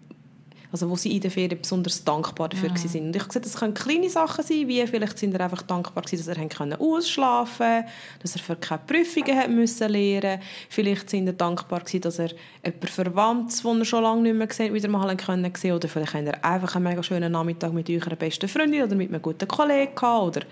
also 0.72 0.90
wo 0.90 0.96
sie 0.96 1.14
in 1.14 1.20
der 1.20 1.30
Ferien 1.30 1.58
besonders 1.60 2.04
dankbar 2.04 2.48
dafür 2.48 2.70
mhm. 2.70 2.76
sind. 2.76 3.04
Und 3.06 3.16
ich 3.16 3.22
habe 3.22 3.28
gesagt, 3.28 3.46
das 3.46 3.56
können 3.56 3.72
kleine 3.72 4.10
Sachen 4.10 4.44
sein, 4.44 4.68
wie 4.68 4.86
vielleicht 4.86 5.18
sind 5.18 5.32
sie 5.32 5.40
einfach 5.40 5.62
dankbar 5.62 6.02
gewesen, 6.04 6.26
dass 6.26 6.36
er 6.36 6.48
können 6.48 6.74
ausschlafen 6.74 7.84
dass 8.20 8.36
er 8.36 8.42
für 8.42 8.56
keine 8.56 8.82
Prüfungen 8.86 9.36
hat 9.36 9.48
müssen 9.48 9.88
lernen 9.88 10.40
Vielleicht 10.68 11.08
sind 11.08 11.26
sie 11.26 11.32
dankbar 11.32 11.80
gewesen, 11.80 12.00
dass 12.02 12.18
er 12.18 12.30
jemanden 12.64 12.86
verwandt, 12.88 13.64
den 13.64 13.78
er 13.78 13.84
schon 13.84 14.02
lange 14.02 14.22
nicht 14.22 14.36
mehr 14.36 14.46
gesehen 14.46 14.74
wieder 14.74 14.88
mal 14.88 15.16
können 15.16 15.52
sehen 15.56 15.74
Oder 15.74 15.88
vielleicht 15.88 16.14
haben 16.14 16.26
er 16.26 16.44
einfach 16.44 16.74
einen 16.74 16.84
mega 16.84 17.02
schönen 17.02 17.32
Nachmittag 17.32 17.72
mit 17.72 17.88
eurer 17.88 18.16
besten 18.16 18.48
Freundin 18.48 18.82
oder 18.82 18.96
mit 18.96 19.08
einem 19.08 19.22
guten 19.22 19.48
Kollegen 19.48 19.94
gehabt. 19.94 20.36
Oder 20.36 20.46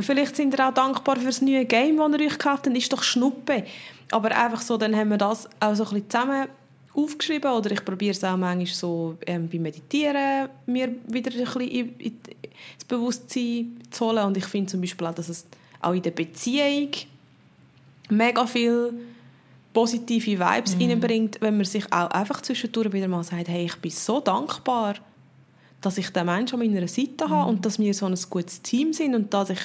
Vielleicht 0.00 0.36
sind 0.36 0.54
ihr 0.54 0.68
auch 0.68 0.74
dankbar 0.74 1.16
für 1.16 1.26
das 1.26 1.40
neue 1.40 1.64
Game, 1.64 1.96
das 1.96 2.20
ihr 2.20 2.26
euch 2.26 2.38
gekauft 2.38 2.66
habt. 2.66 2.76
ist 2.76 2.92
doch 2.92 3.02
Schnuppe. 3.02 3.64
Aber 4.10 4.36
einfach 4.36 4.60
so, 4.60 4.76
dann 4.76 4.94
haben 4.94 5.10
wir 5.10 5.18
das 5.18 5.48
auch 5.60 5.74
so 5.74 5.84
ein 5.84 5.90
bisschen 5.90 6.10
zusammen 6.10 6.48
aufgeschrieben 6.94 7.50
oder 7.50 7.70
ich 7.72 7.84
probiere 7.84 8.12
es 8.12 8.22
auch 8.22 8.36
manchmal 8.36 8.66
so 8.66 9.16
ähm, 9.26 9.48
beim 9.48 9.62
Meditieren 9.62 10.48
mir 10.66 10.94
wieder 11.08 11.32
ein 11.32 11.44
bisschen 11.44 11.60
in, 11.62 11.96
in, 11.98 12.18
ins 12.74 12.84
Bewusstsein 12.86 13.76
zu 13.90 14.06
holen 14.06 14.24
und 14.24 14.36
ich 14.36 14.44
finde 14.44 14.70
zum 14.70 14.80
Beispiel 14.80 15.06
auch, 15.06 15.14
dass 15.14 15.28
es 15.28 15.44
auch 15.80 15.92
in 15.92 16.02
der 16.02 16.12
Beziehung 16.12 16.90
mega 18.10 18.46
viel 18.46 18.94
positive 19.72 20.38
Vibes 20.38 20.76
mhm. 20.76 20.82
reinbringt, 20.82 21.40
wenn 21.40 21.56
man 21.56 21.66
sich 21.66 21.84
auch 21.92 22.10
einfach 22.10 22.40
zwischendurch 22.42 22.92
wieder 22.92 23.08
mal 23.08 23.24
sagt, 23.24 23.48
hey, 23.48 23.64
ich 23.64 23.76
bin 23.76 23.90
so 23.90 24.20
dankbar, 24.20 24.94
dass 25.84 25.98
ich 25.98 26.10
den 26.10 26.26
Menschen 26.26 26.60
an 26.60 26.66
meiner 26.66 26.88
Seite 26.88 27.28
habe 27.28 27.42
mhm. 27.42 27.56
und 27.56 27.66
dass 27.66 27.78
wir 27.78 27.92
so 27.94 28.06
ein 28.06 28.16
gutes 28.30 28.62
Team 28.62 28.92
sind 28.92 29.14
und 29.14 29.32
dass 29.34 29.50
ich 29.50 29.60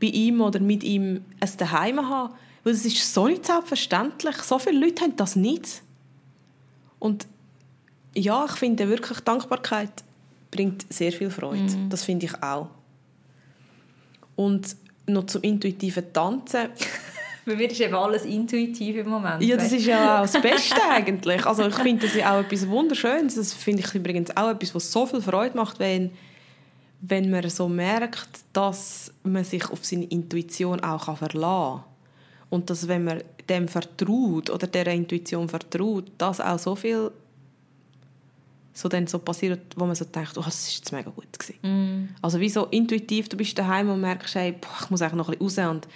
bei 0.00 0.06
ihm 0.06 0.40
oder 0.40 0.60
mit 0.60 0.84
ihm 0.84 1.22
ein 1.40 1.50
Daheim 1.56 2.08
habe. 2.08 2.34
Weil 2.64 2.72
es 2.72 2.84
ist 2.84 3.14
so 3.14 3.26
nicht 3.26 3.46
selbstverständlich. 3.46 4.36
So 4.36 4.58
viele 4.58 4.78
Leute 4.78 5.02
haben 5.02 5.16
das 5.16 5.36
nicht. 5.36 5.82
Und 6.98 7.26
ja, 8.14 8.44
ich 8.44 8.52
finde 8.52 8.88
wirklich, 8.88 9.20
Dankbarkeit 9.20 10.04
bringt 10.50 10.86
sehr 10.92 11.12
viel 11.12 11.30
Freude. 11.30 11.76
Mhm. 11.76 11.90
Das 11.90 12.04
finde 12.04 12.26
ich 12.26 12.42
auch. 12.42 12.68
Und 14.36 14.76
noch 15.06 15.26
zum 15.26 15.42
intuitiven 15.42 16.12
Tanzen. 16.12 16.68
Bei 17.48 17.56
mir 17.56 17.70
ist 17.70 17.80
eben 17.80 17.94
alles 17.94 18.26
intuitiv 18.26 18.96
im 18.96 19.08
Moment. 19.08 19.42
Ja, 19.42 19.56
das 19.56 19.72
ist 19.72 19.86
ja 19.86 20.18
auch 20.18 20.30
das 20.30 20.32
Beste 20.42 20.82
eigentlich. 20.90 21.46
Also 21.46 21.66
ich 21.66 21.74
finde 21.74 22.06
das 22.06 22.14
ja 22.14 22.34
auch 22.34 22.40
etwas 22.40 22.68
Wunderschönes. 22.68 23.36
Das 23.36 23.54
finde 23.54 23.82
ich 23.82 23.94
übrigens 23.94 24.36
auch 24.36 24.50
etwas, 24.50 24.74
was 24.74 24.92
so 24.92 25.06
viel 25.06 25.22
Freude 25.22 25.56
macht, 25.56 25.78
wenn, 25.78 26.10
wenn 27.00 27.30
man 27.30 27.48
so 27.48 27.66
merkt, 27.66 28.28
dass 28.52 29.12
man 29.22 29.44
sich 29.44 29.70
auf 29.70 29.82
seine 29.82 30.04
Intuition 30.04 30.80
auch 30.80 31.16
verlassen 31.16 31.40
kann. 31.40 31.84
Und 32.50 32.68
dass, 32.68 32.86
wenn 32.86 33.04
man 33.04 33.22
dem 33.48 33.66
vertraut 33.66 34.50
oder 34.50 34.66
der 34.66 34.86
Intuition 34.88 35.48
vertraut, 35.48 36.04
dass 36.18 36.42
auch 36.42 36.58
so 36.58 36.76
viel 36.76 37.10
so 38.74 38.88
dann 38.88 39.06
so 39.06 39.18
passiert, 39.18 39.74
wo 39.76 39.86
man 39.86 39.96
so 39.96 40.04
denkt, 40.04 40.36
oh, 40.36 40.42
das 40.42 40.68
ist 40.68 40.78
jetzt 40.78 40.92
mega 40.92 41.10
gut 41.10 41.36
gewesen. 41.36 41.58
Mm. 41.62 42.08
Also 42.22 42.38
wie 42.38 42.48
so 42.48 42.66
intuitiv, 42.66 43.28
du 43.28 43.36
bist 43.36 43.58
daheim 43.58 43.90
und 43.90 44.00
merkst, 44.00 44.36
hey, 44.36 44.52
boah, 44.52 44.68
ich 44.82 44.90
muss 44.90 45.02
eigentlich 45.02 45.14
noch 45.14 45.28
ein 45.28 45.38
bisschen 45.38 45.64
raus 45.64 45.74
und 45.74 45.88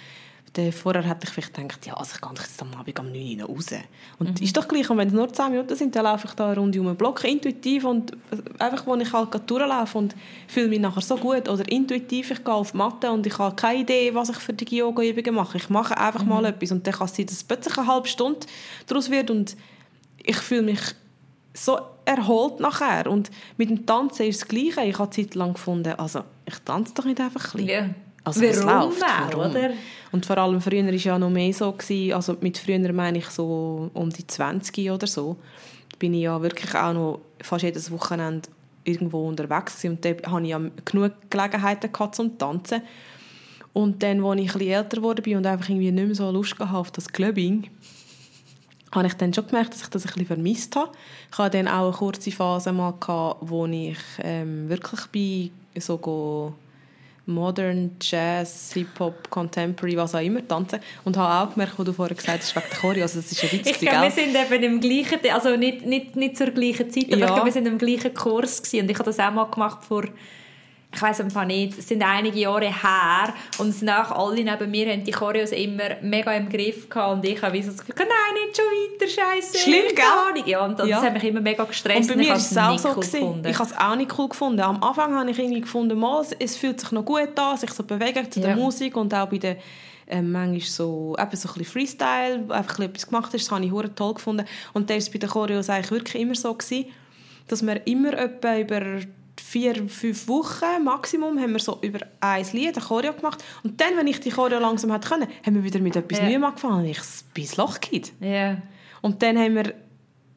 dann 0.53 0.71
vorher 0.71 1.03
hätte 1.03 1.21
ich 1.23 1.29
vielleicht 1.31 1.55
gedacht, 1.55 1.85
ja, 1.85 1.95
also 1.95 2.11
ich 2.13 2.21
gehe 2.21 2.31
jetzt 2.35 2.61
am 2.61 2.73
Abend 2.75 2.99
um 2.99 3.11
9 3.11 3.41
Uhr 3.41 3.47
raus. 3.47 3.73
Und 4.19 4.39
mhm. 4.39 4.45
ist 4.45 4.55
doch 4.55 4.67
gleich, 4.67 4.87
und 4.87 4.97
wenn 4.97 5.07
es 5.07 5.13
nur 5.13 5.31
10 5.31 5.51
Minuten 5.51 5.75
sind, 5.75 5.95
dann 5.95 6.03
laufe 6.03 6.27
ich 6.27 6.33
da 6.35 6.53
rund 6.53 6.77
um 6.77 6.85
den 6.85 6.95
Block, 6.95 7.23
intuitiv 7.23 7.85
und 7.85 8.15
einfach, 8.59 8.85
wo 8.85 8.95
ich 8.95 9.11
halt 9.11 9.49
durchlaufe 9.49 9.97
und 9.97 10.15
fühle 10.47 10.67
mich 10.67 10.79
nachher 10.79 11.01
so 11.01 11.17
gut. 11.17 11.49
Oder 11.49 11.67
intuitiv, 11.71 12.29
ich 12.29 12.43
gehe 12.43 12.53
auf 12.53 12.71
die 12.71 12.77
Matte 12.77 13.11
und 13.11 13.25
ich 13.25 13.37
habe 13.39 13.55
keine 13.55 13.79
Idee, 13.79 14.13
was 14.13 14.29
ich 14.29 14.37
für 14.37 14.53
die 14.53 14.77
Yoga-Übungen 14.77 15.35
mache. 15.35 15.57
Ich 15.57 15.69
mache 15.69 15.97
einfach 15.97 16.23
mhm. 16.23 16.29
mal 16.29 16.45
etwas 16.45 16.71
und 16.71 16.85
dann 16.85 16.93
kann 16.93 17.05
es 17.05 17.15
sein, 17.15 17.25
dass 17.25 17.35
es 17.35 17.43
plötzlich 17.43 17.75
eine 17.77 17.87
halbe 17.87 18.07
Stunde 18.07 18.41
daraus 18.85 19.09
wird 19.09 19.31
und 19.31 19.57
ich 20.23 20.37
fühle 20.37 20.61
mich 20.61 20.81
so 21.55 21.79
erholt 22.05 22.59
nachher. 22.59 23.09
Und 23.09 23.31
mit 23.57 23.69
dem 23.69 23.85
Tanzen 23.87 24.27
ist 24.27 24.35
es 24.35 24.39
das 24.41 24.47
Gleiche. 24.49 24.83
Ich 24.83 24.99
habe 24.99 25.09
Zeit 25.09 25.33
lang 25.33 25.53
gefunden, 25.53 25.93
also 25.97 26.23
ich 26.45 26.59
tanze 26.59 26.93
doch 26.93 27.05
nicht 27.05 27.19
einfach 27.19 27.55
ein 27.55 27.65
bisschen. 27.65 27.69
Yeah. 27.69 27.89
Also 28.23 28.41
Warum 28.41 28.89
läuft, 28.89 29.01
Warum? 29.01 29.51
Oder? 29.51 29.71
Und 30.11 30.25
vor 30.25 30.37
allem 30.37 30.61
früher 30.61 30.85
war 30.85 30.93
ja 30.93 31.19
noch 31.19 31.29
mehr 31.29 31.53
so, 31.53 31.71
gewesen, 31.71 32.13
also 32.13 32.37
mit 32.39 32.57
früher 32.57 32.93
meine 32.93 33.17
ich 33.17 33.25
so 33.27 33.89
um 33.93 34.09
die 34.09 34.25
20 34.25 34.91
oder 34.91 35.07
so, 35.07 35.37
bin 35.99 36.13
ich 36.13 36.21
ja 36.21 36.41
wirklich 36.41 36.73
auch 36.75 36.93
noch 36.93 37.21
fast 37.41 37.63
jedes 37.63 37.91
Wochenende 37.91 38.49
irgendwo 38.83 39.27
unterwegs 39.27 39.77
gewesen. 39.77 39.95
und 39.95 40.05
da 40.05 40.31
hatte 40.31 40.43
ich 40.43 40.49
ja 40.49 40.61
genug 40.85 41.13
Gelegenheiten 41.29 41.91
gehabt 41.91 42.15
zum 42.15 42.37
Tanzen. 42.37 42.81
Und 43.73 44.03
dann, 44.03 44.23
als 44.23 44.39
ich 44.39 44.49
etwas 44.49 44.61
älter 44.61 44.97
geworden 44.97 45.35
und 45.35 45.45
einfach 45.47 45.67
irgendwie 45.67 45.91
nicht 45.91 46.05
mehr 46.05 46.15
so 46.15 46.29
Lust 46.29 46.59
hatte 46.59 46.77
auf 46.77 46.91
das 46.91 47.09
Clubbing, 47.09 47.69
habe 48.91 49.07
ich 49.07 49.13
dann 49.15 49.33
schon 49.33 49.47
gemerkt, 49.47 49.73
dass 49.73 49.81
ich 49.81 49.89
das 49.89 50.03
ein 50.03 50.09
bisschen 50.09 50.27
vermisst 50.27 50.75
habe. 50.75 50.91
Ich 51.31 51.37
hatte 51.39 51.57
dann 51.57 51.67
auch 51.67 51.87
eine 51.87 51.91
kurze 51.93 52.31
Phase 52.31 52.71
mal, 52.71 52.93
gehabt, 52.99 53.37
wo 53.41 53.65
ich 53.65 53.97
ähm, 54.19 54.69
wirklich 54.69 55.51
bei 55.73 55.79
so 55.79 55.97
Modern, 57.25 57.95
Jazz, 58.01 58.71
Hip-Hop, 58.73 59.29
Contemporary, 59.29 59.95
was 59.95 60.13
auch 60.13 60.19
immer 60.19 60.45
tanzen. 60.45 60.79
Und 61.05 61.15
habe 61.15 61.49
auch 61.49 61.53
gemerkt, 61.53 61.77
was 61.77 61.85
du 61.85 61.93
vorher 61.93 62.15
gesagt 62.15 62.41
hast, 62.41 62.55
wegen 62.55 62.65
der 62.69 62.79
Choreo. 62.79 63.03
Also 63.03 63.21
das 63.21 63.31
ist 63.31 63.43
ein 63.43 63.51
Witz, 63.51 63.69
Ich 63.69 63.79
glaube, 63.79 64.03
wir 64.03 64.11
sind 64.11 64.35
eben 64.35 64.63
im 64.63 64.79
gleichen, 64.81 65.19
also 65.31 65.55
nicht, 65.55 65.85
nicht, 65.85 66.15
nicht 66.15 66.37
zur 66.37 66.51
gleichen 66.51 66.89
Zeit, 66.89 67.05
aber 67.05 67.17
ja. 67.17 67.25
ich 67.25 67.31
glaube, 67.33 67.45
wir 67.45 67.51
sind 67.53 67.67
im 67.67 67.77
gleichen 67.77 68.13
Kurs 68.13 68.61
gewesen. 68.61 68.81
Und 68.81 68.91
ich 68.91 68.97
habe 68.97 69.05
das 69.05 69.19
auch 69.19 69.31
mal 69.31 69.45
gemacht 69.45 69.85
vor 69.85 70.03
ich 70.93 71.01
weiß 71.01 71.21
einfach 71.21 71.45
nicht, 71.45 71.77
es 71.77 71.87
sind 71.87 72.03
einige 72.03 72.39
Jahre 72.39 72.65
her 72.65 73.33
und 73.57 73.81
nach 73.81 74.11
alle 74.11 74.43
neben 74.43 74.71
mir 74.71 74.91
haben 74.91 75.03
die 75.03 75.11
Choreos 75.11 75.51
immer 75.51 75.95
mega 76.01 76.33
im 76.33 76.49
Griff 76.49 76.87
gehabt 76.89 77.13
und 77.13 77.25
ich 77.25 77.41
habe 77.41 77.61
so 77.63 77.71
das 77.71 77.85
Gefühl, 77.85 78.05
nein, 78.05 78.45
nicht 78.45 78.55
schon 78.55 78.65
weiter, 78.65 79.07
scheiße. 79.07 79.57
Schlimm, 79.57 79.95
gell? 79.95 80.43
Ja, 80.45 80.65
und 80.65 80.77
das 80.77 80.87
ja. 80.87 81.01
hat 81.01 81.13
mich 81.13 81.23
immer 81.23 81.41
mega 81.41 81.63
gestresst. 81.63 82.09
Und 82.11 82.17
bei 82.17 82.23
mir 82.23 82.35
ist 82.35 82.51
es 82.51 82.57
auch 82.57 82.77
so 82.77 82.89
cool 82.89 82.95
gefunden. 82.95 83.47
Ich 83.47 83.57
habe 83.57 83.69
es 83.69 83.77
auch 83.77 83.95
nicht 83.95 84.17
cool 84.17 84.29
gefunden. 84.29 84.61
Am 84.61 84.83
Anfang 84.83 85.15
habe 85.15 85.31
ich 85.31 85.39
irgendwie 85.39 85.61
gefunden, 85.61 85.97
mal, 85.97 86.23
es 86.39 86.55
fühlt 86.57 86.79
sich 86.79 86.91
noch 86.91 87.03
gut 87.03 87.37
an, 87.37 87.57
sich 87.57 87.71
so 87.71 87.83
bewegen 87.83 88.31
zu 88.31 88.39
ja. 88.39 88.47
der 88.47 88.55
Musik 88.55 88.95
und 88.95 89.13
auch 89.13 89.27
bei 89.27 89.37
der 89.37 89.57
ähm, 90.07 90.31
manchmal 90.31 90.59
so, 90.59 91.15
eben 91.17 91.35
so 91.35 91.49
ein 91.49 91.53
bisschen 91.55 91.65
Freestyle, 91.65 92.45
einfach 92.49 92.77
ein 92.77 92.85
etwas 92.85 93.07
gemacht 93.07 93.33
ist, 93.33 93.45
das 93.45 93.51
habe 93.51 93.65
ich 93.65 93.71
sehr 93.71 93.95
toll 93.95 94.13
gefunden. 94.15 94.45
Und 94.73 94.89
das 94.89 95.07
war 95.07 95.13
bei 95.13 95.19
den 95.19 95.29
Choreos 95.29 95.69
eigentlich 95.69 95.91
wirklich 95.91 96.21
immer 96.21 96.35
so, 96.35 96.53
gewesen, 96.53 96.85
dass 97.47 97.65
wir 97.65 97.87
immer 97.87 98.13
etwa 98.13 98.57
über 98.57 98.99
vier, 99.41 99.87
fünf 99.87 100.27
Wochen 100.27 100.83
Maximum 100.83 101.39
haben 101.39 101.53
wir 101.53 101.59
so 101.59 101.79
über 101.81 101.99
ein 102.19 102.45
Lied, 102.53 102.75
eine 102.75 102.85
Choreo 102.85 103.13
gemacht. 103.13 103.43
Und 103.63 103.79
dann, 103.79 103.97
wenn 103.97 104.07
ich 104.07 104.19
die 104.19 104.31
Choreo 104.31 104.59
langsam 104.59 104.91
hatte 104.91 105.09
können, 105.09 105.27
haben 105.45 105.55
wir 105.55 105.63
wieder 105.63 105.79
mit 105.79 105.95
etwas 105.95 106.19
yeah. 106.19 106.29
Neuem 106.29 106.43
angefangen. 106.43 106.79
Und 106.79 106.85
ich 106.85 106.99
bin 107.33 107.45
das 107.45 107.57
Lochkind. 107.57 108.11
Yeah. 108.21 108.61
Und 109.01 109.21
dann 109.21 109.37
haben 109.37 109.55
wir 109.55 109.73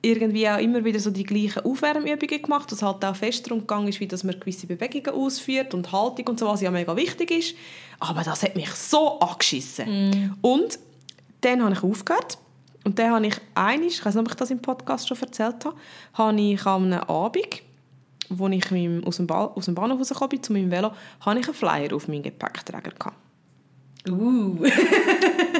irgendwie 0.02 0.48
auch 0.48 0.58
immer 0.58 0.84
wieder 0.84 1.00
so 1.00 1.10
die 1.10 1.24
gleichen 1.24 1.64
Aufwärmübungen 1.64 2.42
gemacht, 2.42 2.70
dass 2.70 2.82
halt 2.82 3.04
auch 3.04 3.16
fest 3.16 3.46
darum 3.46 3.60
gegangen 3.60 3.88
ist, 3.88 4.00
wie 4.00 4.06
dass 4.06 4.24
man 4.24 4.38
gewisse 4.38 4.66
Bewegungen 4.66 5.18
ausführt 5.18 5.74
und 5.74 5.90
Haltung 5.90 6.28
und 6.28 6.38
so, 6.38 6.46
was 6.46 6.60
ja 6.60 6.70
mega 6.70 6.94
wichtig 6.96 7.30
ist. 7.30 7.54
Aber 7.98 8.22
das 8.22 8.42
hat 8.42 8.54
mich 8.54 8.70
so 8.70 9.18
angeschissen. 9.18 10.10
Mm. 10.10 10.34
Und 10.42 10.78
dann 11.40 11.62
habe 11.62 11.74
ich 11.74 11.82
aufgehört. 11.82 12.38
Und 12.84 12.98
dann 13.00 13.10
habe 13.10 13.26
ich 13.26 13.34
einiges, 13.54 13.94
ich 13.94 14.04
weiß 14.04 14.14
nicht, 14.14 14.22
ob 14.22 14.30
ich 14.30 14.36
das 14.36 14.50
im 14.50 14.62
Podcast 14.62 15.08
schon 15.08 15.20
erzählt 15.20 15.64
habe, 15.64 15.76
habe 16.14 16.40
ich 16.40 16.64
an 16.64 16.92
einem 16.92 17.02
Abend, 17.02 17.62
wo 18.28 18.48
ich 18.48 18.64
aus 19.06 19.16
dem, 19.16 19.26
ba 19.26 19.52
aus 19.54 19.66
dem 19.66 19.74
Bahnhof 19.74 19.98
rausgekommen 19.98 20.30
bin, 20.30 20.42
zu 20.42 20.52
meinem 20.52 20.70
Velo, 20.70 20.92
habe 21.20 21.38
ich 21.38 21.46
einen 21.46 21.54
Flyer 21.54 21.94
auf 21.94 22.08
meinem 22.08 22.22
Gepäckträger 22.22 22.90
gehabt. 22.90 23.16
Uh. 24.08 24.64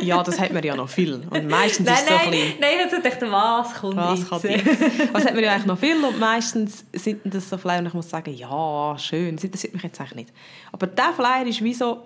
ja, 0.02 0.22
das 0.22 0.38
hat 0.38 0.52
man 0.52 0.62
ja 0.62 0.76
noch 0.76 0.88
viel. 0.88 1.14
Und 1.14 1.48
meistens 1.48 1.86
nein, 1.86 1.96
ist 1.96 2.02
es 2.02 2.08
so 2.08 2.14
nein, 2.14 2.24
ein 2.24 2.30
bisschen... 2.30 2.60
Nein, 2.60 2.70
jetzt 2.78 3.04
dachte 3.04 3.32
was 3.32 3.74
kommt 3.74 3.96
was 3.96 4.18
jetzt? 4.20 4.28
Kommt 4.28 4.44
jetzt? 4.44 5.12
Was 5.12 5.24
hat 5.24 5.34
man 5.34 5.42
ja 5.42 5.52
eigentlich 5.52 5.66
noch 5.66 5.78
viel 5.78 5.96
und 6.04 6.18
meistens 6.18 6.84
sind 6.92 7.20
das 7.24 7.48
so 7.48 7.58
Flyer 7.58 7.80
und 7.80 7.86
ich 7.86 7.94
muss 7.94 8.08
sagen, 8.08 8.32
ja, 8.34 8.96
schön, 8.98 9.34
das 9.34 9.44
interessiert 9.44 9.74
mich 9.74 9.82
jetzt 9.82 10.00
eigentlich 10.00 10.26
nicht. 10.26 10.32
Aber 10.70 10.86
dieser 10.86 11.12
Flyer 11.12 11.44
war 11.44 11.64
wie 11.64 11.74
so 11.74 12.02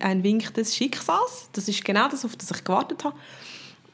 ein 0.00 0.22
Wink 0.22 0.54
des 0.54 0.74
Schicksals. 0.74 1.48
Das 1.52 1.68
ist 1.68 1.84
genau 1.84 2.08
das, 2.08 2.24
auf 2.24 2.36
das 2.36 2.50
ich 2.50 2.64
gewartet 2.64 3.04
habe. 3.04 3.16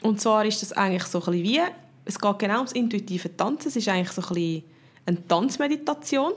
Und 0.02 0.20
zwar 0.20 0.44
ist 0.44 0.60
das 0.62 0.72
eigentlich 0.72 1.04
so 1.04 1.18
ein 1.18 1.32
bisschen 1.32 1.42
wie, 1.44 1.60
es 2.04 2.18
geht 2.18 2.38
genau 2.38 2.56
ums 2.56 2.72
intuitive 2.72 3.36
Tanzen. 3.36 3.68
Es 3.68 3.76
ist 3.76 3.88
eigentlich 3.88 4.12
so 4.12 4.22
ein 4.22 4.28
bisschen 4.28 4.64
eine 5.06 5.26
Tanzmeditation. 5.26 6.32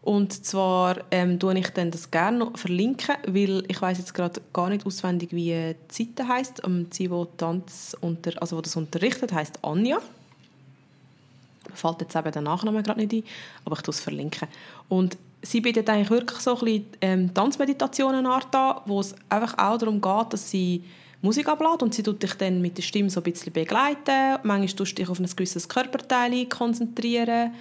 Und 0.00 0.44
zwar 0.46 0.96
ähm, 1.10 1.38
tue 1.38 1.58
ich 1.58 1.68
dann 1.70 1.90
das 1.90 2.10
gerne 2.10 2.38
noch 2.38 2.56
verlinken, 2.56 3.16
weil 3.26 3.64
ich 3.68 3.82
weiß 3.82 3.98
jetzt 3.98 4.14
gerade 4.14 4.40
gar 4.52 4.70
nicht 4.70 4.86
auswendig, 4.86 5.32
wie 5.32 5.74
die 5.90 6.04
Seite 6.04 6.28
heisst. 6.28 6.62
Ähm, 6.64 6.86
sie, 6.90 7.08
die 7.08 7.26
Tanz 7.36 7.96
unter, 8.00 8.40
also 8.40 8.56
wo 8.56 8.60
das 8.60 8.76
unterrichtet, 8.76 9.32
heißt 9.32 9.64
Anja. 9.64 9.98
Mir 11.68 11.76
fällt 11.76 12.00
jetzt 12.00 12.16
eben 12.16 12.32
der 12.32 12.42
Nachname 12.42 12.82
gerade 12.82 13.00
nicht 13.00 13.12
ein, 13.12 13.22
aber 13.64 13.76
ich 13.76 13.82
tue 13.82 13.92
es 13.92 14.00
verlinken. 14.00 14.48
Und 14.88 15.18
sie 15.42 15.60
bietet 15.60 15.90
eigentlich 15.90 16.10
wirklich 16.10 16.40
so 16.40 16.56
ein 16.56 16.64
bisschen 16.64 16.86
ähm, 17.00 17.34
Tanzmeditationen 17.34 18.24
an, 18.24 18.76
wo 18.86 19.00
es 19.00 19.14
einfach 19.28 19.58
auch 19.58 19.78
darum 19.78 20.00
geht, 20.00 20.32
dass 20.32 20.50
sie 20.50 20.84
Musik 21.20 21.48
ablädt 21.48 21.82
und 21.82 21.94
sie 21.94 22.02
tut 22.02 22.22
dich 22.22 22.34
dann 22.34 22.60
mit 22.62 22.76
der 22.78 22.82
Stimme 22.82 23.10
so 23.10 23.20
ein 23.20 23.24
bisschen 23.24 23.52
begleiten. 23.52 24.38
Manchmal 24.44 24.68
tust 24.68 24.92
du 24.92 25.02
dich 25.02 25.08
auf 25.08 25.18
ein 25.18 25.26
gewisses 25.26 25.68
Körperteil 25.68 26.46
konzentrieren 26.46 27.52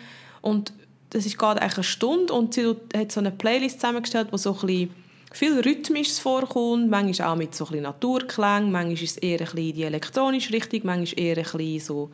und 0.41 0.73
das 1.09 1.25
ist 1.25 1.37
gerade 1.37 1.61
eine 1.61 1.83
Stunde 1.83 2.33
und 2.33 2.53
sie 2.53 2.75
hat 2.95 3.11
so 3.11 3.19
eine 3.19 3.31
Playlist 3.31 3.79
zusammengestellt, 3.79 4.27
wo 4.31 4.37
so 4.37 4.53
ein 4.53 4.67
bisschen 4.67 4.89
viel 5.31 5.59
Rhythmisches 5.59 6.19
vorkommt, 6.19 6.89
manchmal 6.89 7.29
auch 7.29 7.35
mit 7.35 7.55
so 7.55 7.67
ein 7.67 7.81
Naturklang, 7.81 8.71
manchmal 8.71 8.93
ist 8.93 9.03
es 9.03 9.17
eher 9.17 9.39
ein 9.39 9.45
bisschen 9.45 9.73
die 9.73 9.83
elektronische 9.83 10.53
Richtung, 10.53 10.81
manchmal 10.83 11.23
eher 11.23 11.37
ein 11.37 11.43
bisschen 11.43 11.79
so 11.79 12.11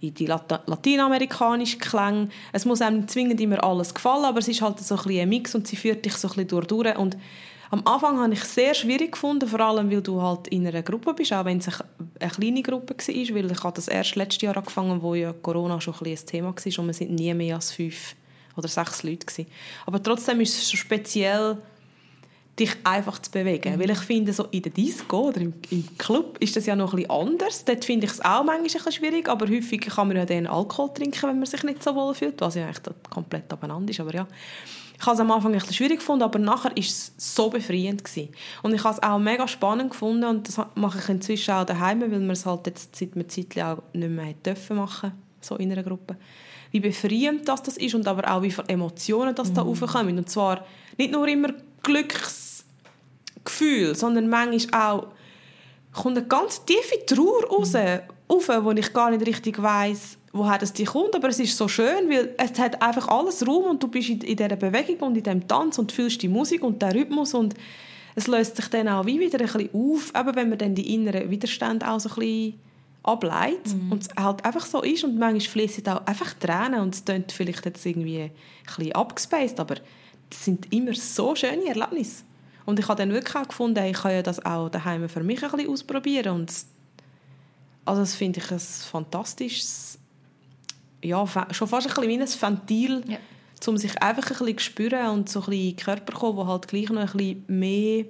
in 0.00 0.14
die 0.14 0.26
Lat 0.26 0.62
lateinamerikanischen 0.66 1.78
Klänge. 1.78 2.28
Es 2.52 2.64
muss 2.64 2.80
einem 2.80 3.06
zwingend 3.06 3.40
immer 3.40 3.62
alles 3.62 3.94
gefallen, 3.94 4.24
aber 4.24 4.38
es 4.38 4.48
ist 4.48 4.62
halt 4.62 4.80
so 4.80 4.96
ein, 4.96 5.18
ein 5.18 5.28
Mix 5.28 5.54
und 5.54 5.66
sie 5.66 5.76
führt 5.76 6.04
dich 6.04 6.14
so 6.14 6.28
ein 6.28 6.46
bisschen 6.46 6.66
durch. 6.66 6.96
Und 6.96 7.16
am 7.70 7.86
Anfang 7.86 8.18
habe 8.18 8.32
ich 8.32 8.40
es 8.40 8.54
sehr 8.54 8.74
schwierig 8.74 9.12
gefunden, 9.12 9.48
vor 9.48 9.60
allem, 9.60 9.90
weil 9.90 10.02
du 10.02 10.20
halt 10.20 10.48
in 10.48 10.66
einer 10.66 10.82
Gruppe 10.82 11.14
bist, 11.14 11.32
auch 11.32 11.44
wenn 11.44 11.58
es 11.58 11.68
eine 12.18 12.30
kleine 12.30 12.62
Gruppe 12.62 12.94
war, 12.94 13.34
weil 13.34 13.50
ich 13.52 13.62
habe 13.62 13.74
das 13.74 13.88
erst 13.88 14.16
letztes 14.16 14.42
Jahr 14.42 14.56
angefangen, 14.56 15.00
wo 15.00 15.14
ja 15.14 15.32
Corona 15.32 15.80
schon 15.80 15.94
ein, 15.94 16.06
ein 16.08 16.26
Thema 16.26 16.48
war 16.48 16.78
und 16.78 16.86
wir 16.86 16.94
sind 16.94 17.12
nie 17.12 17.32
mehr 17.32 17.54
als 17.54 17.72
fünf 17.72 18.16
oder 18.56 18.66
sechs 18.66 19.04
Leute 19.04 19.24
gewesen. 19.24 19.46
Aber 19.86 20.02
trotzdem 20.02 20.40
ist 20.40 20.58
es 20.58 20.68
so 20.68 20.76
speziell, 20.76 21.58
dich 22.60 22.76
einfach 22.84 23.18
zu 23.20 23.30
bewegen. 23.30 23.74
Mhm. 23.74 23.80
Weil 23.80 23.90
ich 23.90 23.98
finde, 24.00 24.32
so 24.32 24.44
in 24.50 24.62
der 24.62 24.72
Disco 24.72 25.28
oder 25.28 25.40
im, 25.40 25.54
im, 25.70 25.96
Club 25.96 26.36
ist 26.40 26.56
das 26.56 26.66
ja 26.66 26.76
noch 26.76 26.92
ein 26.92 26.96
bisschen 26.96 27.10
anders. 27.10 27.64
Dort 27.64 27.84
finde 27.84 28.06
ich 28.06 28.12
es 28.12 28.20
auch 28.20 28.44
manchmal 28.44 28.56
ein 28.58 28.62
bisschen 28.64 28.92
schwierig, 28.92 29.28
aber 29.28 29.48
häufig 29.48 29.80
kann 29.80 30.08
man 30.08 30.18
ja 30.18 30.26
dann 30.26 30.46
Alkohol 30.46 30.92
trinken, 30.92 31.22
wenn 31.22 31.38
man 31.38 31.46
sich 31.46 31.62
nicht 31.62 31.82
so 31.82 31.94
wohl 31.94 32.14
fühlt, 32.14 32.40
was 32.40 32.54
ja 32.56 32.66
eigentlich 32.66 32.82
komplett 33.08 33.50
abeinander 33.52 33.90
ist, 33.90 34.00
aber 34.00 34.14
ja. 34.14 34.26
Ich 35.00 35.06
habe 35.06 35.14
es 35.14 35.20
am 35.20 35.30
Anfang 35.30 35.52
ein 35.52 35.58
bisschen 35.58 35.72
schwierig 35.72 36.00
gefunden, 36.00 36.24
aber 36.24 36.38
nachher 36.38 36.72
war 36.72 36.78
es 36.78 37.14
so 37.16 37.48
befreiend. 37.48 38.04
Gewesen. 38.04 38.28
Und 38.62 38.74
ich 38.74 38.84
habe 38.84 38.94
es 38.94 39.02
auch 39.02 39.18
mega 39.18 39.48
spannend 39.48 39.92
gefunden 39.92 40.24
und 40.24 40.46
das 40.46 40.60
mache 40.74 40.98
ich 40.98 41.08
inzwischen 41.08 41.54
auch 41.54 41.64
daheim, 41.64 42.02
weil 42.02 42.10
man 42.10 42.28
es 42.28 42.44
halt 42.44 42.66
jetzt 42.66 42.94
seit 42.94 43.14
einer 43.14 43.26
Zeit 43.26 43.58
auch 43.62 43.82
nicht 43.94 44.10
mehr 44.10 44.34
dürfen 44.44 44.76
machen, 44.76 45.12
so 45.40 45.56
in 45.56 45.72
einer 45.72 45.82
Gruppe. 45.82 46.16
Wie 46.70 46.80
befreiend 46.80 47.48
das, 47.48 47.62
das 47.62 47.78
ist 47.78 47.94
und 47.94 48.06
aber 48.06 48.30
auch 48.30 48.42
wie 48.42 48.50
viele 48.50 48.68
Emotionen 48.68 49.34
das 49.34 49.54
da 49.54 49.64
mhm. 49.64 49.70
aufkommen. 49.70 50.18
Und 50.18 50.28
zwar 50.28 50.66
nicht 50.98 51.12
nur 51.12 51.26
immer 51.26 51.54
Glücksgefühl, 51.82 53.94
sondern 53.94 54.28
manchmal 54.28 54.82
auch 54.82 55.06
kommt 55.94 56.18
eine 56.18 56.26
ganz 56.26 56.62
tiefe 56.66 57.06
Trauer 57.06 57.48
raus, 57.48 57.72
mhm. 57.72 58.00
auf, 58.28 58.48
wo 58.48 58.70
ich 58.72 58.92
gar 58.92 59.10
nicht 59.10 59.26
richtig 59.26 59.62
weiß 59.62 60.18
woher 60.32 60.58
das 60.58 60.72
die 60.72 60.84
kommt, 60.84 61.14
aber 61.14 61.28
es 61.28 61.40
ist 61.40 61.56
so 61.56 61.66
schön, 61.66 62.08
weil 62.08 62.34
es 62.36 62.58
hat 62.58 62.80
einfach 62.82 63.08
alles 63.08 63.46
Raum 63.46 63.64
und 63.64 63.82
du 63.82 63.88
bist 63.88 64.10
in, 64.10 64.20
in 64.20 64.36
dieser 64.36 64.56
Bewegung 64.56 65.08
und 65.08 65.16
in 65.16 65.22
diesem 65.22 65.48
Tanz 65.48 65.78
und 65.78 65.92
fühlst 65.92 66.22
die 66.22 66.28
Musik 66.28 66.62
und 66.62 66.80
den 66.80 66.92
Rhythmus 66.92 67.34
und 67.34 67.54
es 68.14 68.26
löst 68.26 68.56
sich 68.56 68.68
dann 68.68 68.88
auch 68.88 69.06
wie 69.06 69.18
wieder 69.18 69.40
ein 69.40 69.46
bisschen 69.46 69.70
auf, 69.72 70.12
eben 70.14 70.36
wenn 70.36 70.48
man 70.48 70.58
dann 70.58 70.74
die 70.74 70.94
inneren 70.94 71.30
Widerstände 71.30 71.88
auch 71.88 72.00
so 72.00 72.08
ein 72.10 72.14
bisschen 72.16 72.60
ableitet 73.02 73.74
mhm. 73.74 73.92
und 73.92 74.02
es 74.02 74.08
halt 74.16 74.44
einfach 74.44 74.66
so 74.66 74.82
ist 74.82 75.04
und 75.04 75.18
manchmal 75.18 75.40
fließen 75.40 75.86
auch 75.88 76.06
einfach 76.06 76.34
Tränen 76.34 76.80
und 76.80 76.94
es 76.94 77.04
klingt 77.04 77.32
vielleicht 77.32 77.64
jetzt 77.64 77.84
irgendwie 77.84 78.22
ein 78.22 78.30
bisschen 78.66 78.92
abgespaced, 78.92 79.58
aber 79.58 79.76
das 80.28 80.44
sind 80.44 80.72
immer 80.72 80.94
so 80.94 81.34
schöne 81.34 81.66
Erlebnisse. 81.66 82.22
Und 82.66 82.78
ich 82.78 82.86
habe 82.86 82.98
dann 82.98 83.12
wirklich 83.12 83.34
auch 83.34 83.48
gefunden, 83.48 83.84
ich 83.84 83.96
kann 83.96 84.12
ja 84.12 84.22
das 84.22 84.44
auch 84.44 84.68
daheim 84.68 85.08
für 85.08 85.24
mich 85.24 85.42
ein 85.42 85.50
bisschen 85.50 85.70
ausprobieren 85.70 86.34
und 86.34 86.52
also 87.84 88.02
das 88.02 88.14
finde 88.14 88.38
ich 88.38 88.50
ein 88.52 88.60
fantastisches 88.60 89.99
ja, 91.02 91.26
schon 91.26 91.68
fast 91.68 91.86
ein 91.86 91.94
bisschen 91.94 92.08
wie 92.08 92.20
ein 92.20 92.28
Ventil, 92.28 93.04
ja. 93.06 93.18
um 93.66 93.76
sich 93.76 94.00
einfach 94.02 94.24
ein 94.24 94.38
bisschen 94.38 94.58
zu 94.58 94.64
spüren 94.64 95.08
und 95.10 95.28
so 95.28 95.40
ein 95.40 95.46
bisschen 95.46 95.76
Körper 95.76 96.12
zu 96.12 96.18
kommen, 96.18 96.36
der 96.36 96.46
halt 96.46 96.68
gleich 96.68 96.90
noch 96.90 97.00
ein 97.00 97.16
bisschen 97.16 97.44
mehr 97.48 98.04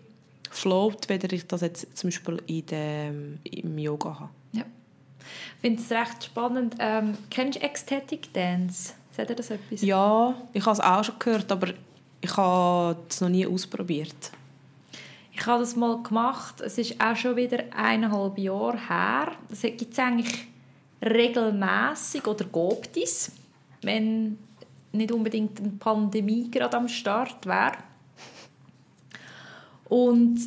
float, 0.50 1.08
weder 1.08 1.32
ich 1.32 1.46
das 1.46 1.60
jetzt 1.60 1.96
zum 1.96 2.08
Beispiel 2.08 2.42
in 2.46 2.66
dem, 2.66 3.38
im 3.44 3.78
Yoga 3.78 4.20
habe. 4.20 4.30
Ja. 4.52 4.64
Ich 5.56 5.60
finde 5.60 5.82
es 5.82 5.90
recht 5.90 6.24
spannend. 6.24 6.74
Ähm, 6.78 7.16
kennst 7.30 7.58
du 7.58 7.62
Ecstatic 7.62 8.32
Dance? 8.32 8.94
Sagt 9.16 9.30
ihr 9.30 9.36
das 9.36 9.50
etwas? 9.50 9.82
Ja, 9.82 10.34
ich 10.52 10.64
habe 10.64 10.72
es 10.72 10.80
auch 10.80 11.04
schon 11.04 11.14
gehört, 11.18 11.52
aber 11.52 11.68
ich 12.20 12.36
habe 12.36 12.98
es 13.08 13.20
noch 13.20 13.28
nie 13.28 13.46
ausprobiert. 13.46 14.32
Ich 15.32 15.46
habe 15.46 15.60
das 15.60 15.76
mal 15.76 16.02
gemacht. 16.02 16.60
Es 16.60 16.76
ist 16.76 17.00
auch 17.00 17.16
schon 17.16 17.36
wieder 17.36 17.64
eineinhalb 17.74 18.36
Jahre 18.38 18.78
her. 18.88 19.32
Es 19.50 19.62
gibt 19.62 19.98
eigentlich 19.98 20.48
regelmäßig 21.02 22.26
oder 22.26 22.44
gibt 22.44 22.96
es, 22.96 23.32
wenn 23.82 24.38
nicht 24.92 25.12
unbedingt 25.12 25.58
eine 25.60 25.70
Pandemie 25.70 26.50
gerade 26.50 26.76
am 26.76 26.88
Start 26.88 27.46
wäre. 27.46 27.78
Und 29.88 30.38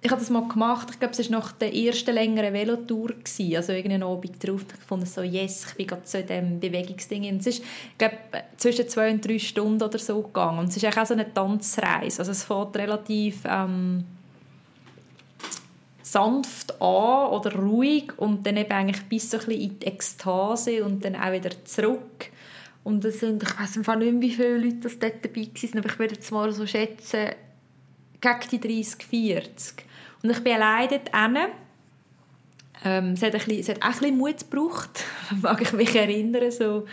ich 0.00 0.10
habe 0.10 0.20
das 0.20 0.30
mal 0.30 0.46
gemacht, 0.46 0.88
ich 0.92 0.98
glaube, 0.98 1.12
es 1.12 1.30
war 1.30 1.40
nach 1.40 1.52
der 1.52 1.74
ersten 1.74 2.14
längeren 2.14 2.52
Velotour, 2.52 3.08
gewesen. 3.08 3.56
also 3.56 3.72
irgendeinen 3.72 4.04
Abend 4.04 4.46
drauf, 4.46 4.64
ich 4.72 4.84
fand 4.86 5.08
so, 5.08 5.22
yes, 5.22 5.66
ich 5.70 5.74
bin 5.74 5.86
gerade 5.88 6.18
in 6.18 6.26
diesem 6.26 6.60
Bewegungsding. 6.60 7.28
Und 7.32 7.40
es 7.40 7.48
ist, 7.48 7.58
ich 7.58 7.98
glaube, 7.98 8.16
zwischen 8.56 8.88
zwei 8.88 9.10
und 9.10 9.26
drei 9.26 9.38
Stunden 9.38 9.82
oder 9.82 9.98
so 9.98 10.22
gegangen. 10.22 10.60
Und 10.60 10.68
es 10.68 10.76
ist 10.76 10.86
auch 10.86 11.06
so 11.06 11.14
eine 11.14 11.32
Tanzreise, 11.32 12.20
also 12.20 12.30
es 12.30 12.44
fährt 12.44 12.76
relativ... 12.76 13.42
Ähm, 13.44 14.04
sanft 16.12 16.80
an 16.80 17.30
oder 17.30 17.54
ruhig 17.54 18.12
und 18.16 18.46
dann 18.46 18.56
eben 18.56 18.70
eigentlich 18.70 19.02
bis 19.04 19.30
so 19.30 19.38
ein 19.38 19.46
bisschen 19.46 19.60
in 19.60 19.78
die 19.78 19.86
Ekstase 19.86 20.84
und 20.84 21.04
dann 21.04 21.16
auch 21.16 21.32
wieder 21.32 21.50
zurück. 21.64 22.30
Und 22.84 23.04
das 23.04 23.20
sind, 23.20 23.42
ich 23.42 23.60
weiß 23.60 23.76
nicht 23.76 23.86
mehr, 23.86 24.20
wie 24.20 24.30
viele 24.30 24.58
Leute 24.58 24.76
das 24.82 24.98
dort 24.98 25.24
dabei 25.24 25.42
waren, 25.42 25.78
aber 25.78 25.88
ich 25.88 25.98
würde 25.98 26.14
jetzt 26.14 26.32
mal 26.32 26.52
so 26.52 26.66
schätzen, 26.66 27.30
gegen 28.20 28.38
die 28.50 28.82
30, 28.82 29.04
40. 29.04 29.84
Und 30.22 30.30
ich 30.30 30.42
bin 30.42 30.54
alleine 30.54 30.88
dort 30.88 31.14
hin. 31.14 31.36
Ähm, 32.84 33.12
es, 33.12 33.22
hat 33.22 33.34
ein 33.34 33.40
bisschen, 33.40 33.58
es 33.58 33.68
hat 33.68 33.82
auch 33.82 33.86
ein 33.86 33.92
bisschen 33.92 34.18
Mut 34.18 34.50
gebraucht, 34.50 35.04
mag 35.42 35.60
ich 35.60 35.72
mich 35.72 35.94
erinnern, 35.94 36.50
so 36.50 36.86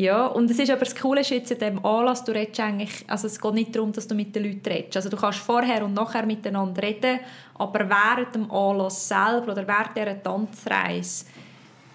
ja, 0.00 0.26
und 0.26 0.48
es 0.48 0.60
ist 0.60 0.70
aber 0.70 0.84
das 0.84 0.94
Coole 0.94 1.22
ist 1.22 1.30
jetzt 1.30 1.50
in 1.50 1.58
diesem 1.58 1.84
Anlass, 1.84 2.22
du 2.22 2.30
redest 2.30 2.60
eigentlich, 2.60 3.04
also 3.08 3.26
es 3.26 3.40
geht 3.40 3.54
nicht 3.54 3.74
darum, 3.74 3.90
dass 3.90 4.06
du 4.06 4.14
mit 4.14 4.32
den 4.32 4.44
Leuten 4.44 4.68
redest. 4.68 4.96
Also 4.96 5.08
du 5.08 5.16
kannst 5.16 5.40
vorher 5.40 5.84
und 5.84 5.94
nachher 5.94 6.24
miteinander 6.24 6.80
reden, 6.80 7.18
aber 7.58 7.88
während 7.88 8.34
dem 8.34 8.50
Anlass 8.50 9.08
selber 9.08 9.52
oder 9.52 9.66
während 9.66 9.96
dieser 9.96 10.22
Tanzreise 10.22 11.26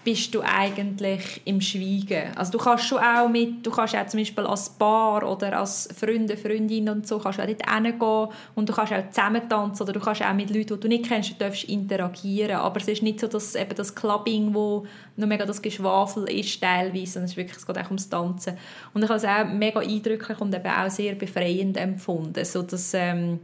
bist 0.04 0.34
du 0.34 0.42
eigentlich 0.42 1.40
im 1.46 1.60
Schweigen. 1.62 2.36
Also 2.36 2.52
du 2.52 2.58
kannst 2.58 2.84
schon 2.84 2.98
auch 2.98 3.28
mit, 3.28 3.66
du 3.66 3.70
kannst 3.70 3.96
auch 3.96 4.06
zum 4.06 4.20
Beispiel 4.20 4.44
als 4.44 4.68
Paar 4.68 5.26
oder 5.28 5.58
als 5.58 5.88
Freunde, 5.98 6.36
Freundinnen 6.36 6.94
und 6.94 7.08
so, 7.08 7.18
kannst 7.18 7.40
auch 7.40 7.46
dort 7.46 7.68
hingehen 7.68 8.28
und 8.54 8.68
du 8.68 8.72
kannst 8.74 8.92
auch 8.92 9.10
zusammen 9.10 9.48
tanzen 9.48 9.82
oder 9.82 9.94
du 9.94 10.00
kannst 10.00 10.22
auch 10.22 10.34
mit 10.34 10.50
Leuten, 10.50 10.74
die 10.74 10.80
du 10.80 10.88
nicht 10.88 11.08
kennst, 11.08 11.40
du 11.40 11.72
interagieren. 11.72 12.56
Aber 12.56 12.78
es 12.78 12.88
ist 12.88 13.02
nicht 13.02 13.18
so, 13.18 13.26
dass 13.26 13.54
eben 13.54 13.74
das 13.74 13.94
Clubbing, 13.94 14.54
wo 14.54 14.86
noch 15.16 15.26
mega 15.26 15.46
das 15.46 15.62
Geschwafel 15.62 16.28
ist 16.28 16.60
teilweise, 16.60 17.12
sondern 17.12 17.24
es, 17.24 17.30
ist 17.30 17.36
wirklich, 17.38 17.56
es 17.56 17.66
geht 17.66 17.78
auch 17.78 17.86
ums 17.86 18.08
Tanzen. 18.10 18.58
Und 18.92 19.02
ich 19.02 19.08
habe 19.08 19.16
es 19.16 19.24
auch 19.24 19.46
mega 19.46 19.80
eindrücklich 19.80 20.38
und 20.38 20.54
eben 20.54 20.66
auch 20.66 20.90
sehr 20.90 21.14
befreiend 21.14 21.78
empfunden. 21.78 22.44
So 22.44 22.60
dass, 22.62 22.92
ähm, 22.92 23.40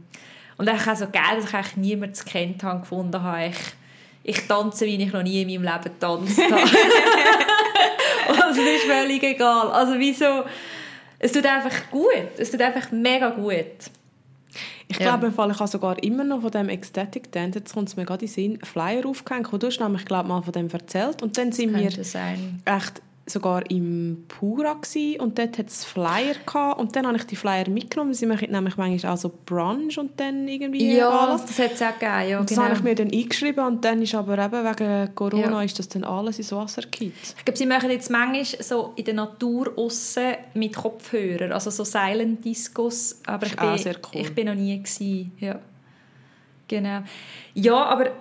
und 0.61 0.69
auch 0.69 0.95
so 0.95 1.07
geil, 1.07 1.37
dass 1.37 1.45
ich 1.45 1.53
eigentlich 1.55 1.77
niemanden 1.77 2.25
kennt 2.25 2.63
habe, 2.63 2.81
gefunden 2.81 3.21
habe, 3.21 3.47
ich 3.47 3.57
ich 4.23 4.47
tanze, 4.47 4.85
wie 4.85 5.01
ich 5.01 5.11
noch 5.11 5.23
nie 5.23 5.41
in 5.41 5.47
meinem 5.47 5.63
Leben 5.63 5.83
getanzt 5.83 6.39
habe. 6.39 6.61
Also, 8.27 8.61
es 8.61 8.75
ist 8.77 8.85
völlig 8.85 9.23
egal. 9.23 9.71
Also, 9.71 9.93
wieso? 9.97 10.43
Es 11.19 11.31
tut 11.31 11.45
einfach 11.45 11.89
gut. 11.89 12.29
Es 12.37 12.51
tut 12.51 12.61
einfach 12.61 12.91
mega 12.91 13.29
gut. 13.29 13.65
Ich 14.87 14.99
ja. 14.99 15.07
glaube, 15.07 15.25
im 15.25 15.33
Fall, 15.33 15.51
ich 15.51 15.59
habe 15.59 15.69
sogar 15.69 16.01
immer 16.03 16.23
noch 16.23 16.41
von 16.41 16.51
dem 16.51 16.69
Ecstatic 16.69 17.31
Dance, 17.31 17.59
jetzt 17.59 17.73
kommt 17.73 17.89
es 17.89 17.97
mir 17.97 18.05
gerade 18.05 18.23
in 18.23 18.27
den 18.27 18.33
Sinn, 18.33 18.59
Flyer 18.63 19.05
aufgehängt. 19.05 19.51
Du 19.51 19.67
hast 19.67 19.79
nämlich, 19.79 20.05
glaube 20.05 20.29
mal 20.29 20.41
von 20.43 20.53
dem 20.53 20.69
erzählt. 20.69 21.21
Und 21.23 21.37
dann 21.37 21.51
sind 21.51 21.75
wir 21.75 21.87
echt 21.87 23.01
sogar 23.31 23.69
im 23.69 24.25
Pura 24.27 24.73
gewesen, 24.73 25.19
und 25.19 25.37
dort 25.39 25.57
hat 25.57 25.67
es 25.67 25.83
Flyer 25.85 26.35
gehabt, 26.45 26.79
und 26.79 26.95
dann 26.95 27.07
habe 27.07 27.17
ich 27.17 27.25
die 27.25 27.35
Flyer 27.35 27.69
mitgenommen. 27.69 28.13
Sie 28.13 28.25
machen 28.25 28.51
nämlich 28.51 28.77
manchmal 28.77 29.13
auch 29.13 29.17
so 29.17 29.31
Brunch 29.45 29.97
und 29.97 30.19
dann 30.19 30.47
irgendwie 30.47 30.95
ja, 30.95 31.09
alles. 31.09 31.45
das 31.45 31.59
hat 31.59 31.73
es 31.73 31.81
auch 31.81 31.97
gegeben. 31.97 32.29
Ja, 32.29 32.39
das 32.41 32.49
genau. 32.49 32.63
habe 32.63 32.75
ich 32.75 32.83
mir 32.83 32.95
dann 32.95 33.11
eingeschrieben 33.11 33.65
und 33.65 33.85
dann 33.85 34.01
ist 34.01 34.15
aber 34.15 34.37
eben 34.37 34.63
wegen 34.63 35.15
Corona 35.15 35.51
ja. 35.51 35.61
ist 35.63 35.79
das 35.79 35.87
dann 35.89 36.03
alles 36.03 36.37
ins 36.37 36.51
Wasser 36.51 36.81
gekippt. 36.81 37.35
Ich 37.37 37.45
glaube, 37.45 37.57
sie 37.57 37.65
machen 37.65 37.89
jetzt 37.89 38.09
manchmal 38.09 38.45
so 38.45 38.93
in 38.95 39.05
der 39.05 39.13
Natur 39.13 39.73
aussen 39.75 40.33
mit 40.53 40.75
Kopfhörern, 40.75 41.51
also 41.51 41.69
so 41.69 41.83
Silent 41.83 42.43
Discos, 42.43 43.21
aber 43.25 43.45
ich 43.47 43.55
bin, 43.55 43.69
cool. 43.69 44.21
ich 44.21 44.35
bin 44.35 44.47
noch 44.47 44.55
nie 44.55 44.77
gewesen. 44.77 45.31
Ja. 45.39 45.59
Genau. 46.67 47.03
Ja, 47.53 47.85
aber 47.85 48.11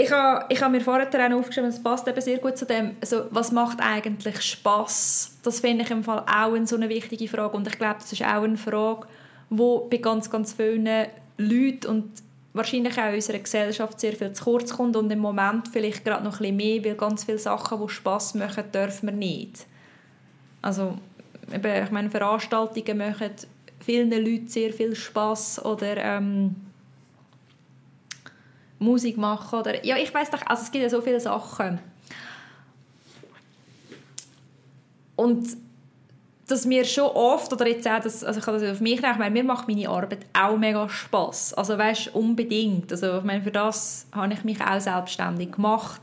ich 0.00 0.12
habe, 0.12 0.46
ich 0.48 0.62
habe 0.62 0.72
mir 0.72 0.80
vorher 0.80 1.08
auch 1.08 1.38
aufgeschrieben, 1.38 1.70
es 1.70 1.82
passt 1.82 2.06
eben 2.06 2.20
sehr 2.20 2.38
gut 2.38 2.56
zu 2.56 2.66
dem, 2.66 2.96
also, 3.00 3.24
was 3.30 3.52
macht 3.52 3.78
eigentlich 3.80 4.40
Spass? 4.42 5.36
Das 5.42 5.60
finde 5.60 5.84
ich 5.84 5.90
im 5.90 6.04
Fall 6.04 6.20
auch 6.20 6.52
eine 6.52 6.66
so 6.66 6.76
eine 6.76 6.88
wichtige 6.88 7.28
Frage 7.28 7.56
und 7.56 7.66
ich 7.66 7.78
glaube, 7.78 7.96
das 8.00 8.12
ist 8.12 8.22
auch 8.22 8.42
eine 8.42 8.56
Frage, 8.56 9.06
die 9.50 9.78
bei 9.90 9.96
ganz, 9.96 10.30
ganz 10.30 10.52
vielen 10.52 10.88
Leuten 11.38 11.86
und 11.86 12.22
wahrscheinlich 12.52 12.98
auch 12.98 13.08
in 13.08 13.14
unserer 13.14 13.38
Gesellschaft 13.38 14.00
sehr 14.00 14.12
viel 14.12 14.32
zu 14.32 14.44
kurz 14.44 14.76
kommt 14.76 14.96
und 14.96 15.10
im 15.10 15.18
Moment 15.18 15.68
vielleicht 15.68 16.04
gerade 16.04 16.24
noch 16.24 16.40
ein 16.40 16.56
bisschen 16.56 16.56
mehr, 16.56 16.84
weil 16.84 16.94
ganz 16.94 17.24
viele 17.24 17.38
Sachen, 17.38 17.80
die 17.80 17.88
Spass 17.88 18.34
machen, 18.34 18.64
dürfen 18.72 19.08
wir 19.08 19.14
nicht. 19.14 19.66
Also, 20.62 20.98
ich 21.52 21.90
meine, 21.90 22.10
Veranstaltungen 22.10 22.98
machen 22.98 23.30
vielen 23.80 24.10
Leuten 24.10 24.48
sehr 24.48 24.72
viel 24.72 24.94
Spass 24.94 25.64
oder 25.64 25.96
ähm, 25.96 26.56
Musik 28.78 29.16
machen 29.16 29.58
oder 29.58 29.84
ja, 29.84 29.96
ich 29.96 30.12
weiß 30.12 30.30
doch, 30.30 30.42
also 30.46 30.62
es 30.62 30.70
gibt 30.70 30.82
ja 30.82 30.90
so 30.90 31.00
viele 31.00 31.20
Sachen. 31.20 31.78
Und 35.16 35.56
dass 36.46 36.64
mir 36.64 36.84
schon 36.84 37.10
oft, 37.10 37.52
oder 37.52 37.66
jetzt 37.66 37.86
auch, 37.86 38.00
das, 38.00 38.24
also 38.24 38.40
ich 38.40 38.46
kann 38.46 38.54
das 38.54 38.70
auf 38.70 38.80
mich 38.80 39.02
nehmen, 39.02 39.32
mir 39.32 39.44
macht 39.44 39.68
meine 39.68 39.88
Arbeit 39.88 40.20
auch 40.32 40.56
mega 40.56 40.88
Spass. 40.88 41.52
Also 41.54 41.76
weißt, 41.76 42.14
unbedingt. 42.14 42.90
Also 42.90 43.18
ich 43.18 43.24
meine, 43.24 43.42
für 43.42 43.50
das 43.50 44.06
habe 44.12 44.32
ich 44.32 44.44
mich 44.44 44.60
auch 44.60 44.80
selbstständig 44.80 45.52
gemacht. 45.52 46.00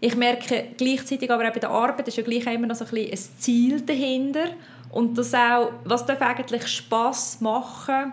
Ich 0.00 0.16
merke 0.16 0.68
gleichzeitig 0.76 1.30
aber 1.30 1.46
auch 1.46 1.52
bei 1.52 1.60
der 1.60 1.70
Arbeit 1.70 2.08
ist 2.08 2.16
ja 2.16 2.22
gleich 2.22 2.46
immer 2.46 2.66
noch 2.66 2.76
so 2.76 2.84
ein, 2.84 2.90
bisschen 2.90 3.12
ein 3.12 3.40
Ziel 3.40 3.80
dahinter. 3.82 4.50
Und 4.90 5.18
das 5.18 5.34
auch, 5.34 5.72
was 5.84 6.06
darf 6.06 6.22
eigentlich 6.22 6.66
Spass 6.68 7.40
machen 7.40 8.12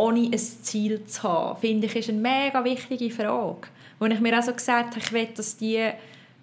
ohne 0.00 0.30
ein 0.32 0.38
Ziel 0.38 1.04
zu 1.04 1.22
haben, 1.22 1.60
finde 1.60 1.86
ich, 1.86 1.96
ist 1.96 2.08
eine 2.08 2.18
mega 2.18 2.64
wichtige 2.64 3.10
Frage. 3.10 3.68
Wo 3.98 4.06
ich 4.06 4.20
mir 4.20 4.38
auch 4.38 4.42
so 4.42 4.52
gesagt 4.52 4.90
habe, 4.90 4.98
ich 4.98 5.12
will, 5.12 5.28
dass 5.34 5.56
die 5.56 5.90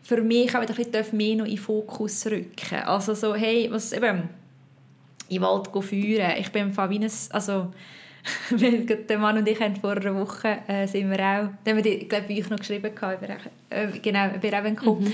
für 0.03 0.21
mich 0.21 0.55
auch 0.55 0.61
wieder 0.61 0.77
ein 0.77 0.91
bisschen 0.91 1.17
mehr 1.17 1.35
noch 1.35 1.45
in 1.45 1.51
den 1.51 1.57
Fokus 1.57 2.25
rücken. 2.27 2.83
Also 2.85 3.13
so, 3.13 3.35
hey, 3.35 3.67
was 3.71 3.91
eben, 3.93 4.29
den 5.29 5.41
Wald 5.41 5.69
führen. 5.83 6.31
Ich 6.37 6.51
bin 6.51 6.69
im 6.69 6.89
wie 6.89 6.99
ein, 6.99 7.11
also 7.31 7.71
der 8.51 9.17
Mann 9.17 9.37
und 9.37 9.47
ich 9.47 9.59
haben 9.59 9.75
vor 9.75 9.91
einer 9.91 10.15
Woche 10.15 10.59
äh, 10.67 10.87
sind 10.87 11.09
wir 11.09 11.19
auch, 11.19 11.49
da 11.63 11.71
haben 11.71 11.77
wir, 11.77 11.81
die, 11.81 12.07
glaube 12.07 12.31
ich, 12.31 12.49
noch 12.49 12.59
geschrieben 12.59 12.93
gehabt, 12.93 13.23
über, 13.23 13.35
äh, 13.69 13.87
genau, 13.99 14.27
über 14.35 14.53
Evenko. 14.53 14.95
Mhm. 14.95 15.13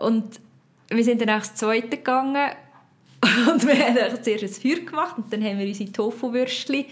Und 0.00 0.40
wir 0.88 1.04
sind 1.04 1.20
dann 1.20 1.30
auch 1.30 1.38
das 1.38 1.54
Zweite 1.54 1.88
gegangen 1.88 2.50
und 3.52 3.66
wir 3.66 3.74
haben 3.74 4.22
zuerst 4.22 4.44
ein 4.44 4.48
Feuer 4.50 4.84
gemacht 4.84 5.16
und 5.18 5.32
dann 5.32 5.44
haben 5.44 5.58
wir 5.58 5.66
unsere 5.66 5.92
Tofu-Würstchen 5.92 6.86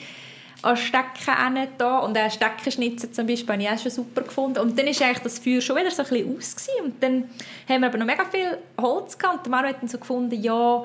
an 0.63 0.77
Stecken 0.77 1.69
da 1.79 1.99
und 1.99 2.19
auch 2.19 2.31
Steckenschnitzer 2.31 3.13
zum 3.13 3.27
Beispiel 3.27 3.55
habe 3.55 3.63
ich 3.63 3.71
auch 3.71 3.79
schon 3.79 3.91
super 3.93 4.23
gefunden 4.23 4.59
und 4.59 4.79
dann 4.79 4.87
ist 4.87 5.01
eigentlich 5.01 5.19
das 5.21 5.39
Feuer 5.39 5.61
schon 5.61 5.77
wieder 5.77 5.91
so 5.91 6.03
ein 6.03 6.09
bisschen 6.09 6.37
aus 6.37 6.57
gewesen. 6.57 6.85
und 6.85 7.03
dann 7.03 7.31
haben 7.69 7.81
wir 7.83 7.89
aber 7.89 7.99
noch 7.99 8.07
mega 8.07 8.25
viel 8.25 8.59
Holz 8.81 9.17
gehabt 9.17 9.39
und 9.39 9.47
der 9.47 9.51
Mann 9.51 9.67
hat 9.67 9.81
dann 9.81 9.89
so 9.89 9.99
gefunden, 9.99 10.41
ja, 10.43 10.85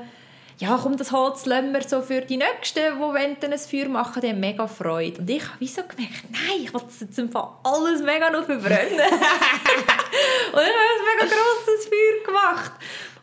ja, 0.59 0.79
komm, 0.81 0.95
das 0.97 1.11
Holz 1.11 1.45
lassen 1.45 1.73
wir 1.73 1.81
so 1.81 2.01
für 2.01 2.21
die 2.21 2.37
Nächsten, 2.37 2.79
die 2.79 2.99
wollen 2.99 3.37
dann 3.39 3.53
ein 3.53 3.59
Feuer 3.59 3.89
machen, 3.89 4.21
die 4.21 4.29
haben 4.29 4.39
mega 4.39 4.67
Freude. 4.67 5.19
Und 5.19 5.29
ich 5.29 5.43
habe 5.43 5.59
wie 5.59 5.67
so 5.67 5.81
gemerkt, 5.81 6.25
nein, 6.31 6.61
ich 6.63 6.73
will 6.73 6.81
das 6.85 6.99
jetzt 6.99 7.19
einfach 7.19 7.53
alles 7.63 8.01
mega 8.01 8.29
noch 8.29 8.45
verbrennen. 8.45 8.91
und 8.93 9.01
ich 9.01 10.53
habe 10.53 10.61
ein 10.61 11.05
mega 11.09 11.25
grosses 11.25 11.89
Feuer 11.89 12.25
gemacht. 12.25 12.71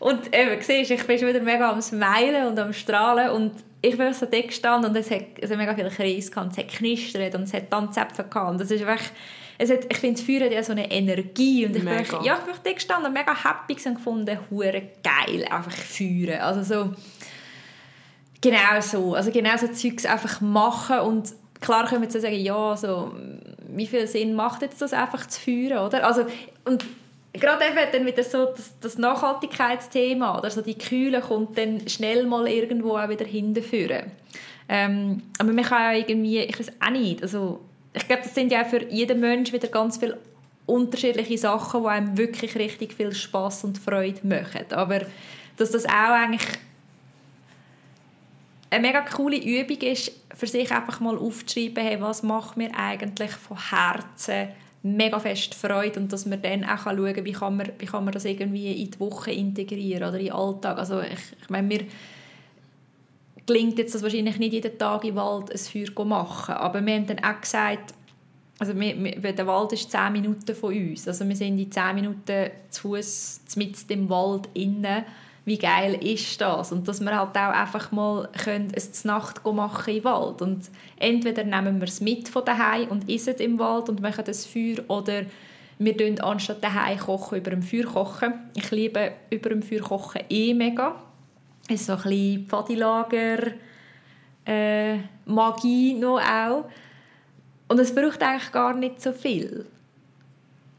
Und 0.01 0.35
eben, 0.35 0.61
siehst, 0.61 0.91
ich 0.91 1.07
bin 1.07 1.19
schon 1.19 1.29
wieder 1.29 1.41
mega 1.41 1.71
am 1.71 1.81
Smilen 1.81 2.49
und 2.49 2.59
am 2.59 2.73
Strahlen 2.73 3.31
und 3.31 3.53
ich 3.83 3.97
bin 3.97 4.13
so 4.13 4.27
dort 4.27 4.49
gestanden 4.49 4.91
und 4.91 4.97
es 4.97 5.11
hat, 5.11 5.25
es 5.41 5.51
hat 5.51 5.59
mega 5.59 5.75
viele 5.75 5.91
Kreise 5.91 6.31
gehabt, 6.31 6.53
es 6.53 6.59
hat 6.59 6.69
knistert 6.69 7.35
und 7.35 7.45
es 7.45 7.55
hat 7.55 7.71
Tanzäpfel 7.71 8.27
gehabt 8.29 8.51
und 8.51 8.61
das 8.61 8.71
ist 8.71 8.81
wirklich, 8.81 9.11
es 9.59 9.71
hat, 9.71 9.87
ich 9.91 9.99
finde, 9.99 10.21
Feuer 10.21 10.47
hat 10.47 10.53
ja 10.53 10.63
so 10.63 10.73
eine 10.73 10.91
Energie 10.91 11.67
und 11.67 11.77
ich 11.77 11.83
mega. 11.83 12.19
bin, 12.19 12.27
ja, 12.27 12.39
ich 12.39 12.45
bin 12.45 12.55
dort 12.63 12.75
gestanden 12.75 13.07
und 13.07 13.13
mega 13.13 13.35
happy 13.35 13.77
und 13.89 13.95
gefunden, 13.95 14.39
hure 14.51 14.83
geil, 15.03 15.47
einfach 15.51 15.73
Feuer, 15.73 16.45
also 16.45 16.63
so, 16.63 16.93
genau 18.41 18.81
so, 18.81 19.15
also 19.15 19.31
genau 19.31 19.57
so 19.57 19.69
Zeugs 19.69 20.05
einfach 20.05 20.41
machen 20.41 21.01
und 21.01 21.33
klar 21.61 21.87
können 21.87 22.03
wir 22.03 22.09
jetzt 22.09 22.21
sagen, 22.21 22.35
ja, 22.35 22.77
so, 22.77 23.15
wie 23.69 23.87
viel 23.87 24.07
Sinn 24.07 24.35
macht 24.35 24.63
jetzt 24.63 24.83
das 24.83 24.93
einfach 24.93 25.27
zu 25.27 25.41
führen, 25.41 25.79
oder? 25.79 26.07
Also, 26.07 26.27
und 26.65 26.85
gerade 27.33 27.65
eben 27.65 27.93
dann 27.93 28.07
wieder 28.07 28.25
so 28.25 28.47
das, 28.47 28.79
das 28.81 28.99
Nachhaltigkeitsthema 28.99 30.39
oder 30.39 30.51
so 30.51 30.63
die 30.63 30.77
Kühle 30.77 31.21
kommt 31.21 31.57
dann 31.57 31.87
schnell 31.89 32.27
mal 32.27 32.49
irgendwo 32.49 32.97
auch 32.97 33.09
wieder 33.09 33.25
hinterführen. 33.25 34.11
Ähm, 34.69 35.23
aber 35.39 35.53
man 35.53 35.65
kann 35.65 35.95
ja 35.95 35.99
irgendwie, 35.99 36.41
ich 36.41 36.59
weiß 36.59 36.73
auch 36.81 36.91
nicht, 36.91 37.23
also 37.23 37.61
ich 37.93 38.07
glaube, 38.07 38.23
das 38.23 38.35
sind 38.35 38.53
ja 38.53 38.65
für 38.65 38.85
jeden 38.91 39.21
Mensch 39.21 39.53
wieder 39.53 39.69
ganz 39.69 39.99
viele 39.99 40.19
unterschiedliche 40.67 41.39
Sachen, 41.39 41.83
die 41.83 41.89
einem 41.89 42.17
wirklich 42.17 42.55
richtig 42.55 42.95
viel 42.95 43.13
Spaß 43.13 43.65
und 43.65 43.79
Freude 43.79 44.27
machen. 44.27 44.67
Aber 44.71 45.01
dass 45.57 45.73
das 45.73 45.85
auch 45.87 45.91
eigentlich 45.91 46.47
eine 48.71 48.87
mega 48.87 49.01
coole 49.01 49.37
Übung 49.37 49.79
ist, 49.79 50.13
für 50.37 50.47
sich 50.47 50.71
einfach 50.71 51.01
mal 51.01 51.19
aufzuschreiben, 51.19 51.85
hey, 51.85 52.01
was 52.01 52.23
macht 52.23 52.57
mir 52.57 52.71
eigentlich 52.77 53.33
von 53.33 53.59
Herzen 53.71 54.49
mega 54.83 55.19
fest 55.19 55.55
Freude 55.55 56.01
und 56.01 56.13
dass 56.13 56.27
man 56.27 56.41
dann 56.41 56.65
auch 56.65 56.85
schauen 56.85 57.15
kann, 57.15 57.25
wie 57.25 57.33
kann 57.33 57.57
man, 57.57 57.69
wie 57.79 57.87
kann 57.87 58.05
man 58.05 58.13
das 58.13 58.25
irgendwie 58.25 58.83
in 58.83 58.91
die 58.91 59.01
Woche 59.01 59.31
integrieren 59.31 60.09
oder 60.09 60.19
in 60.19 60.27
den 60.27 60.35
Alltag. 60.35 60.79
Also 60.79 61.01
ich, 61.01 61.37
ich 61.43 61.51
meine, 61.51 61.67
mir 61.67 61.85
gelingt 63.47 63.79
jetzt 63.79 63.95
das 63.95 64.03
wahrscheinlich 64.03 64.39
nicht 64.39 64.53
jeden 64.53 64.79
Tag 64.79 65.05
im 65.05 65.17
Wald 65.17 65.51
ein 65.51 65.59
Feuer 65.59 66.05
machen, 66.05 66.55
aber 66.55 66.85
wir 66.85 66.95
haben 66.95 67.07
dann 67.07 67.23
auch 67.23 67.41
gesagt, 67.41 67.95
also 68.59 68.79
wir, 68.79 69.23
wir, 69.23 69.33
der 69.33 69.47
Wald 69.47 69.73
ist 69.73 69.91
10 69.91 70.13
Minuten 70.13 70.55
von 70.55 70.75
uns, 70.75 71.09
also 71.09 71.27
wir 71.27 71.37
sind 71.37 71.59
in 71.59 71.71
10 71.71 71.95
Minuten 71.95 72.51
zu 72.71 72.81
Fuß 72.83 73.41
mit 73.57 73.89
dem 73.91 74.09
Wald 74.09 74.49
innen 74.55 75.05
wie 75.45 75.59
geil 75.59 75.95
ist 76.05 76.41
das? 76.41 76.73
Und 76.73 76.87
dass 76.87 77.01
wir 77.01 77.17
halt 77.17 77.37
auch 77.37 77.53
einfach 77.53 77.93
mal 77.93 78.29
können, 78.45 78.73
es 78.75 79.05
Nacht 79.05 79.45
machen 79.45 79.95
im 79.97 80.05
Wald. 80.05 80.43
Und 80.43 80.71
entweder 80.99 81.45
nehmen 81.45 81.81
wir 81.81 81.89
es 81.89 82.01
mit 82.01 82.29
von 82.29 82.45
daheim 82.45 82.89
und 82.89 83.09
essen 83.09 83.35
im 83.37 83.59
Wald 83.59 83.89
und 83.89 84.03
machen 84.03 84.25
das 84.25 84.47
Feuer 84.47 84.79
oder 84.89 85.23
wir 85.79 85.97
kochen 85.97 86.21
anstatt 86.21 86.63
daheim 86.63 86.99
kochen 86.99 87.39
über 87.39 87.51
dem 87.51 87.63
Feuer 87.63 87.87
kochen. 87.87 88.35
Ich 88.55 88.71
liebe 88.71 89.13
über 89.31 89.49
dem 89.49 89.63
Feuer 89.63 89.81
kochen 89.81 90.23
eh 90.29 90.53
mega. 90.53 90.95
Es 91.69 91.81
ist 91.81 91.87
so 91.87 91.93
ein 91.95 92.03
bisschen 92.03 92.47
Pfadilager, 92.47 93.53
äh, 94.45 94.99
Magie 95.25 95.95
noch 95.95 96.21
auch. 96.21 96.65
Und 97.69 97.79
es 97.79 97.95
braucht 97.95 98.23
eigentlich 98.23 98.53
gar 98.53 98.75
nicht 98.75 99.01
so 99.01 99.13
viel. 99.13 99.65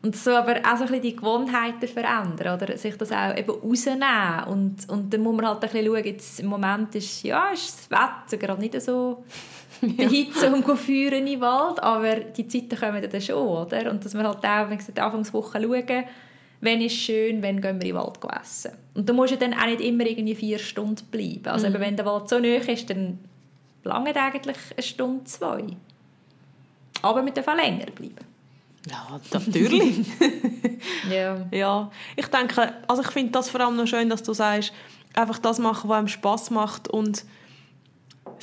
Und 0.03 0.15
so 0.15 0.31
aber 0.31 0.55
auch 0.57 0.77
so 0.77 0.83
ein 0.83 0.89
bisschen 0.89 1.01
die 1.01 1.15
Gewohnheiten 1.15 1.87
verändern 1.87 2.55
oder 2.55 2.75
sich 2.75 2.97
das 2.97 3.11
auch 3.11 3.37
eben 3.37 3.51
rausnehmen 3.51 4.43
und, 4.47 4.89
und 4.89 5.13
dann 5.13 5.21
muss 5.21 5.35
man 5.35 5.47
halt 5.47 5.63
ein 5.63 5.69
bisschen 5.69 5.85
schauen, 5.85 6.03
jetzt 6.05 6.39
im 6.39 6.47
Moment 6.47 6.95
ist, 6.95 7.21
ja, 7.21 7.49
ist 7.49 7.77
das 7.77 7.91
Wetter 7.91 8.37
gerade 8.37 8.59
nicht 8.59 8.81
so 8.81 9.23
ja. 9.81 10.09
Hitze 10.09 10.51
um 10.51 10.63
führen 10.75 11.27
im 11.27 11.41
Wald, 11.41 11.81
aber 11.83 12.15
die 12.15 12.47
Zeiten 12.47 12.79
kommen 12.79 13.07
dann 13.07 13.21
schon, 13.21 13.47
oder? 13.47 13.91
Und 13.91 14.03
dass 14.03 14.15
wir 14.15 14.23
halt 14.23 14.43
auch, 14.43 14.71
wie 14.71 14.77
gesagt, 14.77 14.99
Anfangswoche 14.99 15.61
schauen, 15.61 16.03
wenn 16.61 16.81
ist 16.81 16.95
schön, 16.95 17.41
wenn 17.41 17.61
gehen 17.61 17.79
wir 17.79 17.89
in 17.89 17.95
den 17.95 17.95
Wald 17.95 18.19
essen. 18.41 18.71
Und 18.95 19.07
da 19.07 19.13
musst 19.13 19.33
du 19.33 19.37
dann 19.37 19.53
auch 19.53 19.65
nicht 19.65 19.81
immer 19.81 20.05
irgendwie 20.05 20.35
vier 20.35 20.59
Stunden 20.59 21.05
bleiben. 21.11 21.47
Also 21.47 21.67
mhm. 21.67 21.75
eben, 21.75 21.83
wenn 21.83 21.95
der 21.95 22.05
Wald 22.05 22.29
so 22.29 22.39
nahe 22.39 22.57
ist, 22.57 22.89
dann 22.89 23.19
lange 23.83 24.15
eigentlich 24.15 24.57
eine 24.75 24.83
Stunde, 24.83 25.23
zwei. 25.25 25.63
Aber 27.01 27.23
mit 27.23 27.35
dürfen 27.35 27.57
länger 27.57 27.87
bleiben. 27.87 28.30
Ja, 28.89 29.19
natürlich. 29.31 30.07
ja. 31.11 31.45
ja. 31.51 31.91
Ich 32.15 32.27
denke, 32.27 32.73
also 32.87 33.03
ich 33.03 33.09
finde 33.09 33.31
das 33.31 33.49
vor 33.49 33.61
allem 33.61 33.75
noch 33.75 33.87
schön, 33.87 34.09
dass 34.09 34.23
du 34.23 34.33
sagst, 34.33 34.73
einfach 35.13 35.39
das 35.39 35.59
machen, 35.59 35.89
was 35.89 35.97
einem 35.97 36.07
Spaß 36.07 36.51
macht 36.51 36.87
und 36.87 37.25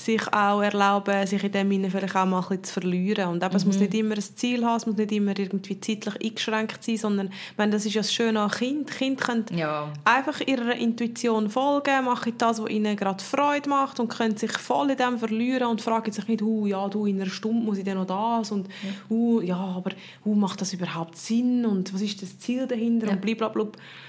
sich 0.01 0.23
auch 0.33 0.61
erlauben, 0.63 1.27
sich 1.27 1.43
in 1.45 1.53
dem 1.53 1.71
Sinne 1.71 1.91
vielleicht 1.91 2.17
auch 2.17 2.25
mal 2.27 2.39
ein 2.41 2.49
bisschen 2.49 2.65
zu 2.65 2.73
verlieren. 2.75 3.29
Und 3.31 3.43
eben, 3.43 3.55
es 3.57 3.65
muss 3.65 3.77
Mhm. 3.77 3.83
nicht 3.83 3.95
immer 3.95 4.15
ein 4.15 4.23
Ziel 4.23 4.65
haben, 4.65 4.77
es 4.77 4.87
muss 4.87 4.97
nicht 4.97 5.13
immer 5.13 5.39
irgendwie 5.39 5.81
zeitlich 5.81 6.15
eingeschränkt 6.25 6.85
sein, 6.85 6.97
sondern 6.97 7.31
meine, 7.57 7.73
das 7.73 7.85
ist 7.87 7.95
ja 7.95 8.01
das 8.03 8.13
Schöne 8.13 8.41
an 8.41 8.51
Kind. 8.51 8.91
Kinder 8.91 9.25
können 9.25 9.45
Ja. 9.55 9.93
einfach 10.05 10.41
ihrer 10.47 10.75
Intuition 10.77 11.51
folgen, 11.51 12.05
machen 12.05 12.33
das, 12.39 12.63
was 12.63 12.71
ihnen 12.71 12.97
gerade 12.97 13.23
Freude 13.23 13.69
macht 13.69 14.01
und 14.01 14.09
können 14.09 14.37
sich 14.37 14.53
voll 14.53 14.91
in 14.91 14.97
dem 14.97 15.19
verlieren 15.19 15.69
und 15.69 15.81
fragen 15.83 16.13
sich 16.13 16.27
nicht, 16.29 16.43
uh, 16.43 16.67
ja, 16.67 16.89
du, 16.89 17.07
in 17.07 17.21
einer 17.21 17.31
Stunde 17.31 17.65
muss 17.65 17.79
ich 17.79 17.85
dann 17.85 17.97
noch 17.99 18.07
das 18.07 18.51
und 18.53 18.69
uh, 19.11 19.41
ja, 19.41 19.57
aber 19.57 19.91
uh, 20.25 20.35
macht 20.35 20.61
das 20.61 20.73
überhaupt 20.73 21.17
Sinn 21.17 21.65
und 21.67 21.93
was 21.93 22.01
ist 22.03 22.23
das 22.23 22.39
Ziel 22.39 22.67
dahinter 22.67 23.07
Ja. 23.09 23.13
und 23.13 23.21
blablabla. 23.21 23.67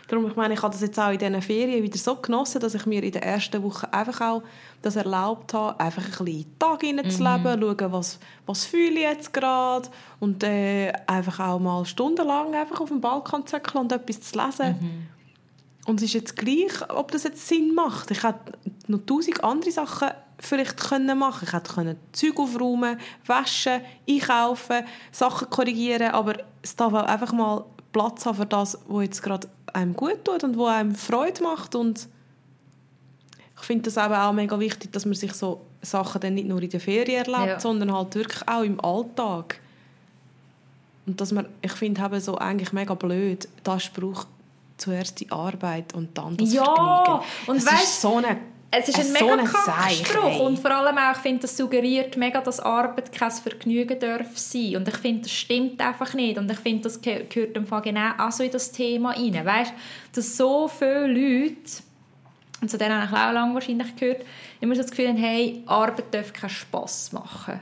Darum, 0.09 0.27
ich 0.27 0.35
meine, 0.35 0.55
ich 0.55 0.61
habe 0.63 0.73
das 0.73 0.81
jetzt 0.81 0.99
auch 0.99 1.11
in 1.11 1.19
diesen 1.19 1.41
Ferien 1.41 1.83
wieder 1.83 1.97
so 1.97 2.15
genossen, 2.15 2.59
dass 2.59 2.73
ich 2.73 2.85
mir 2.87 3.03
in 3.03 3.11
der 3.11 3.23
ersten 3.23 3.61
Woche 3.61 3.93
einfach 3.93 4.21
auch 4.21 4.43
das 4.81 4.95
erlaubt 4.95 5.53
habe, 5.53 5.79
einfach 5.79 6.01
ein 6.01 6.25
bisschen 6.25 6.57
Tag 6.57 6.81
hineinzuleben, 6.81 7.61
schauen, 7.61 7.91
was, 7.91 8.19
was 8.47 8.65
fühle 8.65 8.95
ich 8.95 9.01
jetzt 9.01 9.33
gerade 9.33 9.87
und 10.19 10.43
äh, 10.43 10.91
einfach 11.05 11.39
auch 11.39 11.59
mal 11.59 11.85
stundenlang 11.85 12.55
einfach 12.55 12.81
auf 12.81 12.89
dem 12.89 12.99
Balkon 13.01 13.45
zöckeln 13.45 13.83
und 13.83 13.91
etwas 13.91 14.21
zu 14.21 14.37
lesen. 14.39 14.75
Und 15.85 15.97
es 15.97 16.03
ist 16.03 16.13
jetzt 16.13 16.35
gleich, 16.35 16.89
ob 16.89 17.11
das 17.11 17.23
jetzt 17.23 17.47
Sinn 17.47 17.75
macht. 17.75 18.09
Ich 18.09 18.23
hätte 18.23 18.53
noch 18.87 19.05
tausend 19.05 19.43
andere 19.43 19.71
Sachen 19.71 20.09
vielleicht 20.39 20.77
können 20.77 21.19
machen. 21.19 21.45
Ich 21.47 21.53
hätte 21.53 21.73
können 21.73 21.97
Zeug 22.13 22.39
aufräumen, 22.39 22.97
waschen, 23.27 23.81
einkaufen, 24.09 24.83
Sachen 25.11 25.49
korrigieren, 25.49 26.11
aber 26.11 26.33
es 26.63 26.75
darf 26.75 26.93
auch 26.93 27.03
einfach 27.03 27.31
mal 27.31 27.65
Platz 27.91 28.25
haben 28.25 28.37
für 28.37 28.45
das, 28.45 28.77
was 28.87 29.03
jetzt 29.03 29.23
gerade 29.23 29.47
einem 29.75 29.95
gut 29.95 30.23
tut 30.25 30.43
und 30.43 30.57
was 30.57 30.69
einem 30.75 30.95
Freude 30.95 31.43
macht 31.43 31.75
und 31.75 32.07
ich 33.59 33.65
finde 33.65 33.91
das 33.91 33.97
eben 34.03 34.13
auch 34.15 34.31
mega 34.31 34.57
wichtig, 34.59 34.91
dass 34.93 35.05
man 35.05 35.15
sich 35.15 35.33
so 35.33 35.61
Sachen 35.81 36.21
dann 36.21 36.33
nicht 36.35 36.47
nur 36.47 36.61
in 36.61 36.69
der 36.69 36.79
Ferien 36.79 37.25
erlebt, 37.25 37.47
Ja. 37.47 37.59
sondern 37.59 37.93
halt 37.93 38.15
wirklich 38.15 38.47
auch 38.47 38.63
im 38.63 38.79
Alltag. 38.83 39.59
Und 41.05 41.19
dass 41.19 41.31
man, 41.31 41.45
ich 41.61 41.71
finde 41.73 42.01
eben 42.03 42.19
so 42.21 42.37
eigentlich 42.37 42.71
mega 42.71 42.93
blöd, 42.93 43.47
das 43.63 43.83
Spruch 43.83 44.25
zuerst 44.77 45.19
die 45.19 45.29
Arbeit 45.31 45.93
und 45.93 46.17
dann 46.17 46.37
das 46.37 46.53
Ja, 46.53 46.63
Vergnügen. 46.63 47.25
und 47.47 47.55
das 47.57 47.67
weißt- 47.67 47.83
ist 47.83 48.01
so 48.01 48.15
eine 48.17 48.37
Es 48.71 48.87
ist 48.87 48.99
ein 48.99 49.05
so 49.05 49.13
mega 49.13 49.33
eine 49.33 49.43
Kackspruch 49.43 50.39
und 50.41 50.59
vor 50.59 50.69
allem 50.71 50.95
auch, 50.97 51.13
ich 51.13 51.17
finde, 51.17 51.41
das 51.41 51.57
suggeriert 51.57 52.17
mega, 52.17 52.39
dass 52.39 52.59
Arbeit 52.59 53.11
kein 53.11 53.31
Vergnügen 53.31 53.99
darf 53.99 54.37
sein. 54.37 54.75
Und 54.75 54.87
ich 54.87 54.97
finde, 54.97 55.23
das 55.23 55.31
stimmt 55.31 55.81
einfach 55.81 56.13
nicht. 56.13 56.37
Und 56.37 56.51
ich 56.51 56.59
finde, 56.59 56.83
das 56.83 57.01
ge- 57.01 57.25
gehört 57.27 57.57
im 57.57 57.65
Fall 57.65 57.81
genau 57.81 58.11
auch 58.19 58.31
so 58.31 58.43
in 58.43 58.51
das 58.51 58.71
Thema 58.71 59.11
rein, 59.11 59.43
weißt, 59.43 59.73
dass 60.13 60.37
so 60.37 60.67
viele 60.67 61.07
Leute 61.07 61.55
und 62.61 62.69
zu 62.69 62.77
denen 62.77 62.93
habe 63.01 63.05
ich 63.15 63.17
auch 63.17 63.31
lange 63.31 63.53
wahrscheinlich 63.53 63.95
gehört, 63.95 64.23
immer 64.59 64.75
so 64.75 64.81
das 64.81 64.91
Gefühl 64.91 65.07
haben, 65.07 65.17
hey, 65.17 65.63
Arbeit 65.65 66.13
darf 66.13 66.33
keinen 66.33 66.49
Spass 66.49 67.11
machen. 67.13 67.59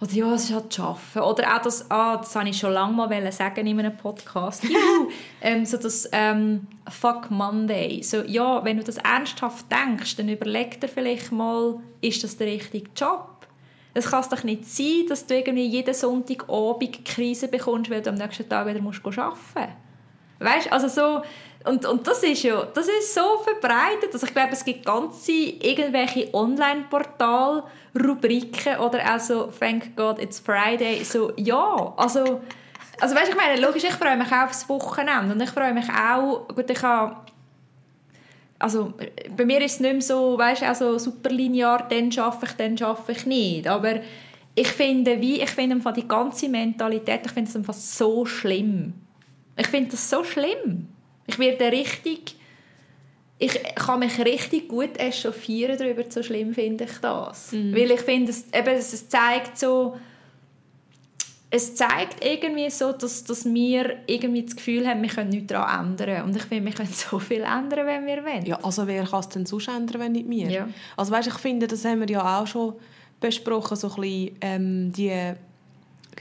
Oder 0.00 0.12
ja, 0.12 0.34
es 0.34 0.44
ist 0.44 0.54
halt 0.54 0.70
das 0.70 0.78
Arbeiten. 0.78 1.18
Oder 1.18 1.56
auch 1.56 1.62
das, 1.62 1.90
ah, 1.90 2.16
das 2.16 2.34
habe 2.34 2.48
ich 2.48 2.56
schon 2.56 2.72
lange 2.72 2.94
mal 2.94 3.32
sagen 3.32 3.66
in 3.66 3.78
einem 3.78 3.96
Podcast. 3.96 4.64
Ähm, 5.42 5.64
so 5.64 5.78
das 5.78 6.06
ähm, 6.12 6.66
Fuck 6.86 7.30
Monday. 7.30 8.02
So, 8.02 8.18
ja, 8.26 8.62
wenn 8.62 8.76
du 8.76 8.84
das 8.84 8.98
ernsthaft 8.98 9.64
denkst, 9.72 10.16
dann 10.16 10.28
überleg 10.28 10.78
dir 10.78 10.88
vielleicht 10.88 11.32
mal, 11.32 11.80
ist 12.02 12.22
das 12.22 12.36
der 12.36 12.48
richtige 12.48 12.90
Job? 12.94 13.46
Es 13.94 14.10
kann 14.10 14.24
doch 14.30 14.44
nicht 14.44 14.66
sein, 14.66 15.06
dass 15.08 15.24
du 15.24 15.34
irgendwie 15.34 15.66
jeden 15.66 15.94
Sonntagabend 15.94 17.04
Krise 17.06 17.48
bekommst, 17.48 17.90
weil 17.90 18.02
du 18.02 18.10
am 18.10 18.16
nächsten 18.16 18.46
Tag 18.50 18.66
wieder 18.66 18.82
musst 18.82 19.00
arbeiten 19.04 19.30
musst. 19.54 19.68
Weißt, 20.40 20.72
also 20.72 20.88
so, 20.88 21.22
und, 21.64 21.84
und 21.84 22.06
das 22.06 22.22
ist 22.22 22.42
ja, 22.42 22.64
das 22.64 22.88
ist 22.88 23.14
so 23.14 23.38
verbreitet, 23.44 24.12
also 24.12 24.26
ich 24.26 24.32
glaube, 24.32 24.52
es 24.52 24.64
gibt 24.64 24.86
ganze 24.86 25.32
irgendwelche 25.32 26.32
Online-Portal, 26.32 27.64
Rubriken 27.94 28.78
oder 28.78 29.14
auch 29.14 29.20
so 29.20 29.52
«Thank 29.58 29.96
God 29.96 30.20
it's 30.20 30.38
Friday», 30.38 31.02
so, 31.04 31.32
ja, 31.36 31.92
also, 31.96 32.40
also 33.00 33.14
weißt, 33.14 33.30
ich 33.30 33.36
meine, 33.36 33.60
logisch, 33.60 33.84
ich 33.84 33.94
freue 33.94 34.16
mich 34.16 34.30
auch 34.32 34.44
aufs 34.44 34.68
Wochenende 34.68 35.34
und 35.34 35.40
ich 35.40 35.50
freue 35.50 35.72
mich 35.72 35.88
auch, 35.88 36.46
gut, 36.48 36.70
ich 36.70 36.82
habe 36.82 37.16
also 38.60 38.92
bei 39.36 39.44
mir 39.44 39.60
ist 39.62 39.74
es 39.74 39.80
nicht 39.80 39.92
mehr 39.92 40.02
so, 40.02 40.38
weißt, 40.38 40.62
also 40.62 40.98
super 40.98 41.30
linear, 41.30 41.88
dann 41.88 42.12
schaffe 42.12 42.44
ich, 42.46 42.52
dann 42.52 42.76
schaffe 42.76 43.12
ich 43.12 43.24
nicht. 43.24 43.66
Aber 43.66 44.00
ich 44.54 44.68
finde, 44.68 45.20
wie, 45.20 45.40
ich 45.40 45.50
finde 45.50 45.80
die 45.96 46.06
ganze 46.06 46.48
Mentalität, 46.48 47.22
ich 47.24 47.32
finde 47.32 47.48
es 47.48 47.56
einfach 47.56 47.74
so 47.74 48.26
schlimm. 48.26 48.92
Ich 49.56 49.66
finde 49.66 49.92
das 49.92 50.08
so 50.08 50.22
schlimm. 50.24 50.88
Ich 51.26 51.38
werde 51.38 51.72
richtig, 51.72 52.36
ich 53.40 53.58
kann 53.74 54.00
mich 54.00 54.18
richtig 54.18 54.68
gut 54.68 54.98
echauffieren 54.98 55.76
darüber, 55.78 56.04
so 56.08 56.22
schlimm 56.22 56.52
finde 56.54 56.84
ich 56.84 56.98
das. 56.98 57.52
Weil 57.52 57.90
ich 57.90 58.00
finde, 58.02 58.30
es, 58.30 58.44
eben, 58.52 58.76
es 58.76 59.08
zeigt 59.08 59.58
so, 59.58 59.96
es 61.50 61.74
zeigt 61.74 62.22
irgendwie 62.22 62.68
so, 62.68 62.92
dass, 62.92 63.24
dass 63.24 63.46
wir 63.46 63.96
irgendwie 64.06 64.42
das 64.42 64.54
Gefühl 64.54 64.86
haben, 64.86 65.00
wir 65.02 65.08
können 65.08 65.30
nichts 65.30 65.46
daran 65.48 65.96
ändern. 65.98 66.24
Und 66.24 66.36
ich 66.36 66.42
finde, 66.42 66.66
wir 66.66 66.72
können 66.72 66.92
so 66.92 67.18
viel 67.18 67.40
ändern, 67.40 67.86
wenn 67.86 68.06
wir 68.06 68.22
wollen. 68.22 68.44
Ja, 68.44 68.58
also 68.62 68.86
wer 68.86 69.04
kann 69.04 69.20
es 69.20 69.28
denn 69.30 69.46
sonst 69.46 69.68
ändern, 69.68 70.00
wenn 70.00 70.12
nicht 70.12 70.28
wir? 70.28 70.50
Ja. 70.50 70.68
Also 70.96 71.10
weißt, 71.10 71.28
ich 71.28 71.38
finde, 71.38 71.66
das 71.66 71.84
haben 71.84 72.00
wir 72.00 72.08
ja 72.08 72.40
auch 72.40 72.46
schon 72.46 72.74
besprochen, 73.20 73.76
so 73.76 73.88
ein 73.88 74.00
bisschen, 74.00 74.36
ähm, 74.42 74.92
die, 74.92 75.34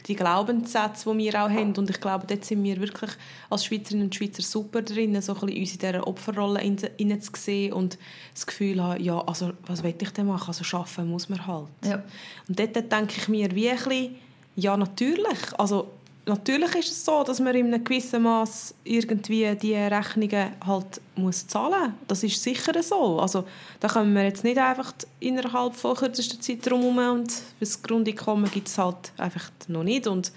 die 0.07 0.15
Glaubenssätze, 0.15 1.11
die 1.11 1.17
wir 1.17 1.33
auch 1.43 1.49
haben. 1.49 1.73
Und 1.75 1.89
ich 1.89 1.99
glaube, 1.99 2.25
dort 2.27 2.45
sind 2.45 2.63
wir 2.63 2.79
wirklich 2.79 3.11
als 3.49 3.65
Schweizerinnen 3.65 4.05
und 4.05 4.15
Schweizer 4.15 4.41
super 4.41 4.81
drin, 4.81 5.21
so 5.21 5.33
ein 5.33 5.39
bisschen 5.41 5.59
uns 5.59 5.71
in 5.73 5.79
dieser 5.79 6.07
Opferrolle 6.07 6.61
in- 6.61 6.77
zu 7.21 7.31
sehen 7.35 7.73
und 7.73 7.97
das 8.33 8.47
Gefühl 8.47 8.81
haben, 8.83 9.03
ja, 9.03 9.19
also 9.19 9.51
was 9.65 9.83
will 9.83 9.95
ich 9.99 10.09
denn 10.11 10.27
machen? 10.27 10.47
Also 10.47 10.63
schaffen 10.63 11.09
muss 11.09 11.29
man 11.29 11.45
halt. 11.45 11.67
Ja. 11.85 12.03
Und 12.47 12.59
dort 12.59 12.75
denke 12.75 13.15
ich 13.17 13.27
mir 13.27 13.53
wie 13.55 13.69
ein 13.69 13.77
bisschen, 13.77 14.15
ja, 14.55 14.75
natürlich. 14.75 15.53
Also, 15.57 15.89
natürlich 16.25 16.75
ist 16.75 16.91
es 16.91 17.05
so, 17.05 17.23
dass 17.23 17.39
man 17.39 17.55
in 17.55 17.73
einem 17.73 17.83
gewissen 17.83 18.23
Maß 18.23 18.75
irgendwie 18.83 19.55
die 19.55 19.75
Rechnungen 19.75 20.51
halt 20.65 21.01
muss 21.15 21.47
zahlen 21.47 21.95
Das 22.07 22.23
ist 22.23 22.41
sicher 22.41 22.81
so. 22.83 23.19
Also, 23.19 23.45
da 23.79 23.87
können 23.87 24.13
wir 24.13 24.23
jetzt 24.23 24.43
nicht 24.43 24.57
einfach 24.57 24.93
innerhalb 25.19 25.75
von 25.75 25.95
kürzester 25.95 26.39
Zeit 26.39 26.65
drum 26.65 26.81
herum 26.81 27.19
und 27.19 27.33
das 27.59 27.81
Grundeinkommen 27.81 28.49
gibt 28.51 28.67
es 28.67 28.77
halt 28.77 29.11
einfach 29.17 29.49
noch 29.67 29.83
nicht. 29.83 30.07
Und, 30.07 30.31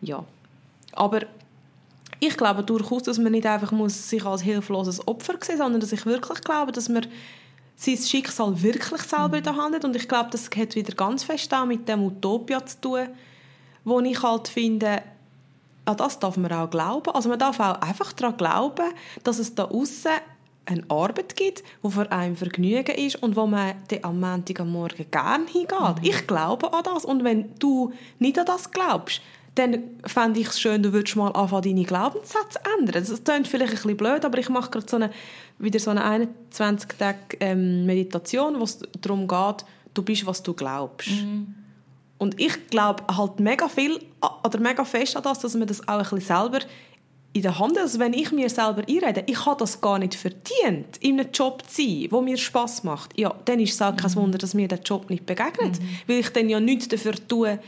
ja. 0.00 0.24
Aber 0.92 1.20
ich 2.20 2.36
glaube 2.36 2.62
durchaus, 2.62 3.02
dass 3.04 3.18
man 3.18 3.32
nicht 3.32 3.46
einfach 3.46 3.72
muss 3.72 4.08
sich 4.08 4.24
als 4.24 4.42
hilfloses 4.42 5.06
Opfer 5.08 5.34
sehen 5.40 5.58
sondern 5.58 5.80
dass 5.80 5.92
ich 5.92 6.06
wirklich 6.06 6.40
glaube, 6.42 6.70
dass 6.70 6.88
man 6.88 7.06
sein 7.74 7.96
Schicksal 7.96 8.62
wirklich 8.62 9.02
selber 9.02 9.38
in 9.38 9.44
der 9.44 9.56
Hand 9.56 9.74
hat. 9.74 9.84
Und 9.84 9.96
ich 9.96 10.06
glaube, 10.06 10.30
das 10.30 10.48
hat 10.56 10.74
wieder 10.74 10.94
ganz 10.94 11.24
fest 11.24 11.50
mit 11.66 11.88
dem 11.88 12.04
Utopia 12.04 12.64
zu 12.64 12.80
tun, 12.80 13.08
wo 13.84 14.00
ich 14.00 14.22
halt 14.22 14.48
finde, 14.48 15.02
an 15.84 15.96
das 15.96 16.18
darf 16.18 16.36
man 16.36 16.52
auch 16.52 16.70
glauben. 16.70 17.10
Also 17.10 17.28
man 17.28 17.38
darf 17.38 17.58
auch 17.60 17.80
einfach 17.80 18.12
daran 18.12 18.36
glauben, 18.36 18.92
dass 19.24 19.38
es 19.38 19.54
da 19.54 19.64
außen 19.64 20.12
eine 20.64 20.84
Arbeit 20.88 21.34
gibt, 21.34 21.64
die 21.82 21.90
für 21.90 22.10
einen 22.12 22.36
Vergnügen 22.36 22.94
ist 22.94 23.16
und 23.22 23.34
wo 23.34 23.46
man 23.46 23.74
dann 23.88 23.98
am 24.02 24.20
Montag 24.20 24.60
am 24.60 24.70
Morgen 24.70 25.06
gerne 25.10 25.46
hingeht. 25.46 25.96
Ich 26.02 26.26
glaube 26.26 26.72
an 26.72 26.84
das. 26.84 27.04
Und 27.04 27.24
wenn 27.24 27.50
du 27.58 27.92
nicht 28.20 28.38
an 28.38 28.46
das 28.46 28.70
glaubst, 28.70 29.20
dann 29.54 29.82
fände 30.06 30.40
ich 30.40 30.48
es 30.48 30.60
schön, 30.60 30.82
du 30.82 30.92
würdest 30.92 31.16
mal 31.16 31.30
anfangen, 31.32 31.62
deine 31.62 31.84
Glaubenssätze 31.84 32.60
zu 32.62 32.78
ändern. 32.78 33.04
Das 33.06 33.24
klingt 33.24 33.48
vielleicht 33.48 33.72
ein 33.72 33.76
bisschen 33.76 33.96
blöd, 33.96 34.24
aber 34.24 34.38
ich 34.38 34.48
mache 34.48 34.70
gerade 34.70 34.86
so 34.88 34.96
eine, 34.96 35.10
wieder 35.58 35.78
so 35.78 35.90
eine 35.90 36.04
21 36.04 36.88
Tage 36.98 37.18
ähm, 37.40 37.84
Meditation, 37.84 38.58
wo 38.58 38.64
es 38.64 38.78
darum 39.00 39.28
geht, 39.28 39.64
du 39.92 40.02
bist, 40.02 40.24
was 40.24 40.42
du 40.42 40.54
glaubst. 40.54 41.08
Und 42.22 42.38
ich 42.40 42.68
glaube 42.68 43.02
halt 43.16 43.40
mega 43.40 43.68
viel 43.68 43.98
oder 44.44 44.60
mega 44.60 44.84
fest 44.84 45.16
an 45.16 45.24
das, 45.24 45.40
dass 45.40 45.54
man 45.54 45.66
das 45.66 45.80
auch 45.88 45.94
ein 45.94 46.02
bisschen 46.02 46.20
selber 46.20 46.60
in 47.32 47.42
der 47.42 47.58
Hand 47.58 47.76
hat. 47.76 47.82
Also 47.82 47.98
wenn 47.98 48.12
ich 48.12 48.30
mir 48.30 48.48
selber 48.48 48.84
einrede, 48.88 49.24
ich 49.26 49.44
habe 49.44 49.58
das 49.58 49.80
gar 49.80 49.98
nicht 49.98 50.14
verdient, 50.14 50.98
in 51.00 51.18
einem 51.18 51.32
Job 51.32 51.64
zu 51.68 51.82
sein, 51.82 52.08
der 52.12 52.20
mir 52.20 52.36
Spass 52.36 52.84
macht, 52.84 53.18
ja, 53.18 53.34
dann 53.44 53.58
ist 53.58 53.74
es 53.74 53.82
auch 53.82 53.96
kein 53.96 54.14
Wunder, 54.14 54.38
dass 54.38 54.54
mir 54.54 54.68
der 54.68 54.78
Job 54.78 55.10
nicht 55.10 55.26
begegnet. 55.26 55.80
Weil 56.06 56.20
ich 56.20 56.32
dann 56.32 56.48
ja 56.48 56.60
nichts 56.60 56.86
dafür 56.86 57.14
tue, 57.26 57.58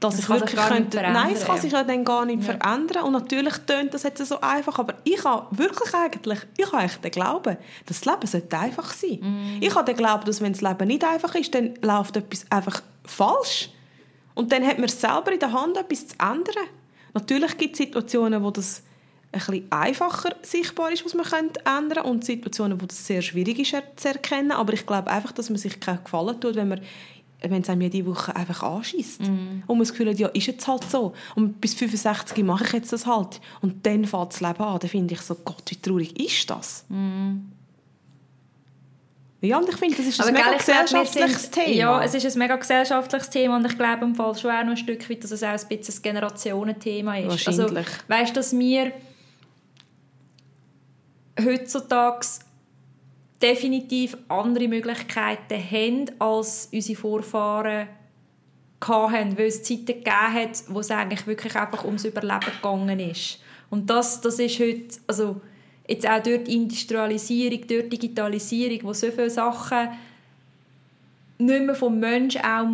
dass 0.00 0.16
Das 0.16 0.24
ich 0.24 0.28
wirklich 0.28 0.60
könnte... 0.60 0.98
Nein, 1.00 1.32
es 1.32 1.46
kann 1.46 1.58
sich 1.58 1.72
ja 1.72 1.82
dann 1.82 2.04
gar 2.04 2.26
nicht 2.26 2.46
Ja. 2.46 2.58
verändern. 2.58 3.04
Und 3.04 3.12
natürlich 3.14 3.54
tönt 3.66 3.94
das 3.94 4.02
jetzt 4.02 4.22
so 4.26 4.38
einfach, 4.38 4.78
aber 4.78 4.96
ich 5.04 5.24
habe 5.24 5.46
wirklich 5.56 5.94
eigentlich, 5.94 6.40
ich 6.58 6.70
habe 6.70 6.82
echt 6.82 7.02
den 7.02 7.10
Glauben, 7.10 7.56
dass 7.86 8.00
das 8.02 8.04
Leben 8.04 8.26
sollte 8.26 8.58
einfach 8.58 8.92
sein. 8.92 9.18
Mhm. 9.22 9.56
Ich 9.62 9.74
habe 9.74 9.86
den 9.86 9.96
Glauben, 9.96 10.26
dass 10.26 10.42
wenn 10.42 10.52
das 10.52 10.60
Leben 10.60 10.88
nicht 10.88 11.04
einfach 11.04 11.34
ist, 11.36 11.54
dann 11.54 11.72
läuft 11.80 12.18
etwas 12.18 12.44
einfach 12.50 12.82
falsch. 13.06 13.70
Und 14.34 14.52
dann 14.52 14.66
hat 14.66 14.78
man 14.78 14.88
selber 14.88 15.32
in 15.32 15.38
der 15.38 15.52
Hand, 15.52 15.76
etwas 15.76 16.08
zu 16.08 16.16
ändern. 16.18 16.68
Natürlich 17.12 17.56
gibt 17.56 17.72
es 17.74 17.78
Situationen, 17.78 18.42
wo 18.42 18.50
das 18.50 18.82
ein 19.32 19.38
bisschen 19.40 19.72
einfacher 19.72 20.34
sichtbar 20.42 20.92
ist, 20.92 21.04
was 21.04 21.14
man 21.14 21.24
könnte 21.24 21.60
ändern 21.64 22.04
und 22.04 22.24
Situationen, 22.24 22.80
wo 22.80 22.86
das 22.86 23.06
sehr 23.06 23.22
schwierig 23.22 23.58
ist 23.58 23.74
zu 23.96 24.08
erkennen. 24.08 24.52
Aber 24.52 24.72
ich 24.72 24.86
glaube 24.86 25.10
einfach, 25.10 25.32
dass 25.32 25.50
man 25.50 25.58
sich 25.58 25.80
keinen 25.80 26.02
Gefallen 26.04 26.40
tut, 26.40 26.56
wenn 26.56 26.68
man 26.68 26.80
wenn 27.50 27.62
es 27.62 27.68
einem 27.68 27.82
jede 27.82 28.06
Woche 28.06 28.34
einfach 28.34 28.62
anschießt. 28.62 29.20
Und 29.20 29.62
man 29.68 29.80
das 29.80 29.90
Gefühl 29.90 30.08
hat, 30.08 30.18
ja, 30.18 30.28
ist 30.28 30.46
jetzt 30.46 30.66
halt 30.66 30.90
so. 30.90 31.12
Und 31.34 31.60
bis 31.60 31.74
65 31.74 32.42
mache 32.42 32.64
ich 32.64 32.72
jetzt 32.72 32.92
das 32.92 33.06
halt. 33.06 33.40
Und 33.60 33.84
dann 33.84 34.06
fängt 34.06 34.32
das 34.32 34.40
Leben 34.40 34.62
an. 34.62 34.78
Dann 34.78 34.88
finde 34.88 35.14
ich 35.14 35.20
so, 35.20 35.34
Gott, 35.34 35.62
wie 35.68 35.76
traurig 35.76 36.18
ist 36.18 36.48
das? 36.48 36.86
Ja, 39.44 39.58
und 39.58 39.68
ich 39.68 39.76
finde, 39.76 39.96
das 39.96 40.06
ist 40.06 40.20
ein 40.20 40.32
mega 40.32 40.56
gesellschaftliches 40.56 41.50
Thema. 41.50 41.68
Ja, 41.68 42.02
es 42.02 42.14
ist 42.14 42.24
ein 42.24 42.38
mega 42.38 42.56
gesellschaftliches 42.56 43.30
Thema 43.30 43.56
und 43.56 43.66
ich 43.66 43.76
glaube 43.76 44.04
im 44.04 44.14
Fall 44.14 44.36
schon 44.36 44.50
auch 44.50 44.62
noch 44.64 44.70
ein 44.70 44.76
Stück 44.76 45.08
weit, 45.08 45.22
dass 45.22 45.30
es 45.30 45.42
auch 45.42 45.48
ein 45.48 45.68
bisschen 45.68 45.94
ein 45.94 46.02
Generationenthema 46.02 47.18
ist. 47.18 47.46
Also, 47.46 47.62
Wahrscheinlich. 47.62 47.86
Also, 47.86 48.08
weißt 48.08 48.30
du, 48.30 48.34
dass 48.34 48.58
wir 48.58 48.92
heutzutage 51.44 52.26
definitiv 53.42 54.16
andere 54.28 54.68
Möglichkeiten 54.68 55.58
haben, 55.70 56.10
als 56.18 56.68
unsere 56.72 56.98
Vorfahren 56.98 57.88
hatten, 58.80 59.38
weil 59.38 59.46
es 59.46 59.62
Zeiten 59.62 59.86
gegeben 59.86 60.32
hat, 60.32 60.64
wo 60.68 60.80
es 60.80 60.90
eigentlich 60.90 61.26
wirklich 61.26 61.56
einfach 61.56 61.84
ums 61.84 62.04
Überleben 62.04 62.40
gegangen 62.40 63.00
ist. 63.00 63.38
Und 63.70 63.88
das, 63.88 64.20
das 64.20 64.38
ist 64.38 64.58
heute, 64.60 64.98
also 65.06 65.40
jetzt 65.86 66.08
auch 66.08 66.22
durch 66.22 66.44
die 66.44 66.54
Industrialisierung, 66.54 67.66
durch 67.66 67.84
die 67.84 67.88
Digitalisierung, 67.90 68.78
wo 68.84 68.92
so 68.92 69.10
viele 69.10 69.30
Sachen 69.30 69.88
nicht 71.38 71.66
mehr 71.66 71.74
vom 71.74 71.98
Menschen 71.98 72.42
auch 72.42 72.64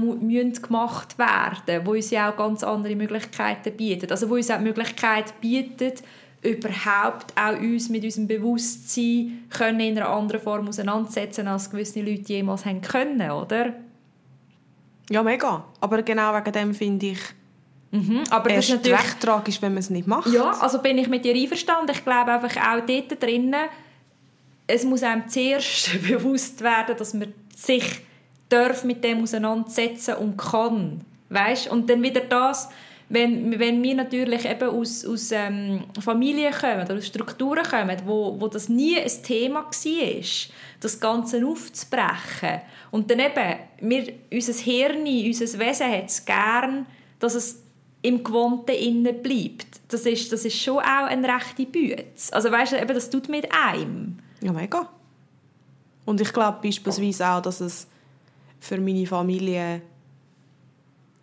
gemacht 0.63 1.19
werden, 1.19 1.87
wo 1.87 1.93
uns 1.93 2.11
ja 2.11 2.31
auch 2.31 2.37
ganz 2.37 2.63
andere 2.63 2.95
Möglichkeiten 2.95 3.77
bietet. 3.77 4.13
Also 4.13 4.29
wo 4.29 4.35
uns 4.35 4.51
auch 4.51 4.59
die 4.59 4.65
Möglichkeit 4.65 5.41
bietet, 5.41 6.03
überhaupt 6.43 7.35
auch 7.37 7.59
uns 7.59 7.89
mit 7.89 8.05
unserem 8.05 8.27
Bewusstsein 8.27 9.45
können 9.51 9.81
in 9.81 9.99
einer 9.99 10.09
anderen 10.09 10.41
Form 10.41 10.69
auseinandersetzen, 10.69 11.49
als 11.49 11.71
gewisse 11.71 12.01
Leute 12.01 12.33
jemals 12.33 12.65
haben 12.65 12.81
können, 12.81 13.31
oder? 13.31 13.75
Ja, 15.11 15.23
mega. 15.23 15.65
Aber 15.81 16.03
genau 16.03 16.35
wegen 16.35 16.53
dem 16.53 16.75
finde 16.75 17.07
ich 17.07 17.21
Mhm, 17.93 18.23
aber 18.31 18.51
das 18.51 18.67
ist 18.67 18.71
natürlich 18.71 18.99
recht 18.99 19.21
tragisch, 19.21 19.61
wenn 19.63 19.73
man 19.73 19.81
es 19.81 19.91
nicht 19.91 20.07
macht. 20.07 20.33
Ja, 20.33 20.51
also 20.61 20.81
bin 20.81 20.97
ich 20.99 21.09
mit 21.09 21.25
dir 21.25 21.35
einverstanden. 21.35 21.93
Ich 21.93 22.05
glaube 22.05 22.33
einfach 22.33 22.57
auch 22.57 22.87
dort 22.87 23.23
drinnen, 23.23 23.69
es 24.67 24.85
muss 24.85 25.03
einem 25.03 25.29
zuerst 25.29 26.01
bewusst 26.09 26.61
werden, 26.63 26.97
dass 26.97 27.15
man 27.15 27.33
sich 27.55 28.01
darf 28.49 28.85
mit 28.85 29.03
dem 29.03 29.23
auseinandersetzen 29.23 30.15
und 30.15 30.37
kann. 30.37 31.05
Weißt? 31.29 31.69
Und 31.69 31.91
dann 31.91 32.03
wieder 32.03 32.21
das, 32.21 32.69
wenn, 33.09 33.59
wenn 33.59 33.83
wir 33.83 33.95
natürlich 33.97 34.45
eben 34.45 34.69
aus, 34.69 35.05
aus 35.05 35.33
ähm, 35.33 35.85
Familien 36.01 36.53
kommen 36.53 36.83
oder 36.83 36.97
aus 36.97 37.07
Strukturen 37.07 37.65
kommen, 37.65 37.97
wo, 38.07 38.41
wo 38.41 38.47
das 38.47 38.69
nie 38.69 38.99
ein 38.99 39.23
Thema 39.25 39.65
war, 39.65 40.51
das 40.81 41.01
Ganze 41.01 41.45
aufzubrechen. 41.45 42.61
Und 42.93 43.11
dann 43.11 43.19
eben, 43.19 43.59
wir, 43.81 44.13
unser 44.33 44.53
Hirn, 44.53 45.07
unser 45.07 45.59
Wesen 45.59 45.91
hat 45.91 46.07
es 46.07 46.25
gern, 46.25 46.87
dass 47.19 47.35
es 47.35 47.63
im 48.03 48.25
Gewohnten 48.25 48.71
innen 48.71 49.23
bleibt. 49.23 49.81
Das 49.89 50.07
ist, 50.07 50.33
das 50.33 50.45
ist 50.45 50.57
schon 50.57 50.79
auch 50.79 51.07
eine 51.07 51.29
rechte 51.29 51.67
Büte. 51.67 52.05
Also 52.33 52.51
weißt 52.51 52.73
du, 52.73 52.87
das 52.87 53.11
tut 53.11 53.29
mit 53.29 53.49
einem. 53.53 54.19
Ja, 54.41 54.53
mega. 54.53 54.89
Und 56.07 56.21
ich 56.21 56.33
glaube 56.33 56.59
beispielsweise 56.63 57.29
auch, 57.29 57.43
dass 57.43 57.61
es 57.61 57.87
für 58.59 58.79
meine 58.79 59.07
Familie 59.07 59.83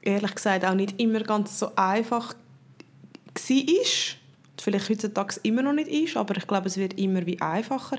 ehrlich 0.02 0.36
gesagt 0.36 0.66
auch 0.66 0.74
nicht 0.74 1.00
immer 1.02 1.22
ganz 1.22 1.60
so 1.60 1.72
einfach 1.76 2.34
war. 2.34 3.86
Vielleicht 4.60 4.90
heutzutage 4.90 5.40
immer 5.44 5.62
noch 5.62 5.74
nicht 5.74 5.90
ist, 5.90 6.18
aber 6.18 6.36
ich 6.38 6.48
glaube, 6.48 6.68
es 6.68 6.78
wird 6.78 6.98
immer 6.98 7.26
wie 7.26 7.40
einfacher. 7.40 7.98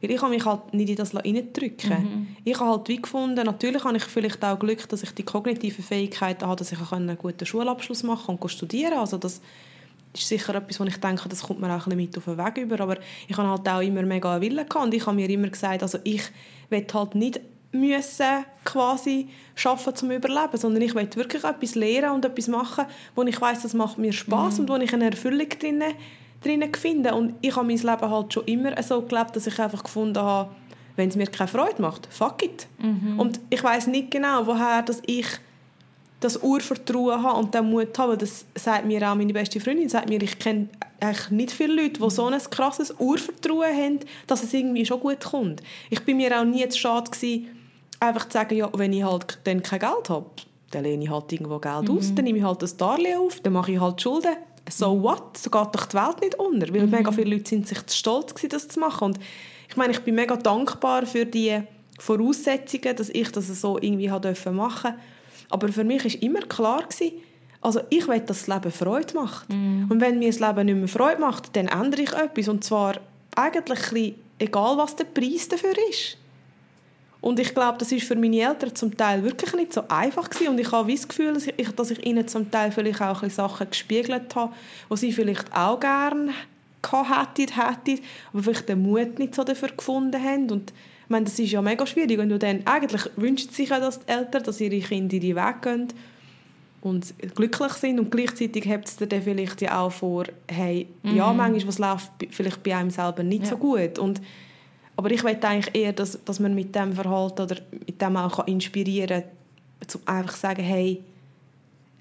Weil 0.00 0.12
ich 0.12 0.22
habe 0.22 0.32
mich 0.32 0.44
halt 0.44 0.72
nicht 0.74 0.90
in 0.90 0.96
das 0.96 1.14
reindrücken 1.14 1.90
mhm. 1.90 2.26
Ich 2.44 2.58
habe 2.60 2.70
halt 2.70 2.88
wie 2.88 3.02
gefunden, 3.02 3.44
natürlich 3.44 3.84
habe 3.84 3.96
ich 3.96 4.04
vielleicht 4.04 4.44
auch 4.44 4.58
Glück, 4.58 4.88
dass 4.88 5.02
ich 5.02 5.10
die 5.12 5.24
kognitiven 5.24 5.84
Fähigkeiten 5.84 6.46
habe, 6.46 6.56
dass 6.56 6.72
ich 6.72 6.92
einen 6.92 7.18
guten 7.18 7.44
Schulabschluss 7.44 8.02
machen 8.04 8.38
und 8.38 8.50
studieren 8.50 8.98
Also 8.98 9.18
das 9.18 9.40
ist 10.14 10.28
sicher 10.28 10.54
etwas, 10.54 10.78
wo 10.80 10.84
ich 10.84 10.96
denke, 10.98 11.28
das 11.28 11.42
kommt 11.42 11.60
mir 11.60 11.68
auch 11.68 11.86
ein 11.86 11.96
bisschen 11.96 11.96
mit 11.96 12.16
auf 12.16 12.24
den 12.24 12.38
Weg 12.38 12.56
über. 12.58 12.80
Aber 12.80 12.96
ich 13.26 13.36
habe 13.36 13.48
halt 13.48 13.68
auch 13.68 13.80
immer 13.80 14.02
mega 14.02 14.32
einen 14.32 14.42
Willen 14.42 14.68
gehabt 14.68 14.86
und 14.86 14.94
ich 14.94 15.04
habe 15.06 15.16
mir 15.16 15.28
immer 15.28 15.48
gesagt, 15.48 15.82
also 15.82 15.98
ich 16.04 16.22
will 16.70 16.86
halt 16.92 17.14
nicht 17.14 17.40
müssen 17.70 18.44
quasi 18.64 19.28
schaffen 19.54 19.94
zum 19.94 20.10
Überleben, 20.10 20.56
sondern 20.56 20.82
ich 20.82 20.94
will 20.94 21.08
wirklich 21.14 21.44
etwas 21.44 21.74
lernen 21.74 22.12
und 22.12 22.24
etwas 22.24 22.48
machen, 22.48 22.86
wo 23.14 23.22
ich 23.24 23.40
weiß, 23.40 23.62
das 23.62 23.74
macht 23.74 23.98
mir 23.98 24.12
Spaß 24.12 24.54
mhm. 24.54 24.60
und 24.60 24.68
wo 24.70 24.76
ich 24.76 24.92
eine 24.92 25.06
Erfüllung 25.06 25.48
drin, 25.48 25.82
drin 26.42 26.64
finde. 26.74 27.14
Und 27.14 27.34
ich 27.40 27.54
habe 27.54 27.66
mein 27.66 27.76
Leben 27.76 28.10
halt 28.10 28.32
schon 28.32 28.44
immer 28.44 28.80
so 28.82 29.02
gelebt, 29.02 29.36
dass 29.36 29.46
ich 29.46 29.58
einfach 29.58 29.82
gefunden 29.82 30.18
habe, 30.18 30.50
wenn 30.96 31.08
es 31.08 31.16
mir 31.16 31.26
keine 31.26 31.48
Freude 31.48 31.80
macht, 31.80 32.08
fuck 32.10 32.42
it. 32.42 32.66
Mhm. 32.78 33.20
Und 33.20 33.40
ich 33.50 33.62
weiß 33.62 33.86
nicht 33.86 34.10
genau, 34.10 34.46
woher 34.46 34.82
dass 34.82 35.00
ich 35.06 35.26
das 36.20 36.42
Urvertrauen 36.42 37.22
habe 37.22 37.38
und 37.38 37.54
den 37.54 37.70
Mut 37.70 37.96
habe. 37.98 38.16
Das 38.16 38.44
sagt 38.54 38.86
mir 38.86 39.08
auch 39.08 39.14
meine 39.14 39.32
beste 39.32 39.60
Freundin, 39.60 39.88
sagt 39.88 40.08
mir, 40.08 40.20
ich 40.20 40.38
kenne 40.38 40.68
eigentlich 41.00 41.30
nicht 41.30 41.52
viele 41.52 41.80
Leute, 41.80 42.00
die 42.00 42.10
so 42.10 42.26
ein 42.26 42.38
krasses 42.50 42.92
Urvertrauen 42.98 43.76
haben, 43.76 44.00
dass 44.26 44.42
es 44.42 44.52
irgendwie 44.52 44.84
schon 44.84 45.00
gut 45.00 45.24
kommt. 45.24 45.62
Ich 45.90 46.04
bin 46.04 46.16
mir 46.16 46.38
auch 46.38 46.44
nie 46.44 46.68
zu 46.68 46.78
schade 46.78 47.10
gewesen, 47.10 47.48
einfach 48.00 48.28
zu 48.28 48.32
sagen, 48.32 48.56
ja, 48.56 48.68
wenn 48.74 48.92
ich 48.92 49.04
halt 49.04 49.38
dann 49.44 49.62
kein 49.62 49.78
Geld 49.78 50.10
habe, 50.10 50.26
dann 50.70 50.84
lehne 50.84 51.04
ich 51.04 51.10
halt 51.10 51.32
irgendwo 51.32 51.58
Geld 51.58 51.88
mhm. 51.88 51.98
aus, 51.98 52.14
dann 52.14 52.24
nehme 52.24 52.38
ich 52.38 52.44
halt 52.44 52.62
das 52.62 52.76
Darlehen 52.76 53.18
auf, 53.18 53.40
dann 53.40 53.52
mache 53.52 53.72
ich 53.72 53.80
halt 53.80 54.02
Schulden. 54.02 54.36
So 54.70 55.02
what? 55.02 55.36
So 55.36 55.50
geht 55.50 55.74
doch 55.74 55.86
die 55.86 55.96
Welt 55.96 56.20
nicht 56.20 56.34
unter. 56.36 56.72
Weil 56.72 56.86
mhm. 56.86 56.90
mega 56.90 57.12
viele 57.12 57.36
Leute 57.36 57.48
sind 57.48 57.68
sich 57.68 57.78
stolz 57.90 58.34
gewesen, 58.34 58.50
das 58.50 58.68
zu 58.68 58.80
machen. 58.80 59.04
Und 59.06 59.18
ich 59.68 59.76
meine, 59.76 59.92
ich 59.92 60.00
bin 60.00 60.14
mega 60.14 60.36
dankbar 60.36 61.06
für 61.06 61.26
die 61.26 61.60
Voraussetzungen, 61.98 62.96
dass 62.96 63.08
ich 63.10 63.30
das 63.32 63.48
so 63.60 63.78
irgendwie 63.78 64.08
machen 64.08 64.22
durfte. 64.22 64.94
Aber 65.50 65.68
für 65.68 65.84
mich 65.84 66.04
war 66.04 66.22
immer 66.22 66.40
klar, 66.40 66.82
gewesen, 66.82 67.12
also 67.60 67.80
ich 67.90 68.06
will, 68.06 68.20
dass 68.20 68.44
das 68.44 68.46
Leben 68.46 68.70
Freude 68.70 69.14
macht. 69.14 69.48
Mm. 69.48 69.86
Und 69.88 70.00
wenn 70.00 70.18
mir 70.18 70.30
das 70.30 70.38
Leben 70.40 70.66
nicht 70.66 70.76
mehr 70.76 70.88
Freude 70.88 71.20
macht, 71.20 71.56
dann 71.56 71.66
ändere 71.66 72.02
ich 72.02 72.12
etwas. 72.12 72.48
Und 72.48 72.62
zwar 72.62 73.00
eigentlich 73.34 74.14
egal, 74.38 74.76
was 74.76 74.96
der 74.96 75.04
Preis 75.04 75.48
dafür 75.48 75.74
ist. 75.90 76.16
Und 77.20 77.40
ich 77.40 77.52
glaube, 77.52 77.78
das 77.78 77.90
ist 77.90 78.06
für 78.06 78.14
meine 78.14 78.40
Eltern 78.40 78.74
zum 78.74 78.96
Teil 78.96 79.24
wirklich 79.24 79.52
nicht 79.54 79.72
so 79.72 79.82
einfach 79.88 80.30
gewesen. 80.30 80.50
Und 80.50 80.60
ich 80.60 80.70
habe 80.70 80.92
das 80.92 81.08
Gefühl, 81.08 81.34
dass 81.34 81.46
ich, 81.46 81.68
dass 81.70 81.90
ich 81.90 82.06
ihnen 82.06 82.28
zum 82.28 82.50
Teil 82.50 82.70
vielleicht 82.70 83.02
auch 83.02 83.22
ein 83.22 83.30
Sachen 83.30 83.68
gespiegelt 83.68 84.34
habe, 84.36 84.52
die 84.90 84.96
sie 84.96 85.12
vielleicht 85.12 85.52
auch 85.52 85.80
gerne 85.80 86.32
hätten, 86.84 87.52
hätten, 87.54 88.00
aber 88.32 88.42
vielleicht 88.42 88.68
den 88.68 88.82
Mut 88.82 89.18
nicht 89.18 89.34
so 89.34 89.42
dafür 89.42 89.70
gefunden 89.70 90.22
haben. 90.22 90.50
Und 90.50 90.70
ich 90.70 91.10
meine, 91.10 91.24
das 91.24 91.38
ist 91.38 91.50
ja 91.50 91.60
mega 91.60 91.84
schwierig. 91.86 92.20
Und 92.20 92.38
dann, 92.40 92.64
eigentlich 92.66 93.02
wünscht 93.16 93.52
sich 93.52 93.70
ja 93.70 93.80
dass 93.80 93.98
die 93.98 94.08
Eltern, 94.12 94.44
dass 94.44 94.60
ihre 94.60 94.78
Kinder 94.78 95.14
in 95.14 95.20
die 95.20 95.34
Weg 95.34 95.62
gehen 95.62 95.88
und 96.80 97.14
glücklich 97.34 97.72
sind 97.72 97.98
und 97.98 98.10
gleichzeitig 98.10 98.68
habt 98.68 98.88
ihr 99.00 99.06
dann 99.08 99.22
vielleicht 99.22 99.60
ja 99.60 99.80
auch 99.80 99.90
vor, 99.90 100.24
hey, 100.46 100.86
mhm. 101.02 101.16
ja, 101.16 101.32
manchmal 101.32 101.66
was 101.66 101.78
läuft 101.78 102.12
vielleicht 102.30 102.62
bei 102.62 102.76
einem 102.76 102.90
selber 102.90 103.24
nicht 103.24 103.44
ja. 103.44 103.50
so 103.50 103.56
gut 103.56 103.98
und 103.98 104.20
aber 104.98 105.12
ich 105.12 105.22
möchte 105.22 105.46
eigentlich 105.46 105.72
eher, 105.76 105.92
dass, 105.92 106.18
dass 106.24 106.40
man 106.40 106.56
mit 106.56 106.74
dem 106.74 106.92
Verhalten 106.92 107.42
oder 107.42 107.54
mit 107.86 108.02
dem 108.02 108.16
auch 108.16 108.44
inspirieren 108.48 109.22
kann, 109.22 109.88
um 109.94 110.00
einfach 110.12 110.34
zu 110.34 110.40
sagen, 110.40 110.64
hey, 110.64 111.04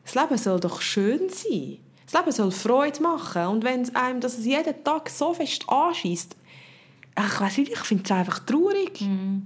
das 0.03 0.15
Leben 0.15 0.35
soll 0.35 0.59
doch 0.59 0.81
schön 0.81 1.29
sein. 1.29 1.77
Das 2.07 2.19
Leben 2.19 2.31
soll 2.31 2.49
Freude 2.49 3.03
machen. 3.03 3.45
Und 3.45 3.63
wenn 3.63 3.83
es 3.83 3.93
einem 3.93 4.19
das 4.19 4.43
jeden 4.43 4.83
Tag 4.83 5.11
so 5.11 5.31
fest 5.35 5.69
anschießt, 5.69 6.35
ich 7.19 7.39
weiß 7.39 7.57
nicht, 7.59 7.71
ich 7.73 7.79
finde 7.81 8.03
es 8.03 8.11
einfach 8.11 8.39
traurig. 8.39 8.99
Mm. 8.99 9.43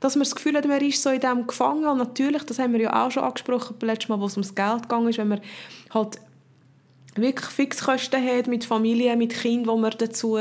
Dass 0.00 0.16
man 0.16 0.24
das 0.24 0.34
Gefühl 0.34 0.56
hat, 0.56 0.66
man 0.66 0.80
ist 0.80 1.00
so 1.00 1.10
in 1.10 1.20
dem 1.20 1.46
gefangen. 1.46 1.86
Und 1.86 1.98
natürlich, 1.98 2.42
das 2.42 2.58
haben 2.58 2.72
wir 2.72 2.80
ja 2.80 3.06
auch 3.06 3.12
schon 3.12 3.22
angesprochen, 3.22 3.76
beim 3.78 3.90
letzten 3.90 4.10
Mal, 4.10 4.18
wo 4.18 4.26
es 4.26 4.36
ums 4.36 4.56
Geld 4.56 4.88
ging, 4.88 5.06
ist, 5.06 5.18
wenn 5.18 5.28
man 5.28 5.40
halt 5.94 6.18
wirklich 7.14 7.46
Fixkosten 7.46 8.24
hat 8.24 8.46
mit 8.46 8.64
Familie, 8.64 9.16
mit 9.16 9.34
Kind, 9.34 9.66
wo 9.66 9.76
man 9.76 9.92
dazu 9.96 10.38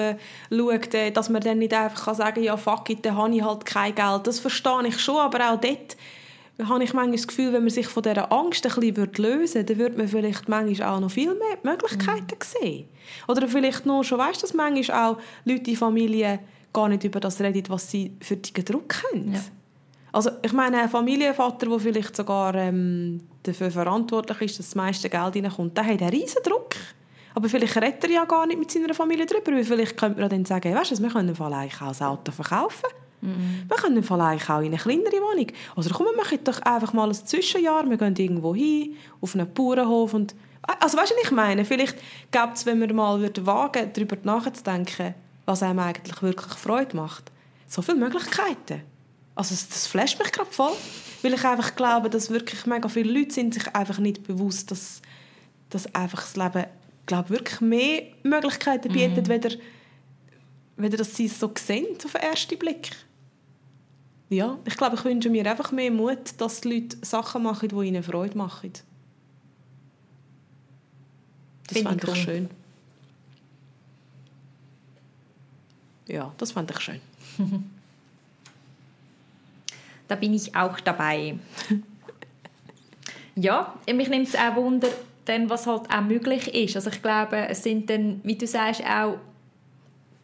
schaut, 0.50 0.94
äh, 0.94 1.12
dass 1.12 1.30
man 1.30 1.42
dann 1.42 1.60
nicht 1.60 1.74
einfach 1.74 2.16
sagen 2.16 2.36
kann, 2.36 2.44
ja 2.44 2.58
fuck 2.58 2.90
it, 2.90 3.06
dann 3.06 3.18
habe 3.18 3.36
ich 3.36 3.44
halt 3.44 3.66
kein 3.66 3.96
Geld. 3.96 4.28
Das 4.28 4.40
verstehe 4.40 4.88
ich 4.88 5.00
schon, 5.00 5.18
aber 5.18 5.52
auch 5.52 5.60
dort 5.60 5.98
habe 6.64 6.84
ich 6.84 6.94
manchmal 6.94 7.16
das 7.16 7.28
Gefühl, 7.28 7.54
wenn 7.54 7.64
man 7.64 7.70
sich 7.70 7.88
von 7.88 8.04
dieser 8.04 8.32
Angst 8.32 8.66
ein 8.66 8.74
bisschen 8.74 9.14
lösen 9.18 9.56
würde, 9.56 9.66
dann 9.66 9.78
würde 9.78 9.98
man 9.98 10.08
vielleicht 10.08 10.48
manchmal 10.48 10.90
auch 10.90 11.00
noch 11.00 11.12
viel 11.12 11.34
mehr 11.34 11.58
Möglichkeiten 11.64 12.36
mhm. 12.36 12.60
sehen. 12.62 12.90
Oder 13.28 13.48
vielleicht 13.48 13.86
nur 13.86 14.04
schon, 14.04 14.20
weißt 14.20 14.44
dass 14.44 14.54
manchmal 14.54 15.12
auch 15.12 15.18
Leute 15.46 15.72
in 15.72 15.78
Familien 15.78 16.40
gar 16.74 16.88
nicht 16.88 17.04
über 17.04 17.20
das 17.20 17.42
reden, 17.42 17.64
was 17.68 17.90
sie 17.90 18.16
für 18.22 18.38
die 18.38 18.64
Druck 18.64 19.04
haben. 19.12 19.34
Ja. 19.34 19.42
Also 20.12 20.32
ich 20.42 20.54
meine, 20.54 20.82
ein 20.82 20.90
Familienvater, 20.90 21.68
der 21.68 21.80
vielleicht 21.80 22.16
sogar 22.16 22.54
ähm, 22.56 23.22
dafür 23.44 23.72
verantwortlich 23.72 24.42
ist, 24.42 24.60
dass 24.60 24.68
das 24.68 24.76
meiste 24.76 25.10
Geld 25.10 25.36
reinkommt, 25.36 25.78
der 25.78 25.86
hat 25.86 26.02
einen 26.02 26.10
riesen 26.10 26.44
Druck. 26.44 26.76
Aber 27.34 27.48
vielleicht 27.48 27.78
redet 27.78 28.04
er 28.04 28.10
ja 28.10 28.26
gar 28.26 28.46
nicht 28.46 28.60
mit 28.60 28.70
seiner 28.70 28.94
Familie 28.94 29.26
darüber, 29.26 29.54
weil 29.54 29.64
vielleicht 29.64 29.96
könnte 29.96 30.20
man 30.20 30.30
dann 30.30 30.44
sagen, 30.44 30.76
weißt 30.76 30.92
du, 30.92 31.04
wir 31.04 31.10
können 31.10 31.30
eigentlich 31.30 31.82
auch 31.82 31.88
das 31.88 32.02
Auto 32.02 32.32
verkaufen. 32.32 32.90
Mhm. 33.22 33.64
Wir 33.68 33.78
können 33.78 33.98
eigentlich 33.98 34.50
auch 34.50 34.60
in 34.60 34.66
eine 34.66 34.78
kleinere 34.78 35.14
Wohnung. 35.14 35.48
Oder 35.76 35.90
komm, 35.94 36.08
wir 36.08 36.18
machen 36.18 36.40
doch 36.44 36.62
einfach 36.64 36.92
mal 36.92 37.08
ein 37.08 37.14
Zwischenjahr, 37.14 37.90
wir 37.90 37.98
gehen 37.98 38.16
irgendwo 38.18 38.54
hin, 38.54 38.96
auf 39.22 39.36
einen 39.36 39.52
Bauernhof 39.54 40.14
und 40.14 40.36
also 40.80 40.98
weißt 40.98 41.12
du, 41.12 41.16
was 41.16 41.24
ich 41.24 41.32
meine? 41.32 41.66
Vielleicht 41.66 41.98
gäbe 42.32 42.52
es, 42.54 42.66
wenn 42.66 42.80
wir 42.80 42.94
mal 42.94 43.20
wagen 43.20 43.92
darüber 43.94 44.18
nachzudenken, 44.24 45.16
was 45.46 45.64
einem 45.64 45.80
eigentlich 45.80 46.22
wirklich 46.22 46.54
Freude 46.54 46.96
macht, 46.96 47.32
so 47.68 47.82
viele 47.82 47.98
Möglichkeiten. 47.98 48.84
Also 49.42 49.66
das 49.70 49.88
flasht 49.88 50.20
mich 50.20 50.32
gerade 50.32 50.52
voll, 50.52 50.74
weil 51.24 51.34
ich 51.34 51.44
einfach 51.44 51.76
glaube, 51.76 52.12
dass 52.12 52.30
wirklich 52.30 52.68
mega 52.68 52.88
viele 52.88 53.12
Leute 53.12 53.34
sind 53.34 53.56
sich 53.56 53.76
einfach 53.76 53.98
nicht 53.98 54.22
bewusst, 54.22 54.70
dass, 54.70 55.02
dass 55.72 55.96
einfach 55.96 56.22
das 56.22 56.36
Leben 56.36 56.66
glaube 57.08 57.32
wirklich 57.32 57.60
mehr 57.60 58.04
Möglichkeiten 58.22 58.94
bietet, 58.94 59.28
mhm. 59.28 59.32
weder, 59.32 59.50
weder 60.78 60.98
dass 60.98 61.16
sie 61.16 61.26
es 61.26 61.40
so 61.40 61.52
sehen 61.58 61.88
auf 62.06 62.12
den 62.12 62.22
ersten 62.22 62.60
Blick. 62.60 62.92
ja, 64.30 64.60
ich 64.64 64.78
glaube, 64.78 64.96
ich 64.96 65.04
wünsche 65.04 65.32
mir 65.32 65.50
einfach 65.50 65.72
mehr 65.72 65.90
Mut, 65.90 66.20
dass 66.38 66.62
die 66.62 66.76
Leute 66.76 66.98
Sachen 67.02 67.42
machen, 67.42 67.68
die 67.70 67.88
ihnen 67.88 68.04
Freude 68.04 68.38
machen. 68.38 68.74
Das 71.68 71.80
fände 71.80 71.96
ich 71.96 72.04
ich 72.04 72.10
cool. 72.10 72.16
schön. 72.16 72.50
Ja, 76.08 76.32
das 76.38 76.52
fände 76.52 76.76
ich 76.76 76.80
schön. 76.80 77.02
Da 80.12 80.18
bin 80.18 80.34
ich 80.34 80.54
auch 80.54 80.78
dabei. 80.82 81.36
ja, 83.36 83.74
mich 83.94 84.10
nimmt 84.10 84.28
es 84.28 84.36
auch 84.36 84.58
Wunder, 84.58 84.90
dann, 85.24 85.50
was 85.50 85.68
halt 85.68 85.84
auch 85.90 86.02
möglich 86.02 86.54
ist. 86.54 86.76
Also 86.76 86.90
ich 86.90 87.02
glaube, 87.02 87.48
es 87.48 87.64
sind 87.64 87.90
dann, 87.90 88.20
wie 88.26 88.36
du 88.36 88.46
sagst, 88.46 88.84
auch 88.84 89.20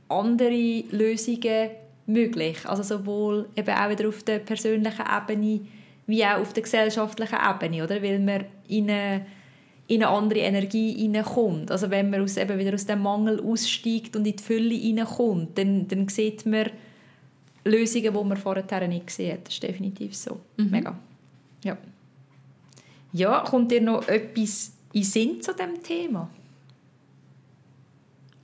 andere 0.10 0.84
Lösungen 0.92 1.70
möglich. 2.06 2.58
Also 2.66 2.84
sowohl 2.84 3.48
eben 3.56 3.70
auch 3.70 3.90
wieder 3.90 4.10
auf 4.10 4.24
der 4.24 4.40
persönlichen 4.40 5.06
Ebene 5.08 5.62
wie 6.06 6.26
auch 6.26 6.42
auf 6.42 6.52
der 6.52 6.64
gesellschaftlichen 6.64 7.38
Ebene, 7.50 7.86
oder? 7.86 8.04
Weil 8.04 8.20
man 8.20 8.44
in 8.68 8.90
eine, 8.90 9.26
in 9.88 10.04
eine 10.04 10.14
andere 10.14 10.40
Energie 10.40 10.92
hineinkommt. 11.00 11.72
Also 11.72 11.90
wenn 11.90 12.10
man 12.10 12.24
aus, 12.24 12.36
eben 12.36 12.60
wieder 12.60 12.74
aus 12.74 12.86
dem 12.86 13.04
Mangel 13.04 13.40
aussteigt 13.40 14.18
und 14.18 14.28
in 14.28 14.36
die 14.36 14.44
Fülle 14.44 14.76
hineinkommt, 14.76 15.58
dann, 15.58 15.88
dann 15.88 16.10
sieht 16.10 16.46
man 16.46 16.72
Lösungen, 17.68 18.14
die 18.14 18.24
man 18.24 18.38
vorher 18.38 18.88
nicht 18.88 19.08
gesehen 19.08 19.34
hat. 19.34 19.46
Das 19.48 19.54
ist 19.54 19.64
definitiv 19.64 20.16
so. 20.16 20.40
Mega. 20.58 20.98
Ja. 21.64 21.78
Ja, 23.14 23.40
kommt 23.42 23.72
dir 23.72 23.82
noch 23.82 24.08
etwas 24.08 24.74
in 24.94 25.04
Sinn 25.04 25.42
zu 25.42 25.54
diesem 25.54 25.82
Thema? 25.82 26.30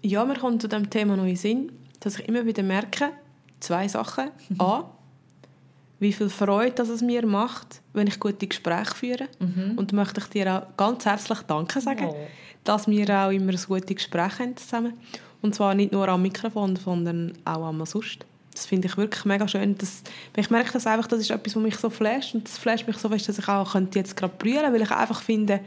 Ja, 0.02 0.26
mir 0.26 0.36
kommt 0.38 0.62
zu 0.62 0.68
dem 0.68 0.90
Thema 0.90 1.16
noch 1.16 1.26
in 1.26 1.36
Sinn, 1.36 1.72
dass 2.00 2.20
ich 2.20 2.28
immer 2.28 2.46
wieder 2.46 2.64
merke, 2.64 3.12
zwei 3.60 3.88
Sachen. 3.88 4.30
A, 4.58 4.84
wie 6.00 6.12
viel 6.12 6.30
Freude 6.30 6.76
dass 6.76 6.90
es 6.90 7.02
mir 7.02 7.26
macht, 7.26 7.82
wenn 7.94 8.08
ich 8.08 8.20
gute 8.20 8.48
Gespräche 8.48 8.94
führe. 8.96 9.28
Und 9.78 9.94
möchte 9.94 10.20
ich 10.20 10.28
dir 10.28 10.54
auch 10.54 10.78
ganz 10.78 11.06
herzlich 11.06 11.40
Danke 11.44 11.80
sagen, 11.80 12.08
Oh. 12.10 12.16
dass 12.66 12.88
wir 12.88 13.10
auch 13.10 13.32
immer 13.32 13.54
ein 13.54 13.60
gutes 13.68 13.96
Gespräch 13.96 14.40
haben 14.40 14.58
zusammen. 14.58 14.94
Und 15.42 15.56
zwar 15.56 15.74
nicht 15.76 15.92
nur 15.94 16.08
am 16.10 16.22
Mikrofon, 16.22 16.76
sondern 16.76 17.34
auch 17.46 17.70
einmal 17.70 17.86
sonst. 17.88 18.26
Das 18.54 18.66
finde 18.66 18.88
ich 18.88 18.97
wirklich 18.97 19.26
mega 19.26 19.47
schön. 19.47 19.78
Das, 19.78 20.04
ich 20.36 20.49
merke 20.49 20.72
das 20.74 20.86
einfach, 20.86 21.08
das 21.08 21.20
ist 21.20 21.32
etwas, 21.32 21.56
was 21.56 21.64
mich 21.64 21.78
so 21.78 21.89
flasht. 21.89 22.36
Und 22.36 22.45
das 22.45 22.58
flasht 22.58 22.88
mich 22.88 22.97
so 22.97 23.10
fest, 23.10 23.30
dass 23.30 23.39
ich 23.39 23.47
auch 23.47 23.72
könnte 23.72 23.99
jetzt 23.99 24.16
gerade 24.16 24.34
brüllen 24.38 24.72
weil 24.74 24.82
ich 24.82 24.91
einfach 24.91 25.22
finde, 25.22 25.60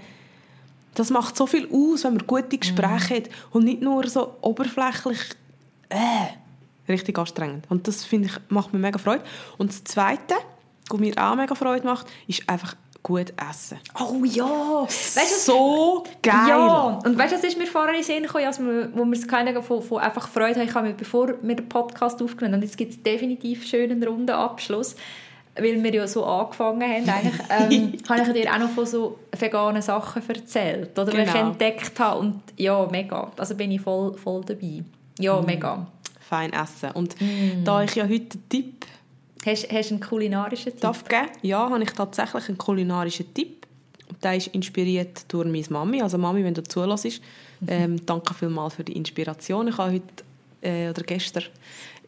das 0.95 1.11
macht 1.11 1.37
so 1.37 1.47
viel 1.47 1.69
aus, 1.73 2.05
wenn 2.05 2.15
man 2.15 2.27
gute 2.27 2.59
Gespräche 2.59 3.17
hat 3.17 3.29
und 3.51 3.65
nicht 3.65 3.83
nur 3.83 4.09
so 4.09 4.37
oberflächlich 4.41 5.19
äh, 5.91 6.89
richtig 6.89 7.19
anstrengend. 7.19 7.67
Und 7.69 7.87
das 7.87 8.05
finde 8.05 8.29
ich, 8.29 8.35
macht 8.49 8.73
mir 8.73 8.79
mega 8.79 8.99
Freude. 8.99 9.23
Und 9.59 9.71
das 9.71 9.85
Zweite, 9.85 10.35
was 10.89 10.99
mir 10.99 11.15
auch 11.19 11.37
mega 11.37 11.55
Freude 11.55 11.85
macht, 11.85 12.07
ist 12.27 12.49
einfach 12.49 12.77
gut 13.07 13.33
essen. 13.51 13.79
Oh 14.01 14.25
ja! 14.25 14.83
Weißt 14.83 15.47
so 15.47 16.03
geil! 16.21 16.49
Ja, 16.49 16.99
und 17.05 17.17
weißt 17.17 17.35
du, 17.35 17.37
das 17.37 17.45
ist 17.45 17.57
mir 17.57 17.69
vorher 17.69 17.91
in 17.95 18.01
den 18.01 18.05
Sinn 18.05 18.25
gekommen, 18.25 18.47
als 18.47 18.59
wir, 18.59 18.91
wo 18.95 19.05
wir 19.05 19.13
es 19.13 19.29
keine 19.29 19.63
von, 19.63 19.81
von 19.81 19.99
einfach 20.01 20.27
Freude 20.27 20.67
haben, 20.75 20.87
ich 20.91 20.97
bevor 20.97 21.29
wir 21.41 21.55
den 21.55 21.69
Podcast 21.69 22.21
aufgenommen 22.21 22.55
haben, 22.55 22.63
und 22.63 22.67
jetzt 22.67 22.77
gibt 22.77 22.93
es 22.95 23.03
definitiv 23.05 23.61
einen 23.61 23.69
schönen 23.69 24.03
runden 24.03 24.31
Abschluss, 24.31 24.97
weil 25.55 25.81
wir 25.85 25.95
ja 25.95 26.09
so 26.09 26.25
angefangen 26.25 26.83
haben, 26.83 27.09
eigentlich, 27.09 27.41
ähm, 27.49 27.93
habe 28.09 28.23
ich 28.23 28.43
dir 28.43 28.53
auch 28.53 28.59
noch 28.59 28.71
von 28.71 28.87
so 28.87 29.21
veganen 29.39 29.83
Sachen 29.83 30.29
erzählt, 30.29 30.99
oder, 30.99 31.13
die 31.13 31.19
ich 31.19 31.33
Genau. 31.33 31.47
entdeckt 31.51 32.01
habe, 32.01 32.19
und 32.19 32.41
ja, 32.57 32.89
mega, 32.91 33.31
also 33.37 33.55
bin 33.55 33.71
ich 33.71 33.83
voll, 33.83 34.15
voll 34.15 34.43
dabei. 34.45 34.83
Ja, 35.21 35.41
mega. 35.43 35.87
Fein 36.29 36.53
essen. 36.53 36.91
Und 36.95 37.15
da 37.63 37.85
ich 37.85 37.95
ja 37.95 38.03
heute 38.03 38.15
einen 38.15 38.49
Tipp 38.49 38.85
Hast, 39.47 39.73
hast 39.73 39.91
du 39.91 39.95
einen 39.95 40.03
kulinarischen 40.03 40.73
Tipp? 40.73 40.81
darf 40.81 41.05
geben 41.05 41.29
ja, 41.43 41.71
habe 41.71 41.83
ich 41.83 41.93
tatsächlich 41.93 42.49
einen 42.49 42.59
kulinarischen 42.59 43.33
Tipp. 43.33 43.67
Und 44.09 44.23
der 44.23 44.37
ist 44.37 44.49
inspiriert 44.49 45.25
durch 45.29 45.47
meine 45.47 45.65
Mami. 45.71 46.03
Also 46.03 46.19
Mami, 46.19 46.45
wenn 46.45 46.55
du 46.55 46.63
zulässt, 46.63 47.21
ähm, 47.67 48.05
danke 48.05 48.35
vielmals 48.35 48.75
für 48.75 48.85
die 48.85 48.93
Inspiration. 48.93 49.69
Ich 49.69 49.79
habe 49.79 49.93
heute 49.93 50.25
äh, 50.63 50.91
oder 50.91 51.03
gestern 51.03 51.45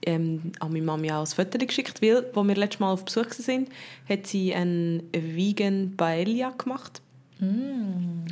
ähm, 0.02 0.52
an 0.60 0.72
meine 0.72 0.84
Mami 0.84 1.10
auch 1.10 1.20
ein 1.20 1.26
Foto 1.26 1.58
geschickt, 1.58 2.00
weil, 2.02 2.26
als 2.34 2.46
wir 2.46 2.54
letztes 2.54 2.80
Mal 2.80 2.92
auf 2.92 3.04
Besuch 3.04 3.26
waren, 3.26 3.66
hat 4.08 4.26
sie 4.26 4.54
einen 4.54 5.08
Vegan 5.12 5.94
Paella 5.96 6.50
gemacht. 6.50 7.02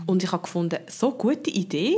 Und 0.07 0.23
ich 0.23 0.33
habe 0.33 0.43
gefunden, 0.43 0.79
so 0.89 1.13
gute 1.13 1.51
Idee, 1.51 1.95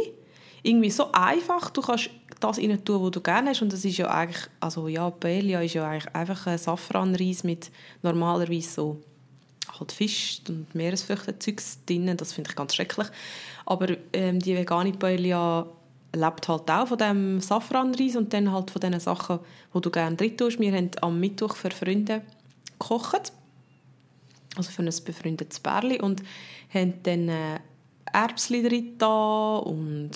irgendwie 0.62 0.90
so 0.90 1.10
einfach, 1.12 1.70
du 1.70 1.80
kannst 1.80 2.10
das 2.40 2.58
rein 2.58 2.84
tun, 2.84 3.02
was 3.02 3.10
du 3.10 3.20
gerne 3.20 3.50
hast 3.50 3.62
und 3.62 3.72
das 3.72 3.84
ist 3.84 3.96
ja 3.96 4.08
eigentlich, 4.08 4.46
also 4.60 4.88
ja, 4.88 5.10
Paella 5.10 5.62
ist 5.62 5.74
ja 5.74 5.88
eigentlich 5.88 6.14
einfach 6.14 6.46
ein 6.46 6.58
Safranreis 6.58 7.44
mit 7.44 7.70
normalerweise 8.02 8.68
so 8.68 9.02
halt 9.78 9.92
Fisch 9.92 10.40
und 10.48 10.74
Meeresfrüchte-Zeugs 10.74 11.84
drin, 11.86 12.16
das 12.16 12.32
finde 12.32 12.50
ich 12.50 12.56
ganz 12.56 12.74
schrecklich. 12.74 13.06
Aber 13.66 13.88
ähm, 14.12 14.40
die 14.40 14.56
vegane 14.56 14.92
Paella 14.92 15.66
lebt 16.14 16.48
halt 16.48 16.70
auch 16.70 16.88
von 16.88 16.98
dem 16.98 17.40
Safranreis 17.40 18.16
und 18.16 18.32
dann 18.32 18.50
halt 18.50 18.70
von 18.70 18.80
den 18.80 18.98
Sachen, 18.98 19.40
die 19.74 19.80
du 19.80 19.90
gerne 19.90 20.16
drin 20.16 20.36
tust. 20.36 20.58
Wir 20.58 20.72
haben 20.72 20.90
am 21.02 21.20
Mittwoch 21.20 21.54
für 21.54 21.70
Freunde 21.70 22.22
gekocht 22.78 23.32
also 24.58 24.70
für 24.70 24.82
ein 24.82 24.92
befreundetes 25.04 25.60
Pärchen 25.60 26.00
und 26.00 26.22
haben 26.72 26.94
dann 27.04 27.28
äh, 27.28 27.60
Erbsli 28.12 28.62
drin 28.62 28.96
und 29.02 30.10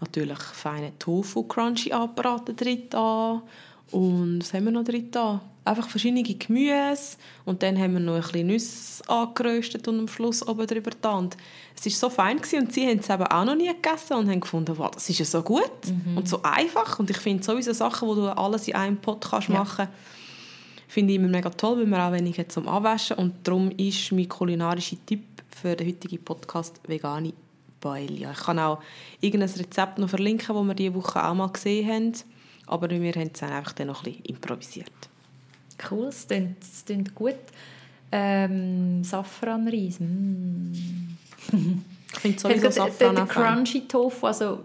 natürlich 0.00 0.38
feine 0.38 0.92
Tofu 0.98 1.42
Crunchy 1.44 1.92
angebraten 1.92 2.56
drin 2.56 2.84
da 2.90 3.42
und 3.90 4.40
was 4.40 4.52
haben 4.52 4.64
wir 4.66 4.72
noch 4.72 4.84
drin 4.84 5.10
da? 5.10 5.40
Einfach 5.64 5.88
verschiedene 5.88 6.22
Gemüse 6.22 7.16
und 7.44 7.62
dann 7.62 7.78
haben 7.78 7.92
wir 7.94 8.00
noch 8.00 8.14
ein 8.14 8.22
bisschen 8.22 8.46
Nüsse 8.46 9.08
angeröstet 9.08 9.86
und 9.88 9.98
am 9.98 10.08
Schluss 10.08 10.46
oben 10.46 10.66
drüber 10.66 10.90
und 11.16 11.36
es 11.76 11.84
war 11.84 11.92
so 11.92 12.10
fein 12.10 12.38
gewesen. 12.38 12.60
und 12.60 12.72
sie 12.72 12.86
haben 12.86 12.98
es 12.98 13.10
eben 13.10 13.24
auch 13.24 13.44
noch 13.44 13.54
nie 13.54 13.68
gegessen 13.68 14.14
und 14.14 14.28
haben 14.30 14.40
gefunden, 14.40 14.76
wow, 14.78 14.90
das 14.90 15.08
ist 15.10 15.18
ja 15.18 15.24
so 15.24 15.42
gut 15.42 15.70
und 16.16 16.28
so 16.28 16.42
einfach 16.42 16.98
und 16.98 17.10
ich 17.10 17.18
finde 17.18 17.42
sowieso 17.44 17.72
Sachen, 17.72 18.08
wo 18.08 18.14
du 18.14 18.28
alles 18.36 18.66
in 18.68 18.74
einem 18.74 18.96
Pot 18.96 19.26
kannst 19.30 19.48
Ja. 19.48 19.58
machen 19.60 19.88
Finde 20.90 21.12
ich 21.12 21.18
immer 21.18 21.28
mega 21.28 21.50
toll, 21.50 21.80
weil 21.80 21.86
man 21.86 22.00
auch 22.00 22.12
weniger 22.12 22.48
zum 22.48 22.66
Anwaschen 22.66 23.18
und 23.18 23.34
darum 23.46 23.70
ist 23.72 24.10
mein 24.10 24.26
kulinarischer 24.26 24.96
Tipp 25.04 25.22
für 25.50 25.76
den 25.76 25.86
heutigen 25.86 26.24
Podcast 26.24 26.80
vegane 26.86 27.34
Paella. 27.80 28.32
Ich 28.32 28.38
kann 28.38 28.58
auch 28.58 28.80
irgendein 29.20 29.50
Rezept 29.50 29.98
noch 29.98 30.08
verlinken, 30.08 30.54
das 30.54 30.66
wir 30.66 30.74
diese 30.74 30.94
Woche 30.94 31.24
auch 31.24 31.34
mal 31.34 31.48
gesehen 31.48 31.88
haben, 31.88 32.12
aber 32.66 32.90
wir 32.90 33.12
haben 33.12 33.30
es 33.32 33.40
dann 33.40 33.52
einfach 33.52 33.72
dann 33.72 33.88
noch 33.88 34.04
ein 34.04 34.12
bisschen 34.12 34.24
improvisiert. 34.24 34.90
Cool, 35.90 36.06
es 36.08 36.26
klingt, 36.26 36.62
es 36.62 36.84
klingt 36.84 37.14
gut. 37.14 37.34
Ähm, 38.10 39.04
Safranreis, 39.04 40.00
mm. 40.00 40.72
Ich 42.14 42.20
finde 42.20 42.40
sowieso 42.40 42.70
Safran 42.70 43.16
der. 43.16 43.26
Crunchy 43.26 43.86
Tofu, 43.86 44.26
also 44.26 44.64